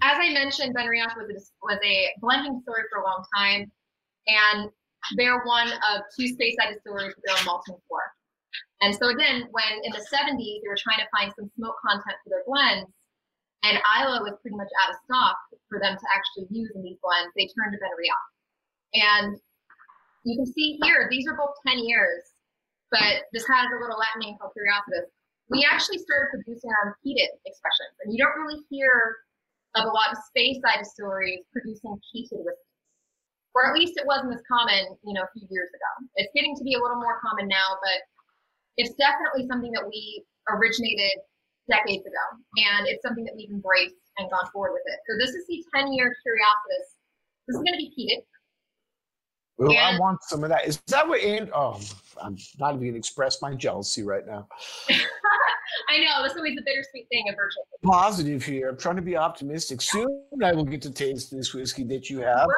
as 0.02 0.16
I 0.18 0.32
mentioned, 0.32 0.74
BenRiach 0.74 1.16
was 1.16 1.28
a, 1.28 1.38
was 1.62 1.78
a 1.84 2.08
blending 2.20 2.58
distillery 2.58 2.84
for 2.90 3.02
a 3.02 3.04
long 3.04 3.24
time, 3.36 3.70
and 4.26 4.70
they're 5.16 5.42
one 5.44 5.68
of 5.68 6.02
two 6.16 6.30
Speyside 6.30 6.74
distilleries 6.74 7.14
their 7.24 7.36
own 7.36 7.44
malting 7.44 7.76
floor. 7.88 8.02
And 8.80 8.94
so 8.94 9.08
again, 9.10 9.48
when 9.52 9.72
in 9.84 9.92
the 9.92 10.04
70s 10.08 10.62
they 10.62 10.68
were 10.68 10.80
trying 10.80 11.04
to 11.04 11.10
find 11.12 11.32
some 11.36 11.50
smoke 11.56 11.76
content 11.84 12.16
for 12.24 12.30
their 12.30 12.44
blends, 12.46 12.88
and 13.62 13.76
Islay 13.76 14.24
was 14.24 14.40
pretty 14.40 14.56
much 14.56 14.72
out 14.80 14.94
of 14.94 14.96
stock 15.04 15.36
for 15.68 15.78
them 15.80 15.92
to 15.92 16.06
actually 16.16 16.48
use 16.48 16.72
in 16.74 16.82
these 16.82 16.96
blends, 17.04 17.28
they 17.36 17.44
turned 17.52 17.76
to 17.76 17.80
BenRiach. 17.80 18.26
And 18.96 19.36
you 20.24 20.36
can 20.36 20.48
see 20.48 20.80
here, 20.82 21.08
these 21.10 21.28
are 21.28 21.36
both 21.36 21.60
10 21.66 21.84
years, 21.84 22.24
but 22.90 23.28
this 23.32 23.46
has 23.48 23.68
a 23.68 23.80
little 23.80 24.00
Latin 24.00 24.24
name 24.24 24.36
called 24.40 24.56
Curiositas. 24.56 25.12
We 25.52 25.66
actually 25.68 25.98
started 25.98 26.32
producing 26.32 26.70
our 26.72 26.96
peated 27.04 27.36
expressions, 27.44 27.92
and 28.04 28.14
you 28.14 28.18
don't 28.22 28.36
really 28.40 28.64
hear 28.70 29.16
of 29.76 29.86
a 29.86 29.92
lot 29.92 30.10
of 30.10 30.18
Speyside 30.30 30.82
distilleries 30.82 31.46
producing 31.52 31.94
peated 32.10 32.42
whiskey. 32.42 32.70
Or 33.54 33.66
at 33.66 33.74
least 33.74 33.98
it 33.98 34.06
wasn't 34.06 34.34
as 34.34 34.42
common, 34.46 34.94
you 35.02 35.14
know, 35.14 35.26
a 35.26 35.32
few 35.34 35.46
years 35.50 35.70
ago. 35.74 35.90
It's 36.14 36.30
getting 36.34 36.54
to 36.54 36.62
be 36.62 36.74
a 36.74 36.80
little 36.80 37.02
more 37.02 37.18
common 37.18 37.50
now, 37.50 37.78
but 37.82 37.98
it's 38.78 38.94
definitely 38.94 39.50
something 39.50 39.74
that 39.74 39.82
we 39.82 40.22
originated 40.46 41.18
decades 41.66 42.06
ago. 42.06 42.24
And 42.62 42.86
it's 42.86 43.02
something 43.02 43.26
that 43.26 43.34
we've 43.34 43.50
embraced 43.50 43.98
and 44.18 44.30
gone 44.30 44.46
forward 44.54 44.78
with 44.78 44.86
it. 44.86 44.98
So 45.06 45.18
this 45.18 45.34
is 45.34 45.46
the 45.50 45.62
10 45.74 45.92
year 45.92 46.14
Curiositas. 46.22 46.86
This 47.46 47.58
is 47.58 47.62
going 47.66 47.74
to 47.74 47.82
be 47.82 47.90
peated. 47.90 48.22
Well, 49.60 49.72
and, 49.72 49.96
I 49.96 49.98
want 49.98 50.22
some 50.22 50.42
of 50.42 50.48
that. 50.48 50.66
Is 50.66 50.80
that 50.86 51.06
what 51.06 51.20
and 51.20 51.50
oh 51.54 51.78
I'm 52.22 52.36
not 52.58 52.74
even 52.74 52.86
gonna 52.86 52.96
express 52.96 53.42
my 53.42 53.54
jealousy 53.54 54.02
right 54.02 54.26
now. 54.26 54.48
I 54.88 55.98
know 55.98 56.22
that's 56.22 56.34
always 56.34 56.56
the 56.56 56.62
bittersweet 56.64 57.06
thing 57.10 57.26
of 57.28 57.36
virtual. 57.36 57.64
Positive 57.82 58.42
here. 58.42 58.70
I'm 58.70 58.78
trying 58.78 58.96
to 58.96 59.02
be 59.02 59.18
optimistic. 59.18 59.82
Soon 59.82 60.24
I 60.42 60.52
will 60.52 60.64
get 60.64 60.80
to 60.82 60.90
taste 60.90 61.30
this 61.30 61.52
whiskey 61.52 61.84
that 61.84 62.08
you 62.08 62.20
have. 62.20 62.48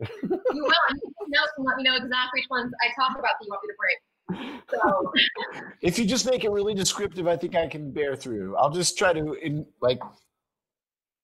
You 0.00 0.08
will. 0.30 0.40
you 0.54 0.62
will. 0.62 0.72
You 0.96 1.28
know, 1.28 1.40
let 1.58 1.76
me 1.76 1.82
know 1.82 1.96
exactly 1.96 2.40
which 2.40 2.46
ones 2.50 2.72
I 2.82 2.88
talk 2.98 3.18
about 3.18 3.32
that 3.38 3.44
you 3.44 3.50
want 3.50 3.62
me 3.62 3.68
to 3.68 3.76
bring. 3.78 4.62
So. 4.70 5.12
if 5.82 5.98
you 5.98 6.06
just 6.06 6.24
make 6.24 6.44
it 6.44 6.50
really 6.50 6.72
descriptive, 6.72 7.26
I 7.26 7.36
think 7.36 7.56
I 7.56 7.66
can 7.66 7.90
bear 7.90 8.16
through. 8.16 8.56
I'll 8.56 8.70
just 8.70 8.96
try 8.96 9.12
to, 9.12 9.34
in, 9.34 9.66
like, 9.82 10.00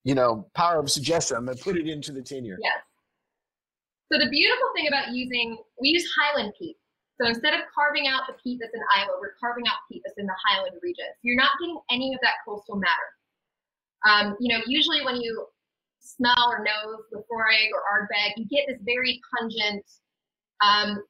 you 0.05 0.15
know, 0.15 0.47
power 0.55 0.79
of 0.79 0.91
suggestion. 0.91 1.39
I'm 1.39 1.47
gonna 1.47 1.57
put 1.57 1.79
it 1.79 1.89
into 1.89 2.13
the 2.13 2.21
tenure. 2.21 2.59
Yes. 2.61 2.75
So 4.15 4.23
the 4.23 4.31
beautiful 4.31 4.71
thing 4.79 4.87
about 4.87 5.11
using, 5.11 5.59
we 5.83 5.89
use 5.89 6.07
Highland 6.15 6.55
peat. 6.55 6.79
So 7.19 7.27
instead 7.27 7.51
of 7.53 7.67
carving 7.75 8.07
out 8.07 8.31
the 8.31 8.39
peat 8.39 8.63
that's 8.63 8.71
in 8.71 8.79
Islay, 8.95 9.11
we're 9.19 9.35
carving 9.43 9.67
out 9.67 9.83
peat 9.91 10.07
that's 10.07 10.15
in 10.23 10.27
the 10.27 10.39
Highland 10.47 10.79
region. 10.87 11.11
So 11.19 11.23
you're 11.27 11.35
not 11.35 11.51
getting 11.59 11.83
any 11.91 12.15
of 12.15 12.21
that 12.23 12.39
coastal 12.47 12.79
matter. 12.79 13.11
Um, 14.07 14.37
you 14.39 14.55
know, 14.55 14.63
usually 14.71 15.03
when 15.03 15.19
you 15.19 15.35
smell 15.99 16.47
or 16.47 16.63
nose 16.63 17.03
Laphroaig 17.11 17.75
or 17.75 17.83
Ardbeg, 17.91 18.39
you 18.39 18.47
get 18.47 18.71
this 18.71 18.79
very 18.87 19.19
pungent, 19.35 19.83
um, 20.63 21.03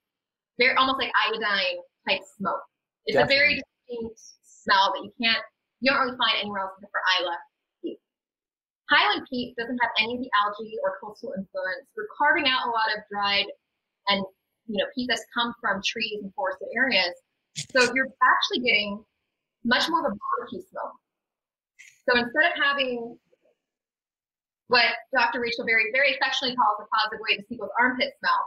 very 0.56 0.72
almost 0.76 0.96
like 0.96 1.12
iodine 1.28 1.84
type 2.08 2.24
smoke. 2.40 2.64
It's 3.04 3.20
Definitely. 3.20 3.36
a 3.36 3.38
very 3.38 3.54
distinct 3.60 4.20
smell 4.48 4.96
that 4.96 5.04
you 5.04 5.12
can't, 5.20 5.44
you 5.84 5.92
don't 5.92 6.00
really 6.00 6.16
find 6.16 6.40
anywhere 6.40 6.64
else 6.64 6.72
except 6.80 6.88
for 6.88 7.04
peat. 7.20 7.36
Highland 8.94 9.26
peat 9.28 9.57
doesn't 9.59 9.78
have 9.83 9.90
any 9.98 10.14
of 10.16 10.22
the 10.22 10.30
algae 10.38 10.78
or 10.83 10.98
coastal 11.02 11.35
influence. 11.35 11.90
We're 11.96 12.07
carving 12.16 12.46
out 12.46 12.68
a 12.68 12.70
lot 12.70 12.94
of 12.94 13.02
dried 13.11 13.46
and 14.09 14.24
you 14.66 14.78
know, 14.78 14.87
peat 14.94 15.09
that's 15.09 15.24
come 15.35 15.52
from 15.61 15.83
trees 15.85 16.20
and 16.22 16.33
forested 16.35 16.68
areas. 16.76 17.12
So 17.74 17.92
you're 17.94 18.09
actually 18.22 18.64
getting 18.64 19.04
much 19.64 19.88
more 19.88 20.00
of 20.00 20.12
a 20.12 20.16
barbecue 20.16 20.62
smoke. 20.70 20.96
So 22.09 22.16
instead 22.16 22.52
of 22.52 22.54
having 22.62 23.18
what 24.68 24.85
Dr. 25.12 25.40
Rachel 25.40 25.64
Barrie 25.64 25.92
very 25.92 26.16
affectionately 26.16 26.57
calls 26.57 26.80
the 26.80 26.88
positive 26.88 27.20
way 27.20 27.37
to 27.37 27.42
people's 27.44 27.72
armpit 27.78 28.12
smell, 28.18 28.42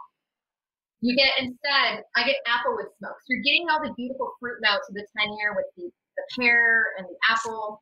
you 1.01 1.15
get 1.15 1.29
instead, 1.37 2.03
I 2.15 2.25
get 2.25 2.41
applewood 2.49 2.89
smoke. 2.97 3.17
So 3.21 3.29
you're 3.29 3.45
getting 3.45 3.69
all 3.69 3.81
the 3.81 3.93
beautiful 3.93 4.33
fruit 4.39 4.57
notes 4.61 4.89
of 4.89 4.95
the 4.95 5.05
10 5.17 5.37
year 5.37 5.53
with 5.53 5.69
the, 5.77 5.89
the 6.17 6.23
pear 6.37 6.97
and 6.97 7.05
the 7.05 7.17
apple. 7.29 7.81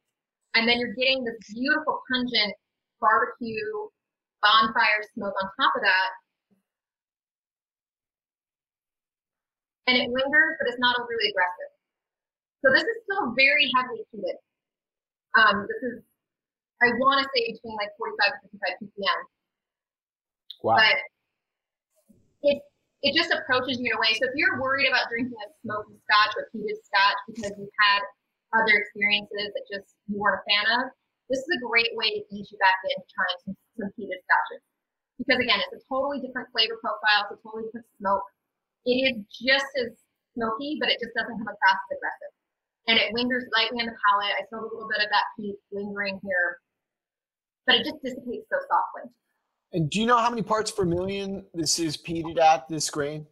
And 0.55 0.67
then 0.67 0.79
you're 0.79 0.95
getting 0.95 1.23
this 1.23 1.35
beautiful 1.53 2.01
pungent 2.11 2.55
barbecue 2.99 3.91
bonfire 4.41 5.03
smoke 5.13 5.35
on 5.35 5.49
top 5.59 5.75
of 5.75 5.81
that 5.83 6.09
and 9.87 9.97
it 9.97 10.09
lingers, 10.09 10.53
but 10.57 10.67
it's 10.67 10.81
not 10.81 10.97
overly 10.97 11.29
aggressive. 11.29 11.71
So 12.65 12.73
this 12.73 12.81
is 12.81 12.97
still 13.05 13.33
very 13.37 13.69
heavily 13.77 14.01
heated. 14.09 14.37
Um, 15.37 15.67
this 15.69 15.81
is, 15.85 16.01
I 16.81 16.89
want 16.97 17.21
to 17.21 17.25
say 17.29 17.53
between 17.53 17.77
like 17.77 17.93
45 17.97 18.41
to 18.41 18.57
55 18.57 18.89
ppm. 18.89 19.19
Wow. 20.63 20.81
But 20.81 20.97
it 22.41 22.57
it 23.05 23.13
just 23.13 23.29
approaches 23.29 23.77
you 23.77 23.85
in 23.85 23.97
a 23.97 24.01
way. 24.01 24.17
So 24.17 24.25
if 24.25 24.33
you're 24.33 24.57
worried 24.57 24.89
about 24.89 25.13
drinking 25.13 25.37
a 25.37 25.49
smoky 25.61 25.93
scotch 26.09 26.33
or 26.41 26.49
peated 26.49 26.81
scotch 26.81 27.19
because 27.29 27.53
you've 27.53 27.77
had 27.85 28.01
other 28.55 28.75
experiences 28.79 29.51
that 29.51 29.65
just 29.67 29.95
you 30.07 30.17
weren't 30.17 30.39
a 30.39 30.43
fan 30.47 30.65
of, 30.79 30.83
this 31.27 31.41
is 31.41 31.51
a 31.57 31.61
great 31.65 31.91
way 31.99 32.09
to 32.15 32.21
ease 32.31 32.47
you 32.49 32.57
back 32.61 32.77
into 32.85 33.05
trying 33.11 33.37
some, 33.43 33.55
some 33.75 33.89
peated 33.97 34.21
scotches. 34.23 34.63
Because 35.19 35.39
again, 35.39 35.59
it's 35.63 35.79
a 35.79 35.83
totally 35.87 36.19
different 36.23 36.51
flavor 36.51 36.79
profile, 36.79 37.27
it's 37.27 37.35
a 37.35 37.39
totally 37.43 37.67
different 37.71 37.87
smoke 37.99 38.23
it 38.85 38.93
is 38.93 39.17
just 39.33 39.65
as 39.81 39.97
smoky, 40.33 40.77
but 40.79 40.89
it 40.89 40.97
just 41.01 41.13
doesn't 41.17 41.37
come 41.37 41.49
across 41.49 41.79
as 41.91 41.97
aggressive. 41.97 42.33
And 42.87 42.99
it 42.99 43.13
lingers 43.13 43.45
lightly 43.55 43.81
on 43.81 43.87
the 43.87 43.97
palate. 43.97 44.33
I 44.37 44.45
still 44.45 44.61
have 44.61 44.69
a 44.69 44.73
little 44.73 44.89
bit 44.89 45.01
of 45.01 45.09
that 45.09 45.25
peat 45.37 45.57
lingering 45.71 46.19
here, 46.23 46.61
but 47.65 47.75
it 47.75 47.83
just 47.83 48.01
dissipates 48.03 48.45
so 48.49 48.57
softly. 48.69 49.09
And 49.73 49.89
do 49.89 49.99
you 49.99 50.05
know 50.05 50.17
how 50.17 50.29
many 50.29 50.43
parts 50.43 50.71
per 50.71 50.85
million 50.85 51.43
this 51.53 51.79
is 51.79 51.97
peated 51.97 52.39
at 52.39 52.69
this 52.69 52.89
grain? 52.89 53.25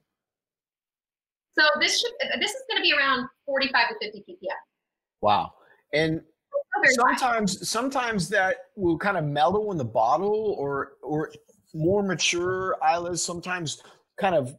So 1.54 1.62
this 1.80 2.02
should 2.02 2.12
this 2.42 2.50
is 2.50 2.64
going 2.68 2.82
to 2.82 2.84
be 2.84 2.94
around 2.98 3.30
45 3.46 3.90
to 3.90 3.96
50 4.02 4.26
ppm. 4.28 4.58
Wow. 5.24 5.54
And 5.94 6.22
sometimes 6.96 7.70
sometimes 7.70 8.28
that 8.30 8.58
will 8.76 8.98
kind 8.98 9.18
of 9.18 9.24
mellow 9.24 9.72
in 9.72 9.78
the 9.78 9.86
bottle 9.86 10.56
or 10.60 10.94
or 11.02 11.32
more 11.74 12.04
mature 12.04 12.76
Islays 12.84 13.24
sometimes 13.24 13.82
kind 14.20 14.36
of 14.36 14.54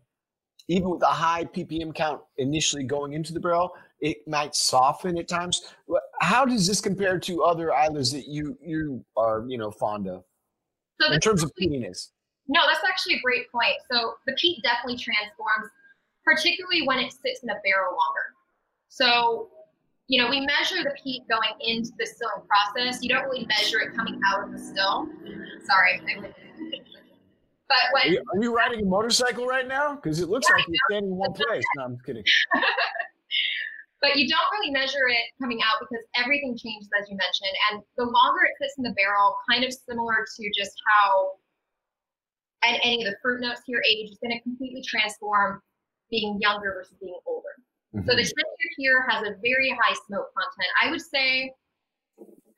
even 0.68 0.88
with 0.88 1.02
a 1.02 1.06
high 1.06 1.44
ppm 1.44 1.94
count 1.94 2.22
initially 2.38 2.82
going 2.82 3.12
into 3.12 3.34
the 3.34 3.40
barrel 3.40 3.74
it 4.00 4.18
might 4.26 4.54
soften 4.54 5.16
at 5.18 5.28
times. 5.28 5.74
How 6.20 6.44
does 6.44 6.66
this 6.66 6.80
compare 6.80 7.18
to 7.20 7.42
other 7.42 7.70
Islays 7.72 8.10
that 8.12 8.26
you 8.26 8.56
you 8.62 9.04
are 9.16 9.44
you 9.46 9.58
know 9.58 9.70
fond 9.70 10.08
of? 10.08 10.24
So 11.00 11.12
in 11.12 11.20
terms 11.20 11.42
of 11.42 11.52
peatiness. 11.60 12.10
No 12.48 12.60
that's 12.66 12.84
actually 12.88 13.16
a 13.16 13.20
great 13.20 13.52
point. 13.52 13.76
So 13.92 14.14
the 14.26 14.34
peat 14.40 14.62
definitely 14.62 14.96
transforms 14.96 15.68
particularly 16.24 16.86
when 16.86 17.00
it 17.00 17.12
sits 17.12 17.42
in 17.42 17.50
a 17.50 17.60
barrel 17.64 17.92
longer. 17.92 18.26
So 18.88 19.50
you 20.08 20.22
know, 20.22 20.28
we 20.28 20.40
measure 20.40 20.82
the 20.82 20.94
peat 21.02 21.22
going 21.28 21.52
into 21.60 21.90
the 21.98 22.06
stilling 22.06 22.46
process. 22.46 23.02
You 23.02 23.08
don't 23.08 23.24
really 23.24 23.46
measure 23.46 23.80
it 23.80 23.96
coming 23.96 24.20
out 24.28 24.44
of 24.44 24.52
the 24.52 24.58
still. 24.58 25.08
Sorry. 25.64 26.00
But 27.66 27.78
when, 27.92 28.02
are, 28.04 28.10
you, 28.10 28.22
are 28.34 28.42
you 28.42 28.54
riding 28.54 28.80
a 28.80 28.84
motorcycle 28.84 29.46
right 29.46 29.66
now? 29.66 29.94
Because 29.94 30.20
it 30.20 30.28
looks 30.28 30.46
yeah, 30.50 30.56
like 30.56 30.66
you're 30.68 30.76
standing 30.90 31.12
in 31.12 31.16
one 31.16 31.32
place. 31.32 31.64
No, 31.76 31.84
I'm 31.84 31.98
kidding. 32.04 32.24
but 34.02 34.16
you 34.16 34.28
don't 34.28 34.60
really 34.60 34.70
measure 34.70 35.08
it 35.08 35.32
coming 35.40 35.60
out 35.64 35.80
because 35.80 36.04
everything 36.14 36.56
changes, 36.58 36.88
as 37.00 37.08
you 37.08 37.16
mentioned. 37.16 37.56
And 37.72 37.82
the 37.96 38.04
longer 38.04 38.44
it 38.44 38.52
sits 38.60 38.74
in 38.76 38.84
the 38.84 38.92
barrel, 38.92 39.34
kind 39.50 39.64
of 39.64 39.72
similar 39.72 40.26
to 40.36 40.50
just 40.54 40.76
how 40.86 41.30
and 42.64 42.78
any 42.82 43.04
of 43.04 43.10
the 43.10 43.16
fruit 43.22 43.40
notes 43.40 43.60
your 43.66 43.82
age 43.82 44.10
is 44.10 44.18
going 44.22 44.36
to 44.36 44.42
completely 44.42 44.82
transform 44.82 45.60
being 46.10 46.38
younger 46.40 46.72
versus 46.74 46.96
being 47.00 47.18
older. 47.26 47.48
Mm-hmm. 47.94 48.10
So 48.10 48.16
the 48.18 48.26
texture 48.26 48.70
here 48.76 49.06
has 49.06 49.22
a 49.22 49.38
very 49.38 49.70
high 49.70 49.94
smoke 50.10 50.26
content. 50.34 50.70
I 50.82 50.90
would 50.90 51.00
say, 51.00 51.54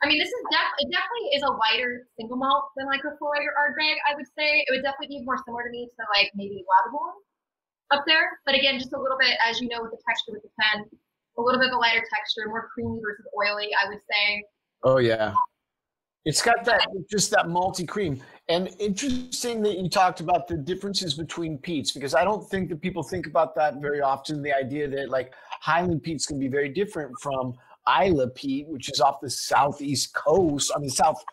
I 0.00 0.08
mean, 0.08 0.16
this 0.16 0.32
is 0.32 0.42
def- 0.48 0.76
it 0.80 0.88
definitely 0.88 1.28
is 1.36 1.44
a 1.44 1.52
lighter 1.52 2.08
single 2.16 2.40
malt 2.40 2.72
than 2.76 2.86
like 2.88 3.04
a 3.04 3.12
full 3.20 3.36
or 3.36 3.52
Ardbeg. 3.52 4.00
I 4.08 4.16
would 4.16 4.28
say 4.32 4.64
it 4.64 4.72
would 4.72 4.80
definitely 4.80 5.20
be 5.20 5.24
more 5.28 5.36
similar 5.44 5.64
to 5.64 5.70
me 5.70 5.92
to 5.92 6.02
like 6.16 6.32
maybe 6.34 6.64
Lagavulin 6.64 7.20
up 7.92 8.04
there. 8.08 8.40
But 8.48 8.56
again, 8.56 8.80
just 8.80 8.96
a 8.96 9.00
little 9.00 9.20
bit, 9.20 9.36
as 9.44 9.60
you 9.60 9.68
know, 9.68 9.84
with 9.84 9.92
the 9.92 10.00
texture 10.08 10.32
with 10.32 10.42
the 10.42 10.52
pen, 10.56 10.88
a 11.36 11.42
little 11.42 11.60
bit 11.60 11.68
of 11.68 11.76
a 11.76 11.80
lighter 11.80 12.04
texture, 12.08 12.48
more 12.48 12.72
creamy 12.72 13.00
versus 13.04 13.28
oily. 13.36 13.68
I 13.76 13.92
would 13.92 14.00
say. 14.08 14.44
Oh 14.84 14.96
yeah. 14.96 15.36
It's 16.26 16.42
got 16.42 16.64
that 16.64 16.88
just 17.08 17.30
that 17.30 17.46
malty 17.46 17.86
cream. 17.86 18.20
And 18.48 18.68
interesting 18.80 19.62
that 19.62 19.78
you 19.78 19.88
talked 19.88 20.18
about 20.18 20.48
the 20.48 20.56
differences 20.56 21.14
between 21.14 21.56
peats 21.56 21.92
because 21.92 22.16
I 22.16 22.24
don't 22.24 22.44
think 22.50 22.68
that 22.70 22.82
people 22.82 23.04
think 23.04 23.28
about 23.28 23.54
that 23.54 23.80
very 23.80 24.00
often. 24.00 24.42
The 24.42 24.52
idea 24.52 24.88
that 24.88 25.08
like 25.08 25.32
Highland 25.60 26.02
peats 26.02 26.26
can 26.26 26.40
be 26.40 26.48
very 26.48 26.68
different 26.68 27.12
from 27.22 27.54
Islay 27.88 28.26
peat, 28.34 28.66
which 28.66 28.90
is 28.90 29.00
off 29.00 29.20
the 29.20 29.30
southeast 29.30 30.14
coast. 30.14 30.72
I 30.74 30.80
mean, 30.80 30.90
south, 30.90 31.24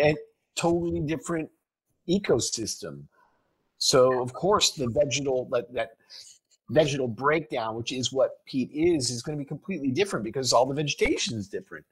and 0.00 0.16
totally 0.54 1.00
different 1.00 1.50
ecosystem. 2.08 3.02
So 3.78 4.22
of 4.22 4.32
course, 4.32 4.70
the 4.70 4.86
vegetal 4.88 5.48
that 5.50 5.74
that 5.74 5.90
vegetal 6.70 7.08
breakdown, 7.08 7.74
which 7.74 7.90
is 7.90 8.12
what 8.12 8.44
peat 8.46 8.70
is, 8.72 9.10
is 9.10 9.20
going 9.20 9.36
to 9.36 9.42
be 9.42 9.48
completely 9.48 9.90
different 9.90 10.24
because 10.24 10.52
all 10.52 10.64
the 10.64 10.74
vegetation 10.74 11.36
is 11.36 11.48
different. 11.48 11.84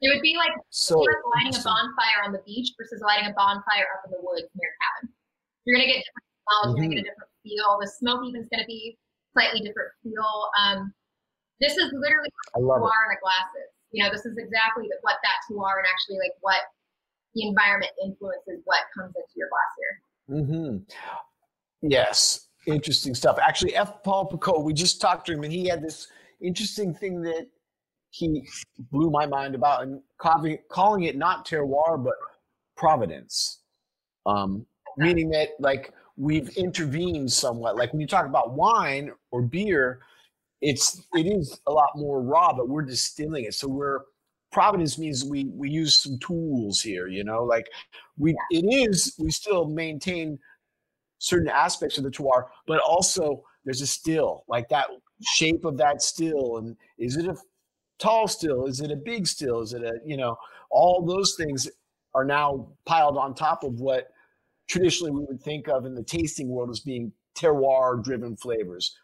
It 0.00 0.12
would 0.12 0.22
be 0.22 0.36
like, 0.36 0.52
so, 0.70 0.98
like 0.98 1.22
lighting 1.38 1.58
a 1.58 1.62
bonfire 1.62 2.20
on 2.26 2.32
the 2.32 2.42
beach 2.44 2.74
versus 2.76 3.00
lighting 3.00 3.30
a 3.30 3.34
bonfire 3.34 3.88
up 3.94 4.04
in 4.04 4.12
the 4.12 4.20
woods 4.20 4.50
near 4.52 4.68
a 4.68 4.76
cabin. 4.82 5.14
You're 5.64 5.78
gonna 5.78 5.88
get 5.88 6.04
different 6.04 6.28
smells. 6.44 6.66
Mm-hmm. 6.66 6.76
You're 6.76 6.84
gonna 6.84 6.94
get 6.94 7.04
a 7.04 7.08
different 7.08 7.32
feel. 7.40 7.68
The 7.80 7.88
smoke 7.88 8.20
even 8.26 8.42
is 8.42 8.50
gonna 8.52 8.68
be 8.68 8.98
slightly 9.32 9.60
different 9.64 9.90
feel. 10.02 10.30
Um, 10.60 10.92
this 11.60 11.78
is 11.78 11.88
literally 11.94 12.28
what 12.58 12.82
terroir 12.84 13.00
in 13.08 13.16
a 13.16 13.20
glasses. 13.22 13.70
You 13.92 14.02
know, 14.02 14.10
this 14.10 14.26
is 14.26 14.36
exactly 14.36 14.90
what 15.02 15.16
that 15.22 15.38
terroir 15.46 15.78
and 15.78 15.86
actually 15.88 16.18
like 16.18 16.34
what 16.42 16.60
the 17.34 17.46
environment 17.46 17.92
influences 18.02 18.60
what 18.64 18.84
comes 18.96 19.14
into 19.14 19.34
your 19.36 19.48
glass 19.48 19.72
here. 19.78 19.94
Mm-hmm. 20.36 21.88
Yes, 21.88 22.48
interesting 22.66 23.14
stuff. 23.14 23.38
Actually, 23.40 23.76
F. 23.76 24.02
Paul 24.02 24.28
Pacult, 24.28 24.64
we 24.64 24.72
just 24.72 25.00
talked 25.00 25.26
to 25.26 25.32
him, 25.32 25.44
and 25.44 25.52
he 25.52 25.68
had 25.68 25.82
this 25.82 26.08
interesting 26.40 26.94
thing 26.94 27.22
that 27.22 27.46
he 28.14 28.46
blew 28.92 29.10
my 29.10 29.26
mind 29.26 29.56
about 29.56 29.82
and 29.82 30.00
calling, 30.18 30.56
calling 30.70 31.02
it 31.02 31.16
not 31.16 31.44
terroir 31.44 32.02
but 32.02 32.14
providence. 32.76 33.60
Um, 34.24 34.66
meaning 34.96 35.30
that 35.30 35.48
like 35.58 35.92
we've 36.16 36.48
intervened 36.56 37.32
somewhat. 37.32 37.76
Like 37.76 37.92
when 37.92 38.00
you 38.00 38.06
talk 38.06 38.26
about 38.26 38.52
wine 38.52 39.10
or 39.32 39.42
beer 39.42 40.00
it's 40.60 41.04
it 41.14 41.26
is 41.26 41.60
a 41.66 41.72
lot 41.72 41.90
more 41.96 42.22
raw 42.22 42.54
but 42.54 42.68
we're 42.68 42.82
distilling 42.82 43.44
it. 43.44 43.54
So 43.54 43.66
we're 43.66 44.00
providence 44.52 44.96
means 44.96 45.24
we 45.24 45.46
we 45.46 45.68
use 45.68 45.98
some 45.98 46.16
tools 46.20 46.80
here 46.80 47.08
you 47.08 47.24
know? 47.24 47.42
Like 47.42 47.66
we 48.16 48.36
it 48.50 48.64
is 48.90 49.16
we 49.18 49.30
still 49.32 49.66
maintain 49.66 50.38
certain 51.18 51.48
aspects 51.48 51.98
of 51.98 52.04
the 52.04 52.10
terroir 52.10 52.44
but 52.68 52.78
also 52.78 53.42
there's 53.64 53.80
a 53.80 53.86
still 53.88 54.44
like 54.46 54.68
that 54.68 54.86
shape 55.34 55.64
of 55.64 55.76
that 55.78 56.00
still 56.00 56.58
and 56.58 56.76
is 56.96 57.16
it 57.16 57.26
a 57.26 57.34
tall 57.98 58.28
still? 58.28 58.66
Is 58.66 58.80
it 58.80 58.90
a 58.90 58.96
big 58.96 59.26
still? 59.26 59.60
Is 59.60 59.72
it 59.72 59.82
a, 59.82 59.94
you 60.04 60.16
know, 60.16 60.36
all 60.70 61.04
those 61.04 61.34
things 61.36 61.68
are 62.14 62.24
now 62.24 62.68
piled 62.86 63.16
on 63.16 63.34
top 63.34 63.64
of 63.64 63.80
what 63.80 64.08
traditionally 64.68 65.12
we 65.12 65.24
would 65.24 65.42
think 65.42 65.68
of 65.68 65.84
in 65.84 65.94
the 65.94 66.02
tasting 66.02 66.48
world 66.48 66.70
as 66.70 66.80
being 66.80 67.12
terroir 67.36 68.02
driven 68.02 68.36
flavors. 68.36 68.96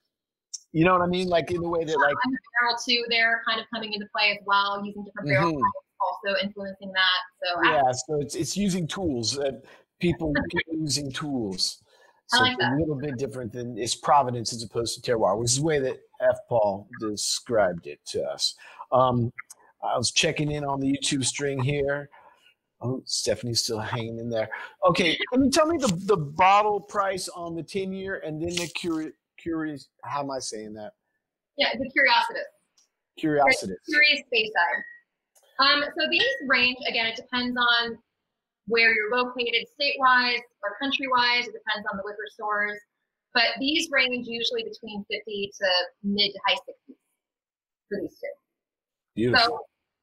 You 0.73 0.85
know 0.85 0.93
what 0.93 1.03
I 1.03 1.07
mean? 1.07 1.29
Like 1.29 1.51
in 1.51 1.61
the 1.61 1.69
way 1.69 1.85
that 1.85 1.97
like 1.99 2.15
barrel 2.61 2.77
too, 2.87 3.05
they're 3.09 3.43
kind 3.47 3.61
of 3.61 3.67
coming 3.75 3.93
into 3.93 4.07
play 4.15 4.31
as 4.31 4.39
well, 4.47 4.85
using 4.85 5.05
different 5.05 5.29
barrel 5.29 5.53
mm-hmm. 5.53 5.61
also 6.01 6.45
influencing 6.45 6.93
that. 6.93 7.21
So 7.43 7.71
yeah, 7.71 7.93
so 7.93 8.21
it's 8.21 8.37
it's 8.37 8.57
using 8.57 8.87
tools 8.87 9.33
that 9.33 9.63
people, 10.01 10.33
people 10.51 10.75
using 10.75 11.11
tools. 11.11 11.83
So 12.29 12.43
like 12.43 12.53
it's 12.53 12.65
a 12.65 12.77
little 12.79 12.95
bit 12.95 13.19
different 13.19 13.53
than 13.53 13.77
it's 13.77 13.97
Providence 13.97 14.53
as 14.53 14.63
opposed 14.63 15.03
to 15.03 15.11
terroir, 15.11 15.37
which 15.37 15.51
is 15.51 15.57
the 15.59 15.65
way 15.65 15.81
that 15.81 15.99
F. 16.21 16.37
Paul 16.49 16.89
described 17.01 17.87
it 17.87 18.01
to 18.07 18.23
us. 18.25 18.55
Um, 18.93 19.33
I 19.83 19.97
was 19.97 20.11
checking 20.11 20.51
in 20.51 20.65
on 20.65 20.81
the 20.81 20.87
YouTube 20.87 21.25
string 21.25 21.63
here. 21.63 22.11
Oh, 22.83 23.03
Stephanie's 23.05 23.63
still 23.63 23.79
hanging 23.79 24.19
in 24.19 24.31
there. 24.31 24.49
Okay, 24.87 25.19
can 25.33 25.45
you 25.45 25.51
tell 25.51 25.67
me 25.67 25.77
the, 25.77 25.93
the 26.07 26.17
bottle 26.17 26.81
price 26.81 27.29
on 27.29 27.55
the 27.55 27.63
10 27.63 27.93
year 27.93 28.23
and 28.25 28.41
then 28.41 28.55
the 28.55 28.71
curious, 28.75 29.13
curious, 29.39 29.89
how 30.05 30.21
am 30.21 30.31
I 30.31 30.39
saying 30.39 30.75
that? 30.75 30.93
Yeah, 31.57 31.69
the 31.79 31.91
Curiosity. 31.91 32.41
Curiosity. 33.19 33.75
Curious 33.87 34.23
Bayside. 34.33 34.83
Um, 35.61 35.85
so 35.85 36.09
these 36.11 36.25
range, 36.49 36.79
again, 36.89 37.07
it 37.07 37.17
depends 37.17 37.55
on 37.55 37.99
where 38.67 38.95
you're 38.95 39.15
located 39.15 39.69
state-wise 39.75 40.41
or 40.63 40.77
country-wise. 40.81 41.49
It 41.49 41.53
depends 41.53 41.87
on 41.91 41.99
the 41.99 42.03
liquor 42.07 42.29
stores. 42.33 42.81
But 43.35 43.59
these 43.61 43.89
range 43.91 44.27
usually 44.27 44.65
between 44.65 45.05
50 45.11 45.53
to 45.61 45.69
mid 46.03 46.33
to 46.33 46.41
high 46.47 46.55
60s 46.55 46.99
for 47.89 48.01
these 48.01 48.19
two. 48.19 48.35
Beautiful. 49.15 49.47
So, 49.47 49.61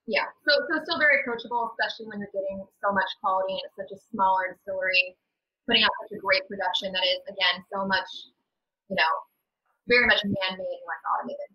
yeah, 0.08 0.32
so 0.48 0.52
so 0.70 0.84
still 0.84 1.00
very 1.00 1.20
approachable, 1.22 1.70
especially 1.76 2.08
when 2.08 2.20
you're 2.20 2.32
getting 2.32 2.64
so 2.80 2.94
much 2.94 3.10
quality 3.20 3.54
and 3.54 3.62
it's 3.68 3.76
such 3.76 3.92
a 3.92 4.00
smaller 4.12 4.56
distillery, 4.56 5.18
putting 5.68 5.84
out 5.84 5.92
such 6.04 6.16
a 6.18 6.20
great 6.22 6.48
production 6.48 6.94
that 6.94 7.04
is 7.04 7.20
again 7.28 7.64
so 7.72 7.86
much, 7.86 8.08
you 8.90 8.96
know, 8.96 9.12
very 9.88 10.08
much 10.08 10.24
man-made 10.24 10.64
and 10.64 10.88
less 10.88 11.04
automated. 11.12 11.52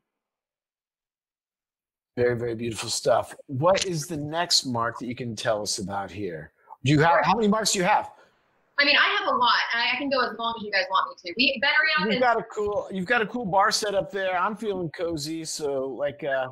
Very 2.17 2.37
very 2.37 2.55
beautiful 2.55 2.91
stuff. 2.91 3.35
What 3.47 3.87
is 3.87 4.07
the 4.07 4.19
next 4.19 4.67
mark 4.67 4.99
that 4.99 5.07
you 5.07 5.15
can 5.15 5.35
tell 5.35 5.63
us 5.63 5.79
about 5.79 6.11
here? 6.11 6.53
Do 6.85 6.93
you 6.93 7.01
have 7.01 7.25
how 7.25 7.35
many 7.35 7.49
marks 7.49 7.73
do 7.73 7.79
you 7.79 7.85
have? 7.85 8.11
I 8.79 8.85
mean, 8.85 8.97
I 8.97 9.19
have 9.19 9.29
a 9.29 9.37
lot. 9.37 9.61
I, 9.75 9.95
I, 9.95 9.99
can 9.99 10.09
go 10.11 10.21
as 10.21 10.37
long 10.39 10.55
as 10.59 10.65
you 10.65 10.73
guys 10.73 10.85
want 10.91 11.09
me 11.11 11.31
to. 11.31 11.35
We 11.37 11.61
been 11.61 11.71
around. 11.71 12.13
You've 12.13 12.23
got 12.23 12.39
a 12.39 12.43
cool. 12.43 12.89
You've 12.91 13.07
got 13.07 13.23
a 13.23 13.27
cool 13.27 13.45
bar 13.45 13.71
set 13.71 13.95
up 13.95 14.11
there. 14.11 14.37
I'm 14.37 14.57
feeling 14.57 14.91
cozy. 14.91 15.45
So 15.45 15.87
like, 15.89 16.25
uh, 16.25 16.49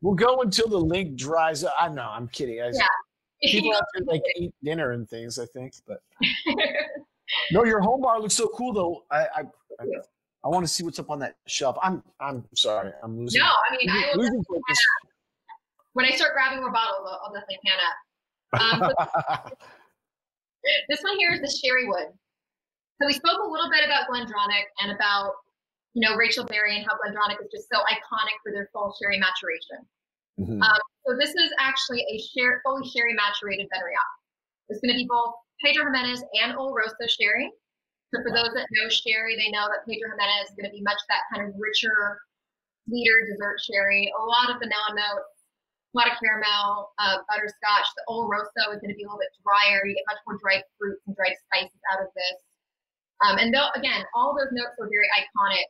We'll 0.00 0.14
go 0.14 0.42
until 0.42 0.68
the 0.68 0.78
link 0.78 1.16
dries 1.16 1.64
up. 1.64 1.74
I 1.78 1.88
know, 1.88 2.08
I'm 2.08 2.28
kidding. 2.28 2.60
I, 2.60 2.70
yeah. 2.72 2.86
People 3.42 3.72
have 3.74 3.84
to 3.96 4.04
like 4.04 4.22
eat 4.36 4.54
dinner 4.62 4.92
and 4.92 5.08
things, 5.08 5.38
I 5.38 5.46
think. 5.46 5.74
But 5.86 5.98
no, 7.50 7.64
your 7.64 7.80
home 7.80 8.02
bar 8.02 8.20
looks 8.20 8.34
so 8.34 8.48
cool 8.48 8.72
though. 8.72 9.04
I 9.10 9.18
I, 9.18 9.40
I, 9.80 9.84
I 10.44 10.48
want 10.48 10.64
to 10.64 10.72
see 10.72 10.84
what's 10.84 10.98
up 10.98 11.10
on 11.10 11.18
that 11.20 11.34
shelf. 11.46 11.76
I'm 11.82 12.02
I'm 12.20 12.44
sorry. 12.54 12.92
I'm 13.02 13.18
losing. 13.18 13.40
No, 13.40 13.46
I 13.46 13.76
mean 13.76 13.90
I 13.90 14.12
losing 14.14 14.42
focus. 14.44 14.78
When 15.94 16.06
I 16.06 16.10
start 16.10 16.32
grabbing 16.34 16.60
more 16.60 16.70
bottles, 16.70 17.08
I'll, 17.10 17.20
I'll 17.24 17.32
definitely 17.32 17.58
pan 17.66 17.78
up. 17.88 18.98
Um, 19.10 19.52
this 20.88 21.02
one 21.02 21.16
here 21.18 21.32
is 21.32 21.40
the 21.40 21.50
Sherry 21.50 21.88
Wood. 21.88 22.08
So 23.00 23.06
we 23.06 23.14
spoke 23.14 23.38
a 23.38 23.48
little 23.48 23.70
bit 23.70 23.84
about 23.84 24.10
GlenDronach 24.10 24.66
and 24.82 24.90
about, 24.92 25.34
you 25.94 26.02
know, 26.02 26.16
Rachel 26.16 26.44
Barrie 26.44 26.76
and 26.76 26.86
how 26.86 26.98
GlenDronach 26.98 27.38
is 27.38 27.50
just 27.52 27.68
so 27.70 27.78
iconic 27.86 28.34
for 28.42 28.50
their 28.50 28.68
full 28.72 28.94
sherry 29.00 29.18
maturation. 29.18 29.86
Mhm. 30.38 30.62
Um, 30.62 30.80
so 31.06 31.16
this 31.16 31.34
is 31.34 31.52
actually 31.58 32.02
a 32.02 32.18
sher- 32.18 32.60
fully 32.64 32.88
sherry 32.88 33.14
maturated 33.16 33.68
BenRiach. 33.70 34.12
It's 34.68 34.80
going 34.80 34.94
to 34.94 34.98
be 34.98 35.06
both 35.08 35.34
Pedro 35.64 35.84
Ximenez 35.86 36.22
and 36.42 36.54
Oloroso 36.54 37.08
sherry. 37.08 37.50
So 38.14 38.22
for 38.22 38.30
those 38.32 38.52
that 38.54 38.66
know 38.72 38.88
sherry, 38.88 39.36
they 39.36 39.50
know 39.50 39.68
that 39.68 39.84
Pedro 39.86 40.10
Ximenez 40.10 40.50
is 40.50 40.56
going 40.56 40.70
to 40.70 40.74
be 40.74 40.82
much 40.82 40.98
that 41.08 41.22
kind 41.32 41.46
of 41.46 41.54
richer, 41.58 42.20
sweeter 42.88 43.26
dessert 43.26 43.60
sherry. 43.60 44.12
A 44.18 44.22
lot 44.24 44.50
of 44.50 44.58
vanilla 44.58 44.94
notes, 44.94 45.37
a 45.88 45.94
lot 45.96 46.10
of 46.10 46.20
caramel, 46.20 46.92
uh, 47.00 47.24
butterscotch. 47.26 47.88
The 47.96 48.04
Oloroso 48.12 48.76
is 48.76 48.80
going 48.84 48.92
to 48.92 48.98
be 48.98 49.04
a 49.04 49.08
little 49.08 49.22
bit 49.22 49.32
drier. 49.40 49.88
You 49.88 49.96
get 49.96 50.04
much 50.08 50.20
more 50.28 50.36
dried 50.36 50.64
fruits 50.76 51.00
and 51.08 51.16
dried 51.16 51.36
spices 51.48 51.80
out 51.92 52.04
of 52.04 52.12
this. 52.12 52.38
Um, 53.24 53.34
and 53.40 53.48
though, 53.50 53.72
again, 53.74 54.04
all 54.14 54.36
those 54.36 54.52
notes 54.52 54.76
are 54.78 54.86
very 54.86 55.08
iconic 55.16 55.66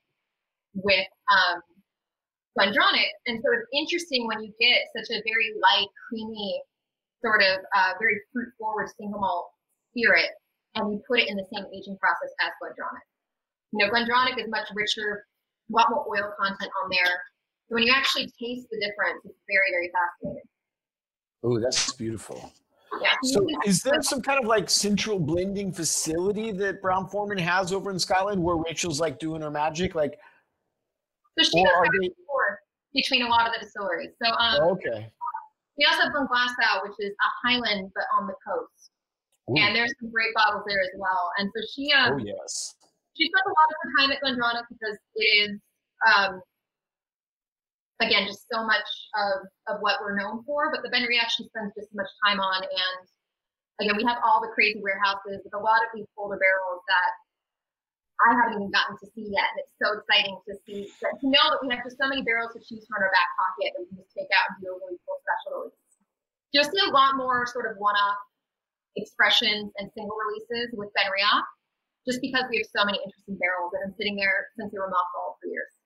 with 0.75 1.09
um, 1.31 1.63
GlenDronach. 2.59 3.15
And 3.31 3.39
so 3.41 3.49
it's 3.55 3.71
interesting 3.73 4.27
when 4.27 4.43
you 4.43 4.51
get 4.59 4.91
such 4.93 5.09
a 5.15 5.23
very 5.23 5.55
light, 5.63 5.89
creamy, 6.11 6.61
sort 7.23 7.43
of 7.43 7.63
uh, 7.75 7.95
very 7.99 8.19
fruit 8.33 8.51
forward 8.59 8.91
single 8.99 9.21
malt 9.21 9.51
spirit 9.91 10.31
and 10.75 10.93
you 10.93 11.03
put 11.09 11.19
it 11.19 11.29
in 11.29 11.37
the 11.37 11.47
same 11.53 11.67
aging 11.75 11.97
process 11.99 12.31
as 12.45 12.53
GlenDronach. 12.63 13.07
You 13.73 13.79
know, 13.85 13.91
GlenDronach 13.91 14.39
is 14.39 14.49
much 14.49 14.69
richer, 14.75 15.27
a 15.71 15.73
lot 15.75 15.91
more 15.91 16.07
oil 16.09 16.33
content 16.39 16.71
on 16.83 16.91
there. 16.91 17.15
When 17.69 17.83
you 17.83 17.93
actually 17.95 18.25
taste 18.25 18.67
the 18.71 18.81
difference, 18.81 19.25
it's 19.25 19.39
very, 19.47 19.71
very 19.71 19.91
fascinating. 19.93 20.49
Oh, 21.45 21.61
that's 21.61 21.93
beautiful. 21.93 22.53
Yeah. 23.03 23.15
So, 23.23 23.47
is 23.65 23.83
there 23.83 24.03
some 24.03 24.23
kind 24.23 24.41
of 24.41 24.47
like 24.47 24.71
central 24.71 25.19
blending 25.19 25.73
facility 25.73 26.51
that 26.53 26.81
Brown 26.81 27.09
Forman 27.09 27.39
has 27.39 27.73
over 27.73 27.91
in 27.91 27.99
Scotland 27.99 28.43
where 28.43 28.57
Rachel's 28.57 29.01
like 29.01 29.19
doing 29.19 29.43
her 29.43 29.51
magic? 29.51 29.95
Like, 29.95 30.19
so 31.39 31.45
she 31.45 31.61
or 31.61 31.73
are 31.73 31.85
back 31.85 31.93
they? 32.01 32.11
between 32.95 33.23
a 33.23 33.29
lot 33.29 33.47
of 33.47 33.53
the 33.53 33.61
distilleries. 33.61 34.11
So 34.23 34.31
um, 34.33 34.69
Okay. 34.73 35.07
we 35.77 35.85
also 35.85 36.03
have 36.03 36.13
Glenglassaugh, 36.13 36.83
which 36.83 36.97
is 36.99 37.13
a 37.13 37.49
Highland 37.49 37.93
but 37.95 38.05
on 38.19 38.27
the 38.27 38.35
coast, 38.45 38.91
Ooh. 39.51 39.59
and 39.59 39.77
there's 39.77 39.93
some 40.01 40.11
great 40.11 40.35
bottles 40.35 40.65
there 40.67 40.81
as 40.81 40.91
well. 40.97 41.31
And 41.39 41.51
so 41.55 41.61
she 41.75 41.93
um, 41.93 42.15
Oh 42.15 42.19
yes. 42.19 42.75
she 43.15 43.29
spent 43.29 43.47
a 43.47 43.55
lot 43.55 43.69
of 43.71 43.77
her 43.83 43.91
time 44.01 44.11
at 44.13 44.19
GlenDronach 44.25 44.67
because 44.69 44.99
it 45.15 45.23
is, 45.23 45.61
um, 46.09 46.41
again, 48.01 48.27
just 48.27 48.47
so 48.51 48.63
much 48.63 48.89
of, 49.15 49.47
of 49.67 49.83
what 49.83 49.99
we're 50.01 50.19
known 50.19 50.43
for. 50.47 50.71
But 50.71 50.83
the 50.83 50.91
Ben 50.91 51.07
Reaction 51.07 51.47
spends 51.51 51.75
just 51.75 51.91
as 51.91 51.99
much 51.99 52.11
time 52.23 52.39
on. 52.39 52.63
And 52.63 53.03
again, 53.83 53.97
we 53.99 54.07
have 54.07 54.23
all 54.23 54.41
the 54.41 54.55
crazy 54.55 54.79
warehouses 54.79 55.43
with 55.43 55.55
a 55.55 55.63
lot 55.63 55.83
of 55.83 55.91
these 55.95 56.07
older 56.15 56.39
barrels 56.39 56.83
that 56.87 57.11
I 58.19 58.35
haven't 58.35 58.59
even 58.59 58.75
gotten 58.75 58.99
to 58.99 59.07
see 59.15 59.31
yet. 59.31 59.51
And 59.55 59.63
it's 59.63 59.75
so 59.79 59.99
exciting 59.99 60.39
to 60.47 60.53
see, 60.67 60.91
that, 61.03 61.19
to 61.23 61.27
know 61.27 61.45
that 61.55 61.63
we 61.63 61.71
have 61.71 61.87
just 61.87 61.99
so 61.99 62.11
many 62.11 62.23
barrels 62.23 62.55
to 62.55 62.61
choose 62.63 62.87
from 62.87 62.99
in 62.99 63.07
our 63.07 63.15
back 63.15 63.31
pocket 63.39 63.75
that 63.75 63.81
we 63.83 63.87
can 63.91 63.99
just 64.03 64.15
take 64.15 64.31
out 64.35 64.51
and 64.51 64.59
do 64.63 64.75
a 64.75 64.79
really 64.79 64.99
cool 65.07 65.19
special 65.23 65.71
release. 65.71 65.87
You'll 66.51 66.71
see 66.71 66.83
a 66.83 66.95
lot 66.95 67.15
more 67.15 67.47
sort 67.47 67.71
of 67.71 67.79
one 67.79 67.95
off 67.95 68.19
expressions 68.99 69.71
and 69.79 69.87
single 69.95 70.19
releases 70.19 70.75
with 70.75 70.91
BenRiach 70.99 71.47
just 72.03 72.19
because 72.19 72.43
we 72.51 72.59
have 72.59 72.71
so 72.75 72.83
many 72.83 72.99
interesting 72.99 73.39
barrels 73.39 73.71
that 73.71 73.85
have 73.85 73.95
been 73.95 73.99
sitting 74.01 74.17
there 74.19 74.51
since 74.59 74.73
they 74.73 74.81
were 74.81 74.91
mothballed 74.91 75.39
for 75.39 75.47
years. 75.47 75.78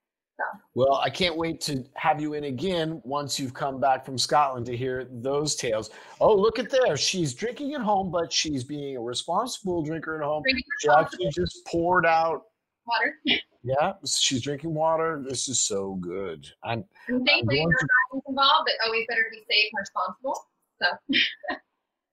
Well, 0.74 0.94
I 1.04 1.10
can't 1.10 1.36
wait 1.36 1.60
to 1.62 1.84
have 1.94 2.20
you 2.20 2.34
in 2.34 2.44
again 2.44 3.00
once 3.04 3.38
you've 3.38 3.54
come 3.54 3.78
back 3.80 4.04
from 4.04 4.16
Scotland 4.18 4.66
to 4.66 4.76
hear 4.76 5.06
those 5.10 5.54
tales. 5.54 5.90
Oh, 6.20 6.34
look 6.34 6.58
at 6.58 6.70
there. 6.70 6.96
She's 6.96 7.34
drinking 7.34 7.74
at 7.74 7.80
home, 7.82 8.10
but 8.10 8.32
she's 8.32 8.64
being 8.64 8.96
a 8.96 9.00
responsible 9.00 9.82
drinker 9.82 10.16
at 10.20 10.24
home. 10.24 10.42
She 10.80 10.88
actually 10.88 11.30
just 11.30 11.64
poured 11.66 12.06
out. 12.06 12.42
water. 12.86 13.40
Yeah, 13.62 13.92
she's 14.06 14.42
drinking 14.42 14.74
water. 14.74 15.22
This 15.28 15.48
is 15.48 15.60
so 15.60 15.94
good. 16.00 16.48
I'm 16.64 16.84
And 17.08 17.24
thankfully, 17.26 17.58
going 17.58 17.68
no 18.12 18.20
to- 18.20 18.22
involved, 18.28 18.66
but 18.66 18.86
always 18.86 19.04
better 19.08 19.22
to 19.22 19.30
be 19.30 19.44
safe 19.48 19.70
and 19.72 19.78
responsible. 19.78 20.36
So 20.82 21.56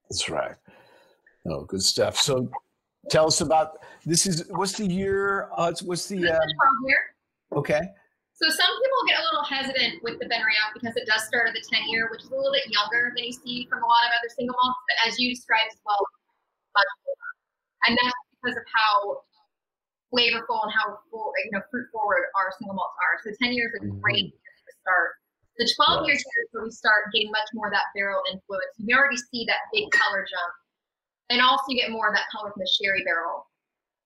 That's 0.10 0.30
right. 0.30 0.56
Oh, 1.50 1.64
good 1.64 1.82
stuff. 1.82 2.18
So, 2.18 2.50
tell 3.10 3.26
us 3.26 3.42
about 3.42 3.80
this. 4.06 4.28
Is 4.28 4.44
what's 4.50 4.74
the 4.74 4.86
year? 4.86 5.50
Uh, 5.58 5.74
what's 5.86 6.08
the? 6.08 6.18
Uh, 6.18 6.22
12 6.22 6.40
year. 6.86 6.98
okay. 7.56 7.82
So 8.40 8.48
some 8.48 8.72
people 8.72 9.04
get 9.04 9.20
a 9.20 9.26
little 9.28 9.44
hesitant 9.44 10.00
with 10.00 10.16
the 10.24 10.28
BenRiach 10.32 10.72
because 10.72 10.96
it 10.96 11.04
does 11.04 11.28
start 11.28 11.52
at 11.52 11.54
the 11.54 11.60
10 11.60 11.92
year, 11.92 12.08
which 12.08 12.24
is 12.24 12.32
a 12.32 12.36
little 12.40 12.56
bit 12.56 12.72
younger 12.72 13.12
than 13.12 13.28
you 13.28 13.36
see 13.36 13.68
from 13.68 13.84
a 13.84 13.90
lot 13.90 14.08
of 14.08 14.16
other 14.16 14.32
single 14.32 14.56
malts, 14.56 14.80
but 14.88 14.98
as 15.12 15.20
you 15.20 15.28
described 15.28 15.76
as 15.76 15.82
well, 15.84 16.00
much 16.72 16.88
older. 17.04 17.32
And 17.84 17.94
that's 18.00 18.16
because 18.40 18.56
of 18.56 18.64
how 18.72 19.28
flavorful 20.08 20.64
and 20.64 20.72
how 20.72 21.04
full, 21.12 21.36
you 21.44 21.52
know, 21.52 21.60
fruit 21.68 21.92
forward 21.92 22.32
our 22.40 22.56
single 22.56 22.80
malts 22.80 22.96
are. 23.04 23.20
So 23.28 23.36
10 23.44 23.52
years 23.52 23.76
is 23.76 23.84
a 23.84 23.92
mm-hmm. 23.92 24.00
great 24.00 24.32
year 24.32 24.56
to 24.56 24.74
start. 24.88 25.20
The 25.60 25.68
12 25.76 26.08
years 26.08 26.24
is 26.24 26.48
where 26.56 26.64
we 26.64 26.72
start 26.72 27.12
getting 27.12 27.36
much 27.36 27.52
more 27.52 27.68
of 27.68 27.76
that 27.76 27.92
barrel 27.92 28.24
influence. 28.32 28.72
You 28.80 28.96
already 28.96 29.20
see 29.20 29.44
that 29.52 29.68
big 29.76 29.92
color 29.92 30.24
jump. 30.24 30.54
And 31.28 31.44
also 31.44 31.68
you 31.68 31.84
get 31.84 31.92
more 31.92 32.08
of 32.08 32.16
that 32.16 32.32
color 32.32 32.56
from 32.56 32.64
the 32.64 32.72
sherry 32.80 33.04
barrel 33.04 33.52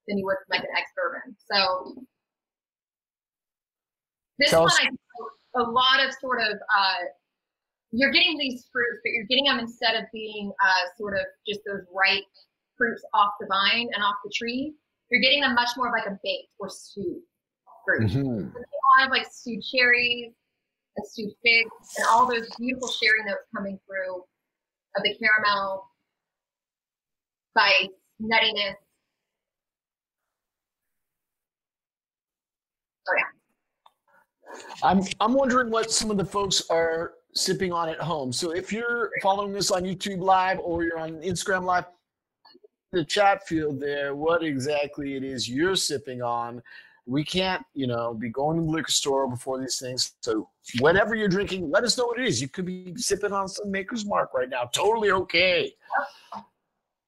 than 0.09 0.17
you 0.17 0.25
would 0.25 0.41
from 0.41 0.57
like 0.57 0.65
an 0.65 0.73
ex 0.73 0.89
bourbon. 0.97 1.37
So 1.37 2.01
this 4.39 4.49
Tell 4.51 4.61
one, 4.61 4.71
us- 4.71 4.79
I 4.81 4.89
a 5.55 5.61
lot 5.61 6.03
of 6.03 6.11
sort 6.19 6.41
of 6.41 6.53
uh, 6.53 6.95
you're 7.91 8.11
getting 8.11 8.37
these 8.39 8.67
fruits, 8.71 8.99
but 9.03 9.11
you're 9.11 9.25
getting 9.25 9.45
them 9.45 9.59
instead 9.59 9.93
of 9.95 10.05
being 10.11 10.51
uh, 10.63 10.89
sort 10.97 11.13
of 11.13 11.25
just 11.47 11.61
those 11.65 11.81
ripe 11.93 12.23
fruits 12.75 13.03
off 13.13 13.33
the 13.39 13.45
vine 13.47 13.87
and 13.93 14.03
off 14.03 14.15
the 14.23 14.31
tree. 14.33 14.73
You're 15.11 15.21
getting 15.21 15.41
them 15.41 15.53
much 15.53 15.69
more 15.77 15.87
of 15.87 15.93
like 15.93 16.07
a 16.07 16.17
baked 16.23 16.53
or 16.59 16.69
stewed 16.69 17.21
fruit. 17.85 18.09
Mhm. 18.09 18.51
A 18.55 18.99
lot 18.99 19.05
of 19.05 19.11
like 19.11 19.27
stewed 19.31 19.61
cherries 19.63 20.33
and 20.97 21.05
stewed 21.05 21.33
figs 21.43 21.69
and 21.97 22.07
all 22.09 22.25
those 22.25 22.49
beautiful 22.57 22.87
sherry 22.87 23.23
notes 23.25 23.45
coming 23.55 23.79
through 23.85 24.23
of 24.95 25.03
the 25.03 25.15
caramel, 25.17 25.87
spice, 27.51 27.89
nuttiness. 28.19 28.75
Oh 33.07 33.13
yeah. 33.17 33.23
I'm 34.83 35.01
I'm 35.19 35.33
wondering 35.33 35.69
what 35.69 35.91
some 35.91 36.11
of 36.11 36.17
the 36.17 36.25
folks 36.25 36.63
are 36.69 37.13
sipping 37.33 37.73
on 37.73 37.89
at 37.89 37.99
home. 37.99 38.31
So 38.31 38.51
if 38.51 38.71
you're 38.71 39.09
following 39.21 39.53
this 39.53 39.71
on 39.71 39.83
YouTube 39.83 40.19
Live 40.19 40.59
or 40.59 40.83
you're 40.83 40.99
on 40.99 41.21
Instagram 41.21 41.63
Live, 41.63 41.85
the 42.91 43.03
chat 43.03 43.45
field 43.47 43.79
there, 43.79 44.15
what 44.15 44.43
exactly 44.43 45.15
it 45.15 45.23
is 45.23 45.49
you're 45.49 45.75
sipping 45.75 46.21
on. 46.21 46.61
We 47.05 47.25
can't, 47.25 47.61
you 47.73 47.85
know, 47.85 48.13
be 48.13 48.29
going 48.29 48.57
to 48.57 48.63
the 48.63 48.69
liquor 48.69 48.91
store 48.91 49.27
before 49.27 49.59
these 49.59 49.77
things. 49.77 50.13
So 50.21 50.47
whatever 50.79 51.15
you're 51.15 51.27
drinking, 51.27 51.69
let 51.69 51.83
us 51.83 51.97
know 51.97 52.05
what 52.05 52.19
it 52.19 52.27
is. 52.27 52.41
You 52.41 52.47
could 52.47 52.65
be 52.65 52.93
sipping 52.95 53.33
on 53.33 53.49
some 53.49 53.69
Maker's 53.69 54.05
Mark 54.05 54.33
right 54.33 54.47
now. 54.47 54.69
Totally 54.71 55.11
okay. 55.11 55.73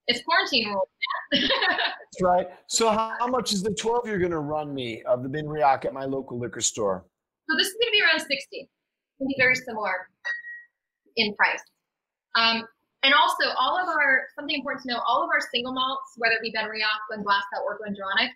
It's 0.07 0.21
quarantine 0.23 0.67
rules. 0.69 0.87
That's 1.31 2.21
right. 2.21 2.47
So 2.67 2.89
how, 2.89 3.15
how 3.19 3.27
much 3.27 3.53
is 3.53 3.63
the 3.63 3.73
12 3.73 4.07
you're 4.07 4.19
going 4.19 4.31
to 4.31 4.39
run 4.39 4.73
me 4.73 5.01
of 5.03 5.23
the 5.23 5.29
BenRiach 5.29 5.85
at 5.85 5.93
my 5.93 6.03
local 6.03 6.37
liquor 6.37 6.61
store? 6.61 7.05
So 7.47 7.57
this 7.57 7.67
is 7.67 7.77
going 7.77 7.89
to 7.89 7.95
be 7.95 8.01
around 8.01 8.21
60. 8.21 8.33
It's 8.33 9.17
going 9.21 9.29
to 9.29 9.33
be 9.33 9.39
very 9.39 9.55
similar 9.55 10.09
in 11.15 11.33
price. 11.35 11.61
Um, 12.35 12.65
and 13.05 13.13
also, 13.13 13.53
all 13.53 13.77
of 13.77 13.87
our, 13.87 14.25
something 14.33 14.57
important 14.57 14.81
to 14.89 14.97
know, 14.97 15.01
all 15.05 15.21
of 15.21 15.29
our 15.29 15.39
single 15.53 15.73
malts, 15.73 16.17
whether 16.17 16.35
it 16.35 16.41
be 16.41 16.49
BenRiach, 16.49 17.05
Glenglassaugh, 17.05 17.61
or 17.61 17.77
GlenDronach, 17.77 18.33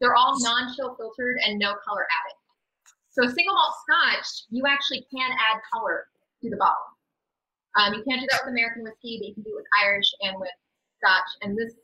they're 0.00 0.14
all 0.14 0.38
non-chill 0.38 0.94
filtered 0.94 1.36
and 1.44 1.58
no 1.58 1.74
color 1.82 2.06
added. 2.06 2.36
So 3.10 3.26
single 3.26 3.54
malt 3.54 3.74
scotch, 3.82 4.46
you 4.50 4.62
actually 4.66 5.06
can 5.10 5.30
add 5.30 5.58
color 5.74 6.06
to 6.42 6.50
the 6.50 6.56
bottle. 6.56 6.86
Um, 7.76 7.94
you 7.94 8.02
can't 8.06 8.20
do 8.20 8.28
that 8.30 8.42
with 8.44 8.52
American 8.52 8.84
whiskey, 8.84 9.18
but 9.20 9.26
you 9.28 9.34
can 9.34 9.42
do 9.42 9.52
it 9.58 9.62
with 9.62 9.70
Irish 9.82 10.08
and 10.22 10.38
with 10.38 10.54
scotch. 11.02 11.30
And 11.42 11.58
this 11.58 11.74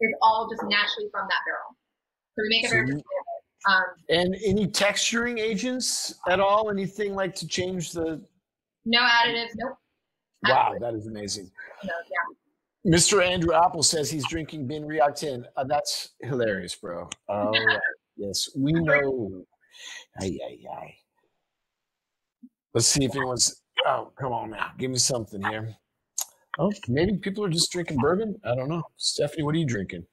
is 0.00 0.10
all 0.20 0.48
just 0.50 0.62
naturally 0.66 1.08
from 1.14 1.26
that 1.30 1.42
barrel. 1.46 1.78
So 2.34 2.42
we 2.42 2.48
make 2.50 2.64
it 2.64 2.70
very 2.70 2.86
So. 2.90 3.27
Um, 3.66 3.84
And 4.08 4.36
any 4.44 4.66
texturing 4.66 5.38
agents 5.38 6.14
at 6.28 6.40
all? 6.40 6.70
Anything 6.70 7.14
like 7.14 7.34
to 7.36 7.46
change 7.46 7.92
the? 7.92 8.22
no 8.84 9.00
additives, 9.00 9.50
nope. 9.56 9.76
Wow, 10.48 10.74
that 10.80 10.94
is 10.94 11.06
amazing. 11.06 11.50
No, 11.84 11.90
yeah. 12.10 12.96
Mr. 12.96 13.22
Andrew 13.22 13.52
Apple 13.54 13.82
says 13.82 14.10
he's 14.10 14.26
drinking 14.28 14.66
Bin 14.66 14.88
10. 14.88 15.46
Uh, 15.56 15.64
that's 15.64 16.10
hilarious, 16.20 16.74
bro. 16.74 17.08
Right. 17.28 17.78
Yes, 18.16 18.50
we 18.56 18.72
know. 18.72 19.44
Ay, 20.20 20.38
ay, 20.44 20.58
ay. 20.76 20.94
Let's 22.74 22.88
see 22.88 23.04
if 23.04 23.14
anyone's. 23.14 23.62
Oh, 23.86 24.12
come 24.18 24.32
on 24.32 24.50
now. 24.50 24.72
Give 24.76 24.90
me 24.90 24.98
something 24.98 25.40
here. 25.42 25.74
Oh, 26.58 26.72
maybe 26.88 27.16
people 27.16 27.44
are 27.44 27.48
just 27.48 27.70
drinking 27.70 27.98
bourbon. 27.98 28.34
I 28.44 28.56
don't 28.56 28.68
know. 28.68 28.82
Stephanie, 28.96 29.44
what 29.44 29.54
are 29.54 29.58
you 29.58 29.66
drinking? 29.66 30.04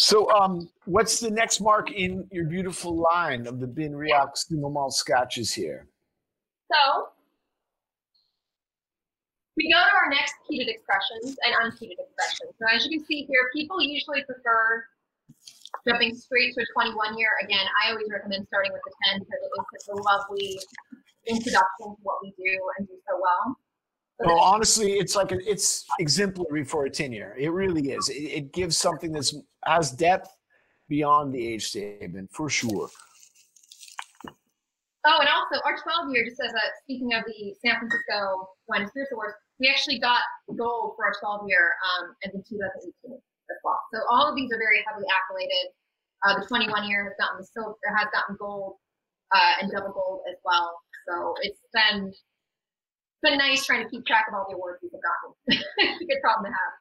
So, 0.00 0.32
um, 0.32 0.70
what's 0.86 1.20
the 1.20 1.30
next 1.30 1.60
mark 1.60 1.92
in 1.92 2.24
your 2.32 2.46
beautiful 2.46 2.96
line 2.96 3.46
of 3.46 3.60
the 3.60 3.66
BenRiach 3.66 4.32
single 4.32 4.70
malt 4.70 4.94
scotches 4.94 5.52
here? 5.52 5.88
So 6.72 7.12
We 9.58 9.68
go 9.68 9.76
to 9.76 9.92
our 9.92 10.08
next 10.08 10.32
peated 10.48 10.72
expressions 10.72 11.36
and 11.44 11.52
unpeated 11.60 12.00
expressions. 12.00 12.56
So 12.56 12.64
as 12.72 12.86
you 12.86 12.96
can 12.96 13.04
see 13.04 13.28
here, 13.28 13.52
people 13.52 13.76
usually 13.82 14.24
prefer 14.24 14.88
jumping 15.86 16.16
straight 16.16 16.54
to 16.54 16.62
a 16.62 16.66
21 16.72 17.18
year. 17.18 17.28
Again, 17.44 17.66
I 17.84 17.90
always 17.90 18.08
recommend 18.10 18.46
starting 18.48 18.72
with 18.72 18.80
the 18.86 18.94
10 19.12 19.20
because 19.20 19.36
it 19.36 19.52
is 19.52 19.84
such 19.84 19.92
a 19.92 20.00
lovely 20.00 20.60
introduction 21.28 21.92
to 21.92 22.00
what 22.08 22.24
we 22.24 22.32
do 22.40 22.56
and 22.78 22.88
do 22.88 22.96
so 23.04 23.20
well. 23.20 23.54
Well, 24.22 24.38
honestly, 24.38 24.92
it's 24.92 25.16
like 25.16 25.32
it's 25.32 25.86
exemplary 25.98 26.64
for 26.64 26.84
a 26.84 26.90
10 26.90 27.12
year. 27.12 27.34
It 27.38 27.48
really 27.52 27.92
is. 27.92 28.08
It, 28.10 28.14
it 28.14 28.52
gives 28.52 28.76
something 28.76 29.12
that's 29.12 29.34
has 29.64 29.92
depth 29.92 30.28
beyond 30.88 31.32
the 31.32 31.46
age 31.46 31.68
statement 31.68 32.30
for 32.30 32.50
sure. 32.50 32.90
Oh, 35.06 35.16
and 35.18 35.28
also 35.32 35.56
our 35.64 35.80
12 35.80 36.12
year, 36.12 36.26
just 36.28 36.40
as 36.44 36.52
a 36.52 36.64
speaking 36.84 37.14
of 37.14 37.24
the 37.24 37.54
San 37.64 37.78
Francisco 37.78 38.52
Wine 38.68 38.82
and 38.82 38.90
Spirits 38.90 39.12
Awards, 39.12 39.34
we 39.58 39.68
actually 39.68 39.98
got 39.98 40.20
gold 40.58 40.92
for 40.96 41.06
our 41.06 41.14
12 41.18 41.48
year 41.48 41.72
um, 41.80 42.14
in 42.22 42.32
2018 42.32 42.92
as 43.16 43.58
well. 43.64 43.80
So 43.94 44.00
all 44.10 44.28
of 44.28 44.36
these 44.36 44.52
are 44.52 44.60
very 44.60 44.84
heavily 44.84 45.08
accoladed. 45.08 45.72
Uh, 46.20 46.40
the 46.40 46.46
21 46.46 46.84
year 46.84 47.04
has 47.04 47.16
gotten 47.16 47.40
silver, 47.40 47.80
has 47.96 48.08
gotten 48.12 48.36
gold 48.36 48.76
uh, 49.32 49.62
and 49.62 49.72
double 49.72 49.92
gold 49.92 50.20
as 50.28 50.36
well. 50.44 50.76
So 51.08 51.32
it's 51.40 51.64
been 51.72 52.12
it's 53.20 53.30
been 53.30 53.38
nice 53.38 53.64
trying 53.66 53.84
to 53.84 53.90
keep 53.90 54.06
track 54.06 54.26
of 54.28 54.34
all 54.34 54.46
the 54.48 54.56
awards 54.56 54.80
we've 54.82 54.92
gotten. 54.92 55.36
it's 55.76 56.02
a 56.02 56.06
good 56.06 56.20
problem 56.22 56.50
to 56.50 56.56
have. 56.56 56.72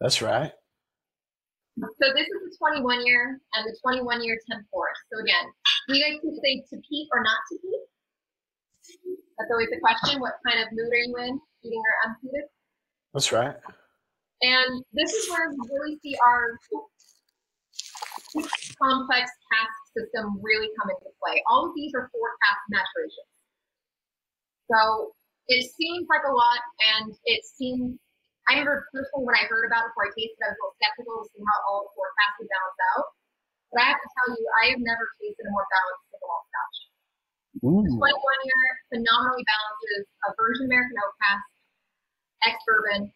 That's 0.00 0.22
right. 0.22 0.52
So 1.78 2.06
this 2.14 2.26
is 2.26 2.38
the 2.46 2.54
21 2.58 3.06
year 3.06 3.38
and 3.54 3.66
the 3.66 3.76
21 3.82 4.22
year 4.22 4.38
Temporis. 4.50 4.98
So 5.10 5.18
again, 5.18 5.46
we 5.88 6.02
like 6.02 6.22
to 6.22 6.30
say 6.42 6.62
to 6.70 6.76
peat 6.88 7.08
or 7.12 7.22
not 7.22 7.38
to 7.50 7.58
peat. 7.58 7.82
That's 9.38 9.50
always 9.50 9.70
the 9.70 9.78
question. 9.78 10.20
What 10.20 10.38
kind 10.46 10.62
of 10.62 10.70
mood 10.72 10.90
are 10.90 10.96
you 10.96 11.16
in, 11.26 11.40
heating 11.62 11.82
or 11.82 11.94
unpeated? 12.10 12.46
That's 13.14 13.30
right. 13.32 13.54
And 14.42 14.82
this 14.92 15.12
is 15.12 15.30
where 15.30 15.50
we 15.50 15.58
really 15.70 15.98
see 16.02 16.14
our 16.26 16.58
complex 18.78 19.30
cask 19.50 19.74
system 19.94 20.38
really 20.42 20.70
come 20.78 20.90
into 20.90 21.10
play. 21.18 21.42
All 21.50 21.66
of 21.66 21.72
these 21.74 21.94
are 21.94 22.10
four 22.10 22.28
cask 22.42 22.62
maturations. 22.70 23.30
So 24.70 25.14
it 25.48 25.64
seems 25.72 26.04
like 26.12 26.24
a 26.28 26.32
lot, 26.32 26.60
and 26.96 27.16
it 27.24 27.44
seems. 27.44 27.96
I 28.48 28.56
remember 28.56 28.88
personally 28.92 29.28
when 29.28 29.36
I 29.36 29.44
heard 29.44 29.68
about 29.68 29.84
it 29.84 29.92
before 29.92 30.08
I 30.08 30.12
tasted, 30.16 30.40
I 30.40 30.48
was 30.52 30.56
a 30.56 30.60
little 30.64 30.76
skeptical 30.80 31.14
to 31.20 31.26
see 31.28 31.42
how 31.44 31.58
all 31.68 31.84
the 31.84 31.92
four 31.92 32.08
casks 32.16 32.40
would 32.40 32.48
balance 32.48 32.80
out. 32.96 33.06
But 33.68 33.78
I 33.84 33.86
have 33.92 34.00
to 34.00 34.08
tell 34.08 34.28
you, 34.32 34.44
I 34.64 34.64
have 34.72 34.80
never 34.80 35.04
tasted 35.20 35.44
a 35.44 35.52
more 35.52 35.68
balanced 35.68 36.08
single 36.08 36.28
malt 36.32 36.44
scotch. 36.48 36.78
Ooh. 37.68 37.84
21 37.84 38.00
year 38.00 38.64
phenomenally 38.88 39.44
balances 39.44 40.08
a 40.24 40.28
virgin 40.32 40.64
American 40.72 40.96
oak 40.96 41.12
cask, 41.20 41.48
ex 42.48 42.56
bourbon, 42.64 43.12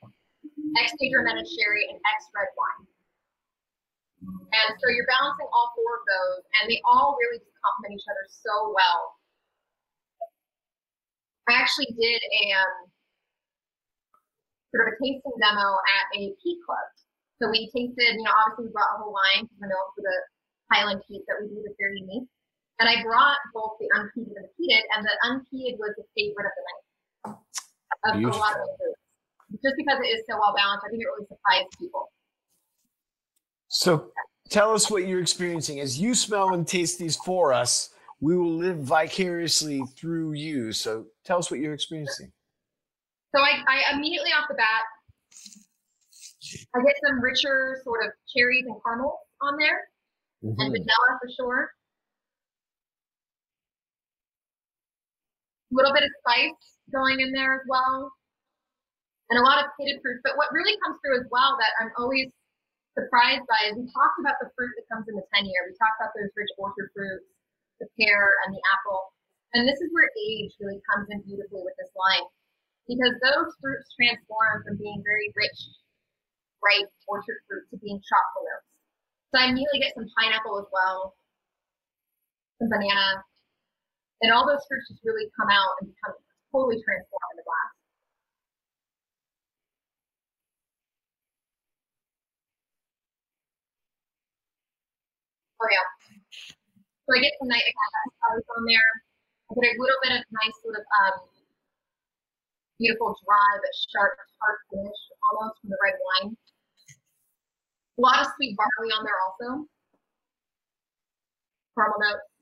ex 0.76 0.92
Pedro 1.00 1.24
Ximenez 1.24 1.48
sherry, 1.48 1.88
and 1.88 1.96
ex 1.96 2.28
red 2.36 2.52
wine. 2.52 2.84
And 4.52 4.70
so 4.78 4.86
you're 4.92 5.08
balancing 5.08 5.48
all 5.48 5.72
four 5.72 5.96
of 5.96 6.04
those, 6.04 6.44
and 6.60 6.68
they 6.68 6.78
all 6.84 7.16
really 7.16 7.40
just 7.40 7.56
complement 7.64 7.96
each 7.96 8.04
other 8.04 8.24
so 8.28 8.76
well. 8.76 9.16
I 11.48 11.58
actually 11.58 11.90
did 11.98 12.20
a 12.22 12.42
um, 12.54 12.76
sort 14.70 14.88
of 14.88 14.94
a 14.94 14.96
tasting 15.02 15.36
demo 15.38 15.76
at 15.76 16.04
a 16.16 16.32
peat 16.38 16.58
club. 16.64 16.86
So 17.40 17.50
we 17.50 17.66
tasted, 17.74 18.16
you 18.16 18.22
know, 18.22 18.32
obviously 18.38 18.70
we 18.70 18.72
brought 18.72 18.94
a 18.94 19.02
whole 19.02 19.12
line 19.12 19.44
because 19.44 19.58
we're 19.58 19.72
known 19.72 19.88
for 19.92 20.02
the 20.06 20.18
Highland 20.70 21.02
peat 21.04 21.26
that 21.26 21.42
we 21.42 21.50
do 21.50 21.58
that's 21.60 21.76
very 21.76 21.98
unique. 21.98 22.30
And 22.78 22.88
I 22.88 23.02
brought 23.02 23.38
both 23.52 23.76
the 23.78 23.86
unpeated 23.94 24.34
and 24.38 24.46
the 24.46 24.54
peated, 24.58 24.82
and 24.96 25.04
the 25.04 25.14
unpeated 25.28 25.78
was 25.78 25.94
the 25.98 26.06
favorite 26.16 26.46
of 26.46 26.54
the 26.56 26.64
night. 26.66 26.82
Of 28.04 28.34
a 28.34 28.38
lot 28.38 28.56
of 28.56 28.66
the 28.78 28.94
Just 29.62 29.76
because 29.76 29.98
it 30.00 30.08
is 30.08 30.24
so 30.28 30.34
well 30.38 30.54
balanced, 30.56 30.86
I 30.86 30.90
think 30.90 31.02
it 31.02 31.06
really 31.06 31.26
surprised 31.26 31.68
people. 31.78 32.10
So 33.68 34.10
tell 34.48 34.72
us 34.72 34.90
what 34.90 35.06
you're 35.06 35.20
experiencing. 35.20 35.80
As 35.80 36.00
you 36.00 36.14
smell 36.14 36.54
and 36.54 36.66
taste 36.66 36.98
these 36.98 37.16
for 37.16 37.52
us, 37.52 37.90
we 38.22 38.38
will 38.38 38.54
live 38.54 38.78
vicariously 38.78 39.82
through 39.98 40.32
you. 40.32 40.72
So 40.72 41.06
tell 41.26 41.38
us 41.38 41.50
what 41.50 41.58
you're 41.58 41.74
experiencing. 41.74 42.30
So 43.34 43.42
I, 43.42 43.58
I 43.66 43.92
immediately 43.98 44.30
off 44.30 44.46
the 44.48 44.54
bat, 44.54 44.84
I 46.74 46.78
get 46.86 46.94
some 47.02 47.18
richer 47.20 47.82
sort 47.82 48.06
of 48.06 48.12
cherries 48.30 48.64
and 48.66 48.76
caramel 48.86 49.18
on 49.42 49.58
there, 49.58 49.90
Mm-hmm. 50.42 50.58
and 50.58 50.70
vanilla 50.74 51.10
for 51.22 51.30
sure. 51.38 51.70
A 55.70 55.74
little 55.74 55.94
bit 55.94 56.02
of 56.02 56.10
spice 56.18 56.58
going 56.90 57.22
in 57.22 57.30
there 57.30 57.54
as 57.54 57.64
well, 57.70 58.10
and 59.30 59.38
a 59.38 59.44
lot 59.46 59.62
of 59.62 59.70
pitted 59.78 60.02
fruit. 60.02 60.18
But 60.26 60.34
what 60.36 60.50
really 60.50 60.74
comes 60.82 60.98
through 60.98 61.22
as 61.22 61.26
well 61.30 61.54
that 61.62 61.72
I'm 61.78 61.94
always 61.96 62.28
surprised 62.98 63.46
by 63.48 63.70
is 63.70 63.78
we 63.78 63.86
talked 63.94 64.18
about 64.18 64.34
the 64.42 64.50
fruit 64.58 64.74
that 64.76 64.84
comes 64.92 65.06
in 65.08 65.14
the 65.14 65.22
10 65.32 65.46
year. 65.46 65.62
We 65.70 65.78
talked 65.78 65.96
about 66.02 66.10
those 66.12 66.28
rich 66.36 66.50
orchard 66.58 66.90
fruits, 66.92 67.24
the 67.82 67.90
pear 67.98 68.38
and 68.46 68.54
the 68.54 68.62
apple. 68.70 69.10
And 69.58 69.66
this 69.66 69.82
is 69.82 69.90
where 69.90 70.08
age 70.14 70.54
really 70.62 70.78
comes 70.86 71.10
in 71.10 71.20
beautifully 71.26 71.66
with 71.66 71.74
this 71.76 71.90
line 71.98 72.24
because 72.86 73.14
those 73.18 73.50
fruits 73.58 73.90
transform 73.98 74.62
from 74.62 74.78
being 74.78 75.02
very 75.02 75.34
rich, 75.34 75.60
ripe 76.62 76.90
orchard 77.10 77.42
fruit 77.50 77.66
to 77.74 77.76
being 77.82 77.98
chocolate 78.06 78.46
notes. 78.46 78.70
So 79.34 79.34
I 79.42 79.50
immediately 79.50 79.82
get 79.82 79.98
some 79.98 80.06
pineapple 80.14 80.62
as 80.62 80.68
well, 80.70 81.18
some 82.62 82.70
banana, 82.70 83.26
and 84.22 84.30
all 84.32 84.46
those 84.46 84.62
fruits 84.70 84.88
just 84.88 85.02
really 85.04 85.26
come 85.34 85.50
out 85.50 85.82
and 85.82 85.90
become 85.90 86.14
totally 86.54 86.78
transformed 86.78 87.32
in 87.34 87.38
the 87.42 87.46
glass. 87.48 87.72
Oh 95.62 95.68
yeah. 95.70 96.01
So 97.12 97.20
I 97.20 97.28
get 97.28 97.36
some 97.36 97.52
night 97.52 97.60
colors 98.24 98.48
on 98.56 98.64
there. 98.64 98.88
I 99.52 99.60
get 99.60 99.76
a 99.76 99.80
little 99.84 100.00
bit 100.00 100.16
of 100.16 100.24
nice 100.32 100.56
sort 100.64 100.80
of 100.80 100.84
um, 100.96 101.28
beautiful 102.80 103.12
dry 103.20 103.52
but 103.60 103.72
sharp 103.92 104.16
tart 104.16 104.58
finish 104.72 105.00
almost 105.28 105.60
from 105.60 105.76
the 105.76 105.80
red 105.84 106.00
wine. 106.00 106.32
A 106.32 108.00
lot 108.00 108.24
of 108.24 108.32
sweet 108.32 108.56
barley 108.56 108.96
on 108.96 109.04
there 109.04 109.20
also. 109.28 109.68
Caramel 111.76 112.00
notes. 112.00 112.32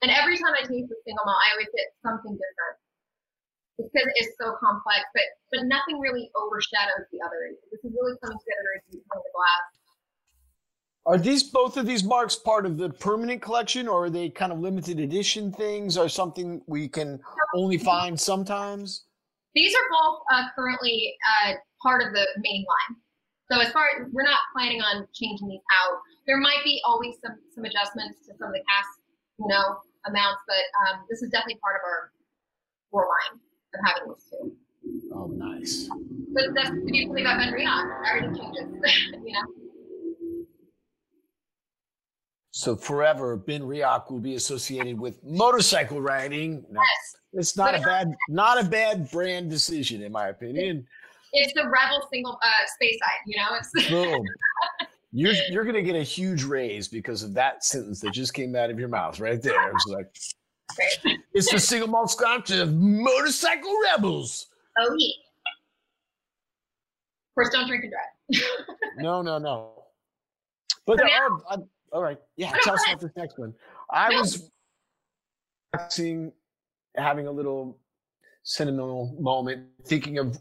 And 0.00 0.08
every 0.08 0.40
time 0.40 0.56
I 0.56 0.64
taste 0.64 0.88
the 0.88 0.96
single 1.04 1.28
malt, 1.28 1.36
I 1.36 1.52
always 1.52 1.68
get 1.76 1.92
something 2.00 2.32
different. 2.32 2.76
It's 3.76 3.92
because 3.92 4.08
it 4.08 4.24
is 4.24 4.32
so 4.40 4.56
complex, 4.56 5.04
but 5.12 5.28
but 5.52 5.68
nothing 5.68 6.00
really 6.00 6.32
overshadows 6.32 7.04
the 7.12 7.20
other. 7.20 7.52
This 7.68 7.84
is 7.84 7.92
really 7.92 8.16
coming 8.24 8.40
together 8.40 8.72
beautifully 8.88 9.04
in 9.04 9.20
the 9.20 9.32
glass. 9.36 9.85
Are 11.06 11.16
these 11.16 11.44
both 11.44 11.76
of 11.76 11.86
these 11.86 12.02
marks 12.02 12.34
part 12.34 12.66
of 12.66 12.76
the 12.76 12.90
permanent 12.90 13.40
collection, 13.40 13.86
or 13.86 14.06
are 14.06 14.10
they 14.10 14.28
kind 14.28 14.50
of 14.50 14.58
limited 14.58 14.98
edition 14.98 15.52
things, 15.52 15.96
or 15.96 16.08
something 16.08 16.60
we 16.66 16.88
can 16.88 17.20
only 17.54 17.78
find 17.78 18.18
sometimes? 18.18 19.04
These 19.54 19.72
are 19.74 19.86
both 19.88 20.18
uh, 20.32 20.42
currently 20.56 21.14
uh, 21.46 21.52
part 21.80 22.02
of 22.02 22.12
the 22.12 22.26
main 22.38 22.64
line. 22.66 22.98
So 23.50 23.60
as 23.60 23.72
far 23.72 23.86
as 23.96 24.12
we're 24.12 24.24
not 24.24 24.40
planning 24.52 24.82
on 24.82 25.06
changing 25.14 25.46
these 25.46 25.60
out, 25.80 25.98
there 26.26 26.38
might 26.38 26.64
be 26.64 26.82
always 26.84 27.14
some 27.24 27.38
some 27.54 27.64
adjustments 27.64 28.26
to 28.26 28.34
some 28.36 28.48
of 28.48 28.54
the 28.54 28.62
cast, 28.68 28.88
you 29.38 29.46
know, 29.46 29.78
amounts, 30.06 30.42
but 30.48 30.66
um, 30.90 31.04
this 31.08 31.22
is 31.22 31.30
definitely 31.30 31.60
part 31.62 31.76
of 31.76 31.82
our 31.86 32.10
core 32.90 33.06
line 33.06 33.38
of 33.74 33.80
having 33.86 34.12
these 34.12 34.26
two. 34.28 34.56
Oh, 35.14 35.26
nice. 35.26 35.88
But 36.34 36.54
that's 36.54 36.70
the 36.70 36.82
beautiful 36.84 37.14
thing 37.14 37.26
about 37.26 37.38
BenRiach. 37.38 38.10
Everything 38.10 38.34
changes, 38.34 39.22
you 39.24 39.32
know. 39.32 39.65
So 42.56 42.74
forever, 42.74 43.36
BenRiach 43.36 44.10
will 44.10 44.18
be 44.18 44.34
associated 44.36 44.98
with 44.98 45.22
motorcycle 45.22 46.00
riding. 46.00 46.64
No, 46.70 46.80
Yes. 46.80 47.16
it's 47.34 47.54
not 47.54 47.74
a 47.74 47.80
bad, 47.80 48.16
not 48.30 48.58
a 48.58 48.66
bad 48.66 49.10
brand 49.10 49.50
decision, 49.50 50.02
in 50.02 50.10
my 50.10 50.28
opinion. 50.28 50.86
It's 51.34 51.52
the 51.52 51.68
rebel 51.68 52.08
single 52.10 52.38
uh, 52.42 52.48
Speyside, 52.80 53.20
you 53.26 53.36
know. 53.36 53.58
It's 53.58 53.88
Boom. 53.90 54.24
You're 55.12 55.34
you're 55.50 55.64
gonna 55.64 55.82
get 55.82 55.96
a 55.96 56.02
huge 56.02 56.44
raise 56.44 56.88
because 56.88 57.22
of 57.22 57.34
that 57.34 57.62
sentence 57.62 58.00
that 58.00 58.12
just 58.12 58.32
came 58.32 58.56
out 58.56 58.70
of 58.70 58.78
your 58.78 58.88
mouth 58.88 59.20
right 59.20 59.42
there. 59.42 59.70
It's 59.72 59.86
like 59.88 60.16
it's 61.34 61.52
the 61.52 61.60
single 61.60 61.88
malt 61.88 62.10
scotch 62.10 62.50
of 62.52 62.72
motorcycle 62.74 63.76
rebels. 63.84 64.46
Oh 64.78 64.96
yeah. 64.98 65.12
Of 67.28 67.34
course, 67.34 67.50
don't 67.50 67.66
drink 67.68 67.84
and 67.84 67.92
drive. 67.92 68.42
No, 68.96 69.20
no, 69.20 69.36
no. 69.36 69.84
But 70.86 70.96
there 70.96 71.08
are, 71.08 71.38
uh, 71.50 71.58
all 71.96 72.02
right. 72.02 72.18
Yeah, 72.36 72.52
tell 72.62 72.74
us 72.74 72.84
about 72.86 73.00
this 73.00 73.10
next 73.16 73.38
one. 73.38 73.54
I 73.90 74.10
was 74.10 74.50
seeing, 75.88 76.30
having 76.94 77.26
a 77.26 77.30
little 77.30 77.78
sentimental 78.42 79.16
moment, 79.18 79.66
thinking 79.86 80.18
of 80.18 80.38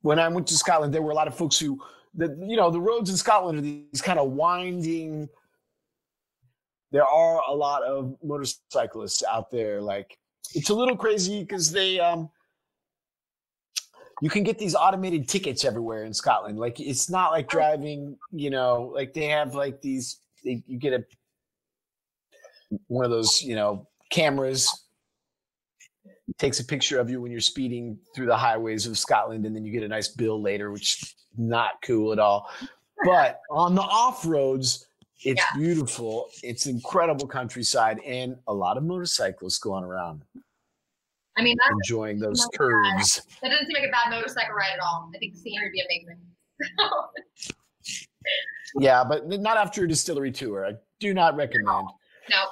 when 0.00 0.18
I 0.18 0.26
went 0.26 0.48
to 0.48 0.54
Scotland. 0.54 0.92
There 0.92 1.00
were 1.00 1.12
a 1.12 1.14
lot 1.14 1.28
of 1.28 1.36
folks 1.36 1.56
who, 1.56 1.80
the 2.14 2.36
you 2.48 2.56
know, 2.56 2.68
the 2.68 2.80
roads 2.80 3.10
in 3.10 3.16
Scotland 3.16 3.60
are 3.60 3.62
these 3.62 4.02
kind 4.02 4.18
of 4.18 4.32
winding. 4.32 5.28
There 6.90 7.06
are 7.06 7.42
a 7.48 7.54
lot 7.54 7.84
of 7.84 8.16
motorcyclists 8.20 9.22
out 9.30 9.52
there. 9.52 9.80
Like 9.80 10.18
it's 10.52 10.70
a 10.70 10.74
little 10.74 10.96
crazy 10.96 11.42
because 11.42 11.70
they 11.70 12.00
um 12.00 12.28
you 14.20 14.30
can 14.30 14.42
get 14.42 14.58
these 14.58 14.74
automated 14.74 15.28
tickets 15.28 15.64
everywhere 15.64 16.04
in 16.04 16.12
Scotland. 16.12 16.58
Like 16.58 16.80
it's 16.80 17.08
not 17.08 17.30
like 17.30 17.48
driving, 17.48 18.16
you 18.32 18.50
know, 18.50 18.90
like 18.92 19.14
they 19.14 19.26
have 19.26 19.54
like 19.54 19.80
these. 19.80 20.18
You 20.42 20.78
get 20.78 20.92
a 20.92 21.04
one 22.88 23.04
of 23.04 23.10
those, 23.10 23.42
you 23.42 23.54
know, 23.54 23.86
cameras 24.10 24.82
takes 26.38 26.60
a 26.60 26.64
picture 26.64 26.98
of 26.98 27.10
you 27.10 27.20
when 27.20 27.30
you're 27.30 27.40
speeding 27.40 27.98
through 28.14 28.26
the 28.26 28.36
highways 28.36 28.86
of 28.86 28.98
Scotland, 28.98 29.46
and 29.46 29.54
then 29.54 29.64
you 29.64 29.72
get 29.72 29.82
a 29.82 29.88
nice 29.88 30.08
bill 30.08 30.40
later, 30.40 30.70
which 30.70 31.02
is 31.02 31.14
not 31.36 31.72
cool 31.82 32.12
at 32.12 32.18
all. 32.18 32.48
But 33.04 33.40
on 33.50 33.74
the 33.74 33.82
off 33.82 34.24
roads, 34.26 34.86
it's 35.24 35.40
yeah. 35.40 35.58
beautiful. 35.58 36.28
It's 36.42 36.66
incredible 36.66 37.26
countryside, 37.26 38.00
and 38.06 38.36
a 38.46 38.54
lot 38.54 38.76
of 38.76 38.84
motorcyclists 38.84 39.58
going 39.58 39.84
around. 39.84 40.24
I 41.36 41.42
mean, 41.42 41.56
enjoying 41.72 42.18
those 42.18 42.46
curves. 42.54 43.20
Bad. 43.20 43.24
That 43.42 43.48
doesn't 43.50 43.66
seem 43.66 43.74
like 43.74 43.88
a 43.88 43.92
bad 43.92 44.10
motorcycle 44.10 44.54
ride 44.54 44.72
at 44.74 44.80
all. 44.80 45.10
I 45.14 45.18
think 45.18 45.32
the 45.32 45.40
scenery 45.40 45.66
would 45.66 45.72
be 45.72 45.82
amazing. 45.82 47.56
yeah, 48.78 49.04
but 49.04 49.28
not 49.28 49.56
after 49.56 49.84
a 49.84 49.88
distillery 49.88 50.32
tour. 50.32 50.66
I 50.66 50.72
do 51.00 51.14
not 51.14 51.36
recommend. 51.36 51.88
No, 52.30 52.44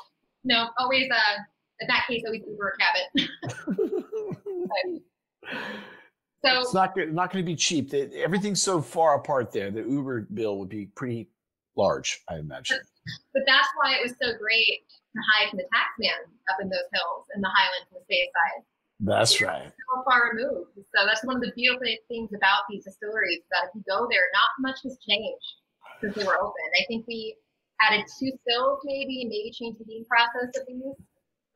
no. 0.45 0.68
Always, 0.79 1.09
uh, 1.11 1.43
in 1.81 1.89
that 1.89 2.05
case, 2.09 2.23
always 2.27 2.43
Uber 2.47 2.75
a 2.75 2.79
cabin. 2.79 3.29
so 6.45 6.61
it's 6.61 6.75
not 6.75 6.97
not 6.97 7.33
going 7.33 7.45
to 7.45 7.47
be 7.47 7.57
cheap. 7.57 7.93
Everything's 7.95 8.62
so 8.62 8.81
far 8.81 9.16
apart 9.16 9.53
there. 9.53 9.71
The 9.71 9.83
Uber 9.83 10.29
bill 10.33 10.59
would 10.59 10.68
be 10.68 10.87
pretty 10.87 11.29
large, 11.77 12.21
I 12.29 12.39
imagine. 12.39 12.79
But, 12.79 13.41
but 13.41 13.43
that's 13.47 13.68
why 13.77 13.97
it 13.97 14.03
was 14.03 14.12
so 14.21 14.37
great 14.39 14.85
to 14.89 15.21
hide 15.33 15.51
from 15.51 15.59
the 15.59 15.68
tax 15.75 15.91
man 15.99 16.21
up 16.51 16.61
in 16.61 16.68
those 16.68 16.89
hills 16.93 17.27
in 17.35 17.41
the 17.41 17.51
highlands 17.51 17.89
and 17.93 18.03
the 18.09 18.16
side. 18.16 18.62
That's 19.01 19.41
right. 19.41 19.64
So 19.64 20.05
far 20.05 20.31
removed. 20.35 20.77
So 20.77 21.07
that's 21.07 21.25
one 21.25 21.37
of 21.37 21.43
the 21.43 21.53
beautiful 21.57 21.89
things 22.09 22.31
about 22.37 22.68
these 22.68 22.85
distilleries 22.85 23.41
that 23.51 23.68
if 23.68 23.75
you 23.75 23.83
go 23.89 24.07
there, 24.11 24.29
not 24.37 24.53
much 24.61 24.85
has 24.85 24.99
changed 25.01 25.60
since 26.01 26.15
they 26.15 26.25
were 26.25 26.39
open. 26.39 26.67
I 26.79 26.85
think 26.89 27.07
we 27.07 27.37
added 27.83 28.05
two 28.19 28.33
stills 28.43 28.81
maybe 28.85 29.23
and 29.23 29.31
maybe 29.31 29.53
changed 29.53 29.81
the 29.81 29.85
bean 29.85 30.05
process 30.07 30.57
of 30.61 30.67
these, 30.67 30.83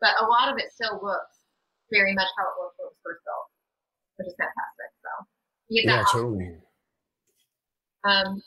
but 0.00 0.10
a 0.20 0.26
lot 0.26 0.48
of 0.52 0.58
it 0.58 0.72
still 0.72 1.00
looks 1.02 1.38
very 1.92 2.14
much 2.14 2.28
how 2.36 2.44
it 2.44 2.62
looked 2.62 2.78
when 2.78 2.86
it 2.86 2.90
was 2.90 2.96
first 3.04 3.20
built, 3.24 3.46
which 4.16 4.28
is 4.28 4.34
fantastic. 4.38 4.90
So 5.02 5.26
yeah, 5.68 6.04
totally. 6.10 6.56
Um, 8.04 8.42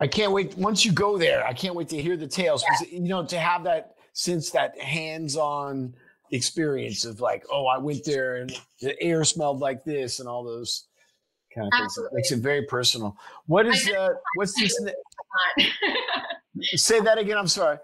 I 0.00 0.06
can't 0.06 0.32
wait. 0.32 0.56
Once 0.56 0.84
you 0.84 0.92
go 0.92 1.18
there, 1.18 1.44
I 1.46 1.52
can't 1.52 1.74
wait 1.74 1.88
to 1.90 2.00
hear 2.00 2.16
the 2.16 2.26
tales. 2.26 2.64
Yeah. 2.80 2.88
You 2.90 3.08
know, 3.08 3.24
to 3.26 3.38
have 3.38 3.64
that 3.64 3.96
since 4.12 4.50
that 4.50 4.78
hands-on 4.80 5.94
experience 6.30 7.04
of 7.04 7.20
like, 7.20 7.44
oh, 7.50 7.66
I 7.66 7.78
went 7.78 8.04
there 8.04 8.36
and 8.36 8.52
the 8.80 9.00
air 9.02 9.24
smelled 9.24 9.60
like 9.60 9.84
this 9.84 10.20
and 10.20 10.28
all 10.28 10.44
those 10.44 10.87
kind 11.58 11.72
of 11.72 11.80
Absolutely. 11.84 12.14
It 12.14 12.16
makes 12.16 12.32
it 12.32 12.38
very 12.40 12.62
personal. 12.62 13.16
What 13.46 13.66
is 13.66 13.88
uh 13.88 14.10
what's 14.34 14.58
this? 14.58 14.78
Say 16.82 17.00
that 17.00 17.18
again. 17.18 17.38
I'm 17.38 17.48
sorry. 17.48 17.78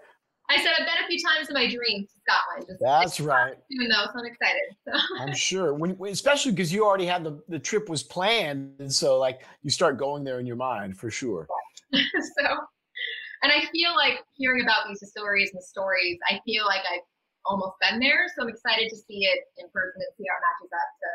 I 0.47 0.57
said 0.57 0.73
I've 0.77 0.85
been 0.85 1.03
a 1.03 1.07
few 1.07 1.19
times 1.23 1.49
in 1.49 1.55
my 1.55 1.65
dreams 1.65 2.11
to 2.13 2.19
Scotland. 2.21 2.67
Just, 2.69 2.81
That's 2.81 3.19
right. 3.19 3.57
Doing 3.71 3.89
those, 3.89 4.13
so 4.13 4.19
I'm 4.19 4.25
excited. 4.25 4.61
So. 4.85 4.93
I'm 5.19 5.33
sure, 5.33 5.73
when, 5.73 5.97
especially 6.07 6.51
because 6.51 6.71
you 6.71 6.85
already 6.85 7.05
had 7.05 7.23
the 7.23 7.41
the 7.49 7.57
trip 7.57 7.89
was 7.89 8.03
planned, 8.03 8.79
and 8.79 8.91
so 8.91 9.17
like 9.17 9.41
you 9.63 9.71
start 9.71 9.97
going 9.97 10.23
there 10.23 10.39
in 10.39 10.45
your 10.45 10.55
mind 10.55 10.97
for 10.97 11.09
sure. 11.09 11.47
so, 11.93 12.45
and 13.41 13.51
I 13.51 13.65
feel 13.71 13.95
like 13.95 14.21
hearing 14.33 14.61
about 14.61 14.87
these 14.87 15.01
stories 15.09 15.49
and 15.53 15.63
stories, 15.63 16.17
I 16.29 16.39
feel 16.45 16.65
like 16.65 16.81
I've 16.81 17.05
almost 17.45 17.77
been 17.81 17.99
there. 17.99 18.27
So 18.35 18.43
I'm 18.43 18.49
excited 18.49 18.89
to 18.89 18.97
see 18.97 19.25
it 19.25 19.39
in 19.57 19.65
person 19.73 19.97
and 19.97 20.11
see 20.17 20.25
how 20.29 20.37
it 20.37 20.43
matches 20.45 20.71
up 20.73 20.89
to, 21.01 21.09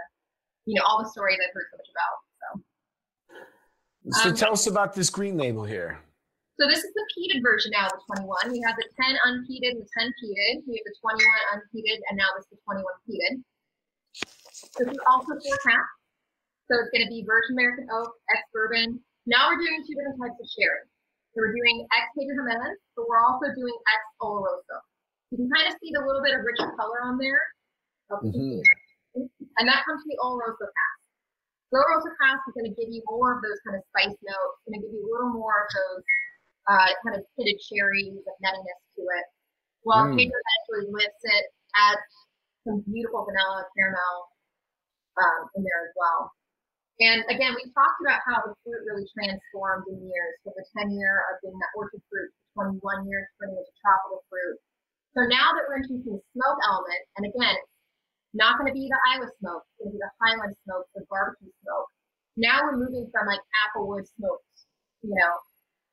you 0.67 0.75
know, 0.75 0.85
all 0.87 1.03
the 1.03 1.11
stories 1.11 1.39
I've 1.39 1.55
heard 1.55 1.67
so 1.71 1.77
much 1.79 1.91
about. 1.91 2.17
So. 4.13 4.31
Um, 4.31 4.37
tell 4.37 4.53
us 4.53 4.67
about 4.67 4.95
this 4.95 5.11
green 5.11 5.37
label 5.37 5.65
here. 5.65 5.99
So 6.61 6.69
this 6.69 6.85
is 6.85 6.93
the 6.93 7.07
peated 7.17 7.41
version 7.41 7.73
now 7.73 7.89
of 7.89 7.97
the 7.97 8.21
21. 8.21 8.53
We 8.53 8.61
have 8.69 8.77
the 8.77 8.85
10 8.85 9.17
unpeated 9.25 9.73
and 9.77 9.81
the 9.81 9.89
10 9.97 10.13
peated. 10.21 10.61
We 10.69 10.77
have 10.77 10.85
the 10.85 10.97
21 11.01 11.25
unpeated, 11.57 11.99
and 12.11 12.21
now 12.21 12.29
this 12.37 12.45
is 12.53 12.61
the 12.61 12.61
21 12.69 12.85
peated. 13.09 13.33
This 14.77 14.93
is 14.93 15.01
also 15.09 15.41
four 15.41 15.57
craft. 15.65 15.89
So 16.69 16.77
it's 16.79 16.93
going 16.93 17.09
to 17.09 17.11
be 17.11 17.25
Virgin 17.25 17.57
American 17.57 17.89
Oak, 17.89 18.13
ex 18.37 18.45
bourbon. 18.53 19.01
Now 19.25 19.49
we're 19.49 19.59
doing 19.59 19.83
two 19.89 19.97
different 19.97 20.21
types 20.21 20.37
of 20.37 20.47
sherry. 20.53 20.85
So 21.33 21.41
we're 21.41 21.57
doing 21.57 21.89
ex 21.97 22.13
Pedro 22.13 22.45
Ximenez, 22.45 22.77
but 22.93 23.09
we're 23.09 23.25
also 23.25 23.49
doing 23.57 23.75
ex 23.97 24.01
Oloroso. 24.21 24.85
You 25.33 25.41
can 25.41 25.49
kind 25.49 25.65
of 25.65 25.81
see 25.81 25.97
the 25.97 26.05
little 26.05 26.21
bit 26.21 26.37
of 26.37 26.45
richer 26.45 26.69
color 26.77 27.01
on 27.09 27.17
there. 27.17 27.41
Mm-hmm. 28.13 28.61
And 29.17 29.65
that 29.65 29.81
comes 29.89 30.05
from 30.05 30.13
the 30.13 30.21
Oloroso 30.21 30.69
cask. 30.69 31.00
The 31.71 31.79
Oloroso 31.79 32.11
cask 32.19 32.43
is 32.51 32.55
going 32.59 32.67
to 32.67 32.75
give 32.75 32.91
you 32.91 32.99
more 33.07 33.39
of 33.39 33.47
those 33.47 33.63
kind 33.63 33.79
of 33.79 33.87
spice 33.95 34.19
notes, 34.27 34.59
going 34.67 34.75
to 34.75 34.83
give 34.83 34.91
you 34.91 35.07
a 35.07 35.11
little 35.11 35.31
more 35.31 35.55
of 35.55 35.69
those 35.71 36.03
uh, 36.67 36.91
kind 37.07 37.15
of 37.15 37.23
pitted 37.39 37.63
cherries 37.63 38.11
and 38.11 38.39
nuttiness 38.43 38.83
to 38.99 39.03
it. 39.07 39.27
While 39.87 40.11
mm. 40.11 40.19
Pedro 40.19 40.35
actually 40.35 40.91
lifts 40.91 41.23
it, 41.23 41.45
adds 41.79 42.11
some 42.67 42.83
beautiful 42.91 43.23
vanilla 43.23 43.65
caramel 43.79 44.17
um, 45.15 45.41
in 45.55 45.63
there 45.63 45.83
as 45.87 45.95
well. 45.95 46.35
And 47.01 47.25
again, 47.33 47.57
we 47.57 47.65
talked 47.73 48.01
about 48.05 48.21
how 48.29 48.45
the 48.45 48.53
fruit 48.61 48.85
really 48.85 49.09
transformed 49.17 49.89
in 49.89 50.05
years. 50.05 50.35
So 50.45 50.53
the 50.53 50.67
10 50.77 50.93
year 50.93 51.25
of 51.33 51.41
being 51.41 51.57
that 51.57 51.73
orchard 51.73 52.05
fruit, 52.13 52.29
to 52.29 52.77
21 52.83 53.09
years 53.09 53.25
turning 53.41 53.57
into 53.57 53.73
tropical 53.81 54.21
fruit. 54.29 54.59
So 55.17 55.25
now 55.25 55.57
that 55.57 55.65
we're 55.65 55.81
introducing 55.81 56.21
the 56.21 56.25
smoke 56.37 56.61
element, 56.69 57.03
and 57.17 57.25
again, 57.25 57.57
not 58.35 58.59
going 58.59 58.71
to 58.71 58.75
be 58.75 58.89
the 58.89 58.99
Islay 59.15 59.29
smoke, 59.41 59.63
it's 59.67 59.79
going 59.83 59.91
to 59.91 59.99
be 59.99 60.03
the 60.03 60.11
Highland 60.21 60.55
smoke, 60.65 60.87
the 60.95 61.05
barbecue 61.11 61.51
smoke. 61.63 61.89
Now 62.37 62.61
we're 62.63 62.77
moving 62.77 63.09
from 63.13 63.27
like 63.27 63.41
applewood 63.67 64.07
smokes, 64.17 64.67
you 65.03 65.11
know, 65.11 65.35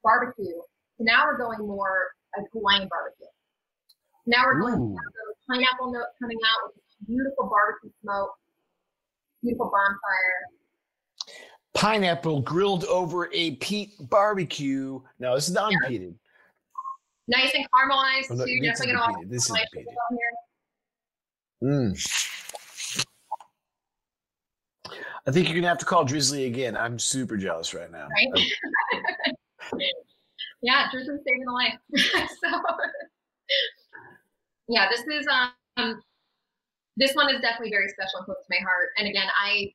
barbecue. 0.04 0.62
So 0.98 1.02
now 1.04 1.26
we're 1.26 1.38
going 1.38 1.60
more 1.60 2.12
like 2.38 2.46
Hawaiian 2.54 2.88
barbecue. 2.90 3.28
Now 4.28 4.46
we're 4.46 4.60
going 4.60 4.76
to 4.76 4.80
have 4.80 5.14
those 5.18 5.38
pineapple 5.50 5.92
note 5.92 6.14
coming 6.22 6.38
out 6.38 6.68
with 6.68 6.76
this 6.76 7.08
beautiful 7.08 7.50
barbecue 7.50 7.92
smoke, 8.02 8.32
beautiful 9.42 9.72
bonfire. 9.72 10.40
Pineapple 11.74 12.42
grilled 12.42 12.86
over 12.86 13.30
a 13.34 13.56
peat 13.56 13.94
barbecue. 14.10 15.00
No, 15.20 15.36
this 15.36 15.48
is 15.48 15.54
not 15.54 15.72
yeah. 15.72 15.78
unpeated. 15.84 16.16
Nice 17.28 17.54
and 17.54 17.66
caramelized 17.72 18.32
oh, 18.32 18.36
no, 18.36 18.46
too. 18.46 18.60
Definitely 18.62 18.94
gonna 18.94 19.26
This 19.28 19.50
is 19.50 19.58
peated. 19.76 19.86
Mm. 21.64 21.98
I 25.28 25.32
think 25.32 25.48
you're 25.48 25.56
gonna 25.56 25.68
have 25.68 25.78
to 25.80 25.86
call 25.86 26.06
Drizly 26.06 26.48
again. 26.48 26.78
I'm 26.78 27.00
super 27.00 27.36
jealous 27.36 27.74
right 27.74 27.92
now. 27.92 28.08
Right? 28.08 28.52
yeah, 30.62 30.88
Drizly's 30.94 31.24
saving 31.26 31.46
the 31.46 31.52
life. 31.52 31.78
so 32.42 32.62
yeah, 34.70 34.88
this 34.90 35.02
is 35.02 35.28
um 35.78 36.02
this 36.96 37.14
one 37.14 37.30
is 37.34 37.42
definitely 37.42 37.72
very 37.72 37.90
special 37.90 38.20
and 38.20 38.26
close 38.26 38.38
to 38.38 38.50
my 38.50 38.64
heart. 38.64 38.90
And 38.98 39.08
again, 39.08 39.28
I 39.38 39.72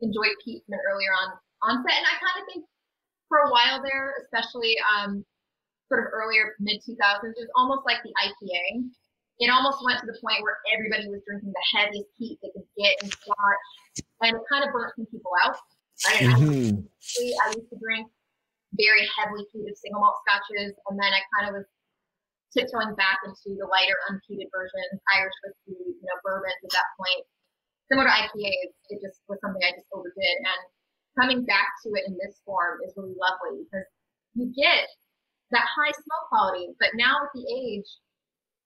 enjoyed 0.00 0.36
peat 0.44 0.62
from 0.66 0.78
earlier 0.86 1.10
on 1.12 1.32
on 1.62 1.84
set, 1.86 1.96
and 1.96 2.06
I 2.06 2.16
kind 2.20 2.42
of 2.42 2.46
think 2.52 2.64
for 3.28 3.38
a 3.38 3.50
while 3.50 3.82
there, 3.82 4.14
especially 4.22 4.76
um 4.84 5.24
sort 5.88 6.06
of 6.06 6.12
earlier 6.12 6.54
mid 6.60 6.82
2000s, 6.82 6.98
it 7.24 7.34
was 7.36 7.48
almost 7.56 7.86
like 7.86 8.02
the 8.02 8.12
IPA. 8.20 8.84
It 9.40 9.48
almost 9.48 9.80
went 9.80 10.00
to 10.04 10.06
the 10.06 10.20
point 10.20 10.44
where 10.44 10.60
everybody 10.68 11.08
was 11.08 11.24
drinking 11.24 11.48
the 11.48 11.66
heaviest 11.72 12.12
peat 12.20 12.36
they 12.44 12.52
could 12.52 12.68
get 12.76 13.00
and 13.00 13.08
scotch, 13.08 13.64
and 14.20 14.36
it 14.36 14.44
kind 14.52 14.68
of 14.68 14.72
burnt 14.72 14.92
some 15.00 15.08
people 15.08 15.32
out. 15.40 15.56
I, 16.04 16.12
mm-hmm. 16.28 16.84
I, 16.84 17.46
used 17.56 17.72
to 17.72 17.78
drink 17.80 18.08
very 18.76 19.04
heavily 19.16 19.48
peated 19.48 19.76
single 19.80 20.04
malt 20.04 20.20
scotches, 20.24 20.76
and 20.76 20.96
then 20.96 21.12
I 21.12 21.20
kind 21.32 21.48
of 21.48 21.60
was 21.60 21.68
tiptoeing 22.52 22.96
back 23.00 23.24
into 23.24 23.56
the 23.56 23.68
lighter 23.68 23.96
unpeated 24.12 24.52
versions, 24.52 25.00
Irish 25.16 25.36
whiskey, 25.44 25.76
you 25.88 26.04
know, 26.04 26.20
bourbons 26.20 26.60
at 26.60 26.72
that 26.76 26.88
point. 27.00 27.24
Similar 27.88 28.12
to 28.12 28.16
IPAs, 28.28 28.70
it 28.92 28.98
just 29.00 29.24
was 29.28 29.40
something 29.40 29.62
I 29.64 29.72
just 29.72 29.88
overdid. 29.92 30.36
And 30.46 30.60
coming 31.18 31.44
back 31.48 31.80
to 31.84 31.88
it 31.96 32.06
in 32.06 32.14
this 32.20 32.38
form 32.44 32.84
is 32.86 32.94
really 32.96 33.16
lovely 33.18 33.64
because 33.66 33.88
you 34.36 34.52
get 34.54 34.86
that 35.50 35.66
high 35.66 35.90
smoke 35.96 36.26
quality, 36.30 36.70
but 36.78 36.94
now 36.94 37.24
with 37.24 37.34
the 37.34 37.46
age, 37.50 37.88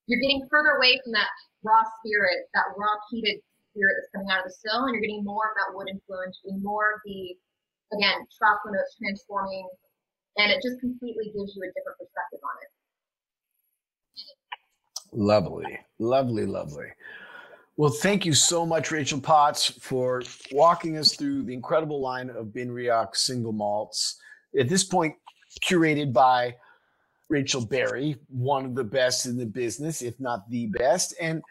you're 0.07 0.21
getting 0.21 0.47
further 0.51 0.77
away 0.77 1.01
from 1.03 1.13
that 1.13 1.29
raw 1.63 1.83
spirit, 2.01 2.49
that 2.53 2.73
raw 2.77 2.95
peated 3.09 3.41
spirit 3.73 3.95
that's 3.99 4.13
coming 4.15 4.31
out 4.31 4.45
of 4.45 4.47
the 4.47 4.55
still, 4.55 4.85
and 4.85 4.95
you're 4.95 5.03
getting 5.03 5.25
more 5.25 5.49
of 5.49 5.57
that 5.57 5.73
wood 5.77 5.89
influence, 5.89 6.39
getting 6.45 6.63
more 6.63 6.95
of 6.95 7.01
the, 7.05 7.35
again, 7.97 8.27
tropical 8.39 8.73
notes 8.73 8.95
transforming 9.01 9.67
and 10.37 10.51
it 10.51 10.61
just 10.63 10.81
completely 10.81 11.27
gives 11.27 11.55
you 11.55 11.63
a 11.63 11.67
different 11.69 11.99
perspective 11.99 12.41
on 12.43 12.51
it. 12.63 12.71
Lovely, 15.13 15.79
lovely, 15.99 16.47
lovely. 16.47 16.89
Well, 17.77 17.91
thank 17.91 18.25
you 18.25 18.35
so 18.35 18.65
much, 18.65 18.91
Rachel 18.91 19.21
Potts, 19.21 19.67
for 19.67 20.23
walking 20.53 20.97
us 20.97 21.15
through 21.15 21.45
the 21.45 21.55
incredible 21.55 22.01
line 22.01 22.31
of 22.31 22.47
BenRiach 22.47 23.17
single 23.17 23.53
malts. 23.53 24.21
At 24.59 24.69
this 24.69 24.85
point, 24.85 25.15
curated 25.65 26.13
by 26.13 26.57
Rachel 27.29 27.65
Barrie, 27.65 28.17
one 28.29 28.65
of 28.65 28.75
the 28.75 28.85
best 28.85 29.27
in 29.27 29.37
the 29.37 29.47
business, 29.47 30.03
if 30.03 30.19
not 30.21 30.49
the 30.51 30.67
best. 30.67 31.15
And 31.21 31.43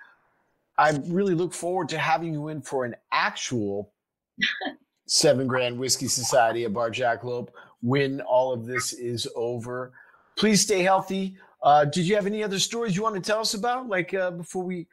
I 0.77 0.99
really 1.05 1.35
look 1.35 1.53
forward 1.53 1.89
to 1.89 1.97
having 1.97 2.33
you 2.33 2.49
in 2.49 2.61
for 2.61 2.85
an 2.85 2.95
actual 3.11 3.91
Seven 5.07 5.47
Grand 5.47 5.77
Whiskey 5.77 6.07
Society 6.07 6.65
at 6.65 6.73
Bar 6.73 6.89
Jackalope 6.89 7.49
when 7.81 8.21
all 8.21 8.53
of 8.53 8.65
this 8.65 8.93
is 8.93 9.27
over. 9.35 9.91
Please 10.37 10.61
stay 10.61 10.81
healthy. 10.81 11.35
Uh, 11.61 11.85
did 11.85 12.07
you 12.07 12.15
have 12.15 12.25
any 12.25 12.43
other 12.43 12.59
stories 12.59 12.95
you 12.95 13.03
want 13.03 13.15
to 13.15 13.21
tell 13.21 13.39
us 13.39 13.53
about, 13.53 13.87
like 13.87 14.13
uh, 14.13 14.31
before 14.31 14.63
we 14.63 14.87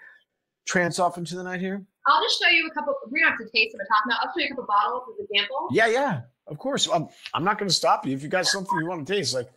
trance 0.67 0.99
off 0.99 1.19
into 1.19 1.37
the 1.37 1.43
night 1.43 1.61
here? 1.61 1.85
I'll 2.07 2.23
just 2.23 2.41
show 2.41 2.49
you 2.49 2.67
a 2.67 2.75
couple. 2.75 2.95
We 3.11 3.21
don't 3.21 3.31
have 3.31 3.39
to 3.39 3.45
taste 3.45 3.73
them 3.73 3.81
and 3.81 3.89
talk 3.89 4.05
about. 4.07 4.27
I'll 4.27 4.33
show 4.33 4.41
you 4.41 4.47
a 4.47 4.49
couple 4.51 4.65
bottles 4.65 5.03
as 5.13 5.19
an 5.21 5.27
example. 5.31 5.69
Yeah, 5.71 5.87
yeah, 5.87 6.21
of 6.47 6.59
course. 6.59 6.89
I'm, 6.93 7.09
I'm 7.35 7.45
not 7.45 7.59
going 7.59 7.69
to 7.69 7.75
stop 7.75 8.07
you 8.07 8.15
if 8.15 8.23
you 8.23 8.29
got 8.29 8.47
something 8.47 8.79
you 8.79 8.87
want 8.87 9.07
to 9.07 9.13
taste. 9.13 9.35
Like, 9.35 9.51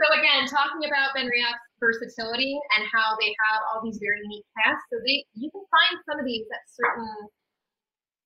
so 0.00 0.04
again, 0.16 0.48
talking 0.48 0.88
about 0.88 1.12
BenRiach's 1.12 1.76
versatility 1.76 2.56
and 2.76 2.88
how 2.88 3.20
they 3.20 3.28
have 3.44 3.60
all 3.68 3.84
these 3.84 4.00
very 4.00 4.24
unique 4.24 4.48
casks. 4.56 4.88
So 4.88 4.96
they, 5.04 5.28
you 5.36 5.52
can 5.52 5.60
find 5.68 5.94
some 6.08 6.16
of 6.16 6.24
these 6.24 6.48
at 6.48 6.64
certain 6.72 7.08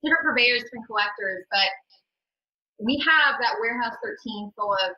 different 0.07 0.23
purveyors, 0.23 0.63
different 0.63 0.87
collectors, 0.87 1.43
but 1.51 1.71
we 2.79 3.03
have 3.03 3.43
that 3.43 3.59
warehouse 3.59 3.99
13 4.03 4.55
full 4.55 4.71
of 4.87 4.95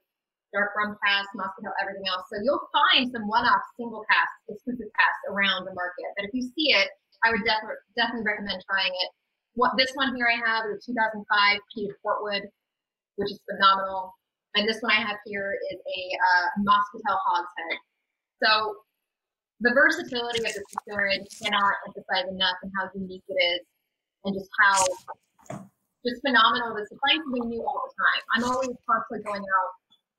dark 0.53 0.73
rum 0.77 0.97
casks, 1.01 1.33
Moscatel, 1.33 1.73
everything 1.81 2.05
else. 2.09 2.29
So 2.29 2.41
you'll 2.45 2.65
find 2.73 3.09
some 3.09 3.29
one-off 3.29 3.65
single 3.77 4.05
casks, 4.09 4.41
exclusive 4.49 4.93
casks 4.97 5.25
around 5.33 5.65
the 5.65 5.77
market. 5.77 6.13
But 6.17 6.29
if 6.29 6.33
you 6.33 6.45
see 6.45 6.77
it, 6.77 6.89
I 7.25 7.33
would 7.33 7.45
definitely 7.45 7.81
definitely 7.97 8.29
recommend 8.29 8.61
trying 8.69 8.93
it. 8.93 9.11
What 9.57 9.73
this 9.77 9.93
one 9.97 10.13
here 10.17 10.29
I 10.29 10.37
have 10.45 10.69
is 10.69 10.85
a 10.85 10.93
2005 10.93 11.25
peated 11.73 11.97
Portwood, 12.05 12.45
which 13.17 13.33
is 13.33 13.41
phenomenal. 13.49 14.13
And 14.57 14.67
this 14.67 14.81
one 14.81 14.93
I 14.93 15.05
have 15.05 15.21
here 15.29 15.53
is 15.71 15.77
a 15.77 16.01
uh, 16.17 16.47
Moscatel 16.65 17.19
Hogshead. 17.29 17.77
So 18.41 18.81
the 19.61 19.73
versatility 19.77 20.41
of 20.41 20.49
this 20.49 20.65
distillery 20.65 21.21
cannot 21.45 21.77
emphasize 21.85 22.33
enough 22.33 22.57
and 22.65 22.73
how 22.73 22.89
unique 22.97 23.25
it 23.29 23.37
is 23.37 23.61
and 24.25 24.33
just 24.33 24.49
how 24.57 24.81
just 26.09 26.25
phenomenal 26.25 26.73
it 26.73 26.85
is 26.85 26.89
to 26.89 26.97
find 27.05 27.21
something 27.21 27.53
new 27.53 27.61
all 27.69 27.85
the 27.85 27.93
time. 28.01 28.23
I'm 28.33 28.45
always 28.49 28.73
constantly 28.89 29.29
going 29.29 29.45
out 29.45 29.71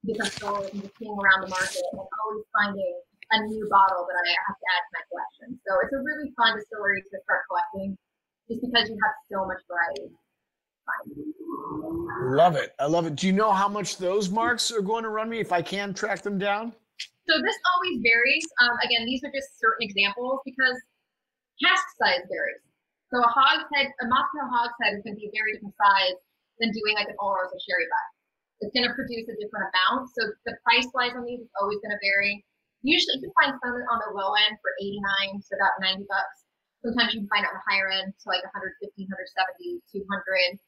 different 0.06 0.30
stores 0.30 0.70
and 0.70 0.86
just 0.86 0.94
seeing 1.02 1.18
around 1.18 1.42
the 1.42 1.50
market 1.50 1.82
and 1.90 1.98
always 1.98 2.46
finding 2.54 2.94
a 3.34 3.38
new 3.42 3.66
bottle 3.66 4.06
that 4.06 4.22
I 4.22 4.30
have 4.46 4.54
to 4.54 4.66
add 4.70 4.82
to 4.86 4.90
my 4.94 5.02
collection. 5.10 5.48
So 5.66 5.70
it's 5.82 5.94
a 5.98 5.98
really 5.98 6.30
fun 6.38 6.54
distillery 6.54 7.02
to 7.02 7.16
start 7.26 7.42
collecting 7.50 7.98
just 8.46 8.62
because 8.62 8.86
you 8.86 8.96
have 9.02 9.16
so 9.26 9.42
much 9.50 9.66
variety. 9.66 10.14
Love 12.28 12.56
it. 12.56 12.74
I 12.78 12.86
love 12.86 13.06
it. 13.06 13.16
Do 13.16 13.26
you 13.26 13.32
know 13.32 13.52
how 13.52 13.68
much 13.68 13.96
those 13.96 14.28
marks 14.28 14.72
are 14.72 14.82
going 14.82 15.04
to 15.04 15.10
run 15.10 15.28
me 15.28 15.40
if 15.40 15.52
I 15.52 15.62
can 15.62 15.94
track 15.94 16.22
them 16.22 16.38
down? 16.38 16.72
So 17.28 17.36
this 17.44 17.56
always 17.76 18.00
varies. 18.00 18.44
Um, 18.64 18.76
again, 18.82 19.04
these 19.04 19.22
are 19.24 19.32
just 19.32 19.60
certain 19.60 19.84
examples 19.84 20.40
because 20.44 20.76
cask 21.60 21.84
size 22.00 22.24
varies. 22.28 22.64
So 23.12 23.20
a 23.20 23.30
hogshead, 23.30 23.88
a 23.88 24.04
Moscatel 24.08 24.48
hogshead 24.48 24.96
is 24.96 25.00
going 25.04 25.16
to 25.16 25.20
be 25.20 25.28
a 25.28 25.34
very 25.36 25.56
different 25.56 25.76
size 25.76 26.16
than 26.60 26.72
doing 26.72 26.96
like 26.96 27.08
an 27.08 27.16
Oloroso 27.20 27.56
sherry 27.64 27.88
butt. 27.88 28.08
It's 28.60 28.74
going 28.74 28.88
to 28.88 28.92
produce 28.92 29.28
a 29.30 29.36
different 29.38 29.70
amount. 29.72 30.10
So 30.12 30.28
the 30.44 30.58
price 30.66 30.88
wise 30.92 31.14
on 31.14 31.24
these 31.24 31.44
is 31.46 31.52
always 31.60 31.78
going 31.80 31.94
to 31.94 32.02
vary. 32.02 32.44
Usually 32.82 33.20
you 33.20 33.30
can 33.30 33.34
find 33.38 33.52
some 33.60 33.76
on 33.76 33.98
the 34.04 34.10
low 34.12 34.34
end 34.48 34.58
for 34.60 34.72
89 34.80 35.40
to 35.40 35.50
about 35.56 35.78
90 35.80 36.04
bucks. 36.10 36.48
Sometimes 36.84 37.14
you 37.14 37.24
can 37.24 37.30
find 37.30 37.42
it 37.46 37.50
on 37.50 37.58
the 37.58 37.66
higher 37.66 37.90
end 37.90 38.12
to 38.12 38.24
like 38.30 38.42
150, 38.44 38.86
170, 38.86 39.82
200. 39.88 40.58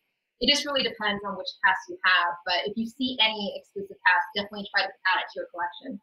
It 0.41 0.51
just 0.53 0.65
really 0.65 0.83
depends 0.83 1.23
on 1.27 1.37
which 1.37 1.49
cask 1.65 1.81
you 1.89 1.99
have. 2.05 2.35
But 2.47 2.67
if 2.67 2.77
you 2.77 2.87
see 2.87 3.17
any 3.21 3.61
exclusive 3.61 3.97
cask, 4.07 4.27
definitely 4.35 4.67
try 4.75 4.85
to 4.85 4.89
add 4.89 5.21
it 5.21 5.27
to 5.33 5.41
your 5.41 5.47
collection 5.53 6.01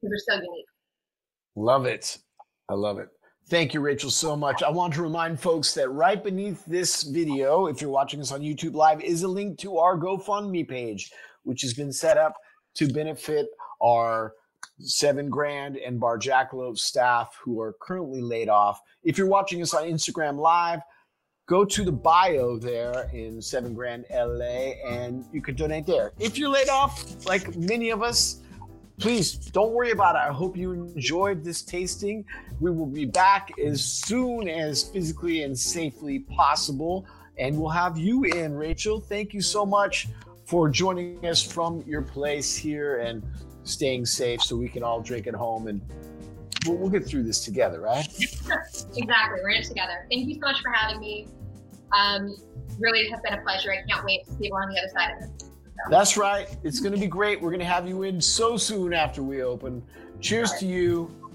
because 0.00 0.24
they're 0.26 0.36
so 0.36 0.42
unique. 0.42 0.66
Love 1.56 1.86
it. 1.86 2.18
I 2.68 2.74
love 2.74 2.98
it. 2.98 3.08
Thank 3.48 3.74
you, 3.74 3.80
Rachel, 3.80 4.10
so 4.10 4.36
much. 4.36 4.62
I 4.62 4.70
want 4.70 4.94
to 4.94 5.02
remind 5.02 5.40
folks 5.40 5.74
that 5.74 5.88
right 5.90 6.22
beneath 6.22 6.64
this 6.66 7.02
video, 7.02 7.66
if 7.66 7.80
you're 7.80 7.90
watching 7.90 8.20
us 8.20 8.30
on 8.30 8.42
YouTube 8.42 8.74
Live, 8.74 9.02
is 9.02 9.24
a 9.24 9.28
link 9.28 9.58
to 9.58 9.78
our 9.78 9.98
GoFundMe 9.98 10.68
page, 10.68 11.10
which 11.42 11.62
has 11.62 11.74
been 11.74 11.92
set 11.92 12.16
up 12.16 12.34
to 12.76 12.86
benefit 12.86 13.48
our 13.82 14.34
seven 14.78 15.28
grand 15.28 15.76
and 15.76 15.98
Bar 15.98 16.18
Jackalope 16.18 16.78
staff 16.78 17.36
who 17.42 17.60
are 17.60 17.74
currently 17.80 18.20
laid 18.20 18.48
off. 18.48 18.80
If 19.02 19.18
you're 19.18 19.26
watching 19.26 19.62
us 19.62 19.74
on 19.74 19.82
Instagram 19.84 20.38
Live, 20.38 20.80
go 21.50 21.64
to 21.64 21.82
the 21.82 21.90
bio 21.90 22.56
there 22.56 23.10
in 23.12 23.42
seven 23.42 23.74
grand 23.74 24.04
LA 24.08 24.78
and 24.86 25.24
you 25.32 25.42
can 25.42 25.56
donate 25.56 25.84
there. 25.84 26.12
If 26.20 26.38
you're 26.38 26.48
laid 26.48 26.68
off, 26.68 27.26
like 27.26 27.56
many 27.56 27.90
of 27.90 28.04
us, 28.04 28.38
please 29.00 29.32
don't 29.32 29.72
worry 29.72 29.90
about 29.90 30.14
it. 30.14 30.20
I 30.20 30.32
hope 30.32 30.56
you 30.56 30.70
enjoyed 30.70 31.42
this 31.42 31.62
tasting. 31.62 32.24
We 32.60 32.70
will 32.70 32.86
be 32.86 33.04
back 33.04 33.50
as 33.58 33.84
soon 33.84 34.48
as 34.48 34.84
physically 34.84 35.42
and 35.42 35.58
safely 35.58 36.20
possible. 36.20 37.04
And 37.36 37.58
we'll 37.58 37.70
have 37.70 37.98
you 37.98 38.22
in, 38.22 38.54
Rachel. 38.54 39.00
Thank 39.00 39.34
you 39.34 39.40
so 39.40 39.66
much 39.66 40.06
for 40.44 40.68
joining 40.68 41.26
us 41.26 41.42
from 41.42 41.82
your 41.84 42.02
place 42.02 42.54
here 42.54 43.00
and 43.00 43.24
staying 43.64 44.06
safe 44.06 44.40
so 44.40 44.54
we 44.54 44.68
can 44.68 44.84
all 44.84 45.00
drink 45.00 45.26
at 45.26 45.34
home 45.34 45.66
and 45.66 45.80
we'll, 46.64 46.76
we'll 46.76 46.90
get 46.90 47.04
through 47.04 47.24
this 47.24 47.44
together, 47.44 47.80
right? 47.80 48.06
exactly. 48.94 49.40
We're 49.42 49.50
in 49.50 49.62
it 49.62 49.64
together. 49.64 50.06
Thank 50.08 50.28
you 50.28 50.34
so 50.34 50.42
much 50.42 50.62
for 50.62 50.70
having 50.70 51.00
me. 51.00 51.26
Um, 51.92 52.36
really 52.78 53.08
has 53.08 53.20
been 53.20 53.34
a 53.34 53.42
pleasure. 53.42 53.72
I 53.72 53.82
can't 53.90 54.04
wait 54.04 54.24
to 54.24 54.32
see 54.32 54.46
you 54.46 54.52
on 54.52 54.68
the 54.68 54.78
other 54.78 54.88
side 54.88 55.16
of 55.16 55.30
it. 55.30 55.40
So. 55.40 55.90
That's 55.90 56.16
right. 56.16 56.56
It's 56.62 56.80
going 56.80 56.94
to 56.94 57.00
be 57.00 57.06
great. 57.06 57.40
We're 57.40 57.50
going 57.50 57.60
to 57.60 57.66
have 57.66 57.88
you 57.88 58.02
in 58.02 58.20
so 58.20 58.56
soon 58.56 58.92
after 58.92 59.22
we 59.22 59.42
open. 59.42 59.82
Cheers 60.20 60.50
right. 60.52 60.60
to 60.60 60.66
you. 60.66 61.30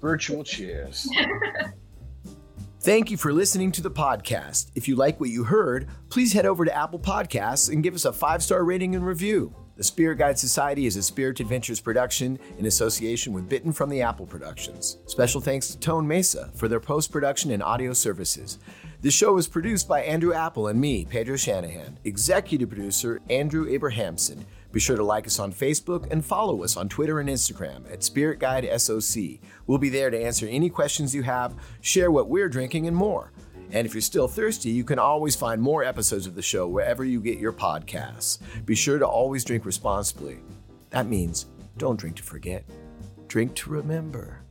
Virtual 0.00 0.44
cheers. 0.44 1.08
Thank 2.80 3.10
you 3.10 3.16
for 3.16 3.32
listening 3.32 3.72
to 3.72 3.82
the 3.82 3.90
podcast. 3.90 4.70
If 4.76 4.86
you 4.86 4.94
like 4.94 5.18
what 5.18 5.30
you 5.30 5.42
heard, 5.42 5.88
please 6.08 6.32
head 6.32 6.46
over 6.46 6.64
to 6.64 6.76
Apple 6.76 7.00
Podcasts 7.00 7.72
and 7.72 7.82
give 7.82 7.94
us 7.94 8.04
a 8.04 8.12
five 8.12 8.42
star 8.42 8.62
rating 8.62 8.94
and 8.94 9.04
review. 9.04 9.52
The 9.76 9.84
Spirit 9.84 10.18
Guide 10.18 10.38
Society 10.38 10.86
is 10.86 10.96
a 10.96 11.02
Spirit 11.02 11.40
Adventures 11.40 11.80
production 11.80 12.38
in 12.58 12.66
association 12.66 13.32
with 13.32 13.48
Bitten 13.48 13.72
from 13.72 13.90
the 13.90 14.02
Apple 14.02 14.24
Productions. 14.24 14.98
Special 15.06 15.40
thanks 15.40 15.68
to 15.68 15.78
Tone 15.78 16.06
Mesa 16.06 16.50
for 16.54 16.68
their 16.68 16.80
post 16.80 17.10
production 17.10 17.50
and 17.50 17.62
audio 17.62 17.92
services. 17.92 18.58
The 19.02 19.10
show 19.10 19.36
is 19.36 19.46
produced 19.46 19.86
by 19.86 20.00
Andrew 20.00 20.32
Apple 20.32 20.68
and 20.68 20.80
me, 20.80 21.04
Pedro 21.04 21.36
Shanahan. 21.36 21.98
Executive 22.04 22.70
producer, 22.70 23.20
Andrew 23.28 23.68
Abrahamson. 23.68 24.46
Be 24.72 24.80
sure 24.80 24.96
to 24.96 25.04
like 25.04 25.26
us 25.26 25.38
on 25.38 25.52
Facebook 25.52 26.10
and 26.10 26.24
follow 26.24 26.64
us 26.64 26.78
on 26.78 26.88
Twitter 26.88 27.20
and 27.20 27.28
Instagram 27.28 27.90
at 27.92 28.02
Spirit 28.02 28.38
Guide 28.38 28.68
SOC. 28.80 29.38
We'll 29.66 29.76
be 29.76 29.90
there 29.90 30.08
to 30.08 30.20
answer 30.20 30.46
any 30.48 30.70
questions 30.70 31.14
you 31.14 31.22
have, 31.24 31.54
share 31.82 32.10
what 32.10 32.30
we're 32.30 32.48
drinking, 32.48 32.86
and 32.86 32.96
more. 32.96 33.32
And 33.70 33.86
if 33.86 33.92
you're 33.92 34.00
still 34.00 34.28
thirsty, 34.28 34.70
you 34.70 34.82
can 34.82 34.98
always 34.98 35.36
find 35.36 35.60
more 35.60 35.84
episodes 35.84 36.26
of 36.26 36.34
the 36.34 36.42
show 36.42 36.66
wherever 36.66 37.04
you 37.04 37.20
get 37.20 37.38
your 37.38 37.52
podcasts. 37.52 38.38
Be 38.64 38.74
sure 38.74 38.98
to 38.98 39.06
always 39.06 39.44
drink 39.44 39.66
responsibly. 39.66 40.38
That 40.88 41.06
means 41.06 41.46
don't 41.76 42.00
drink 42.00 42.16
to 42.16 42.22
forget, 42.22 42.64
drink 43.28 43.54
to 43.56 43.70
remember. 43.70 44.45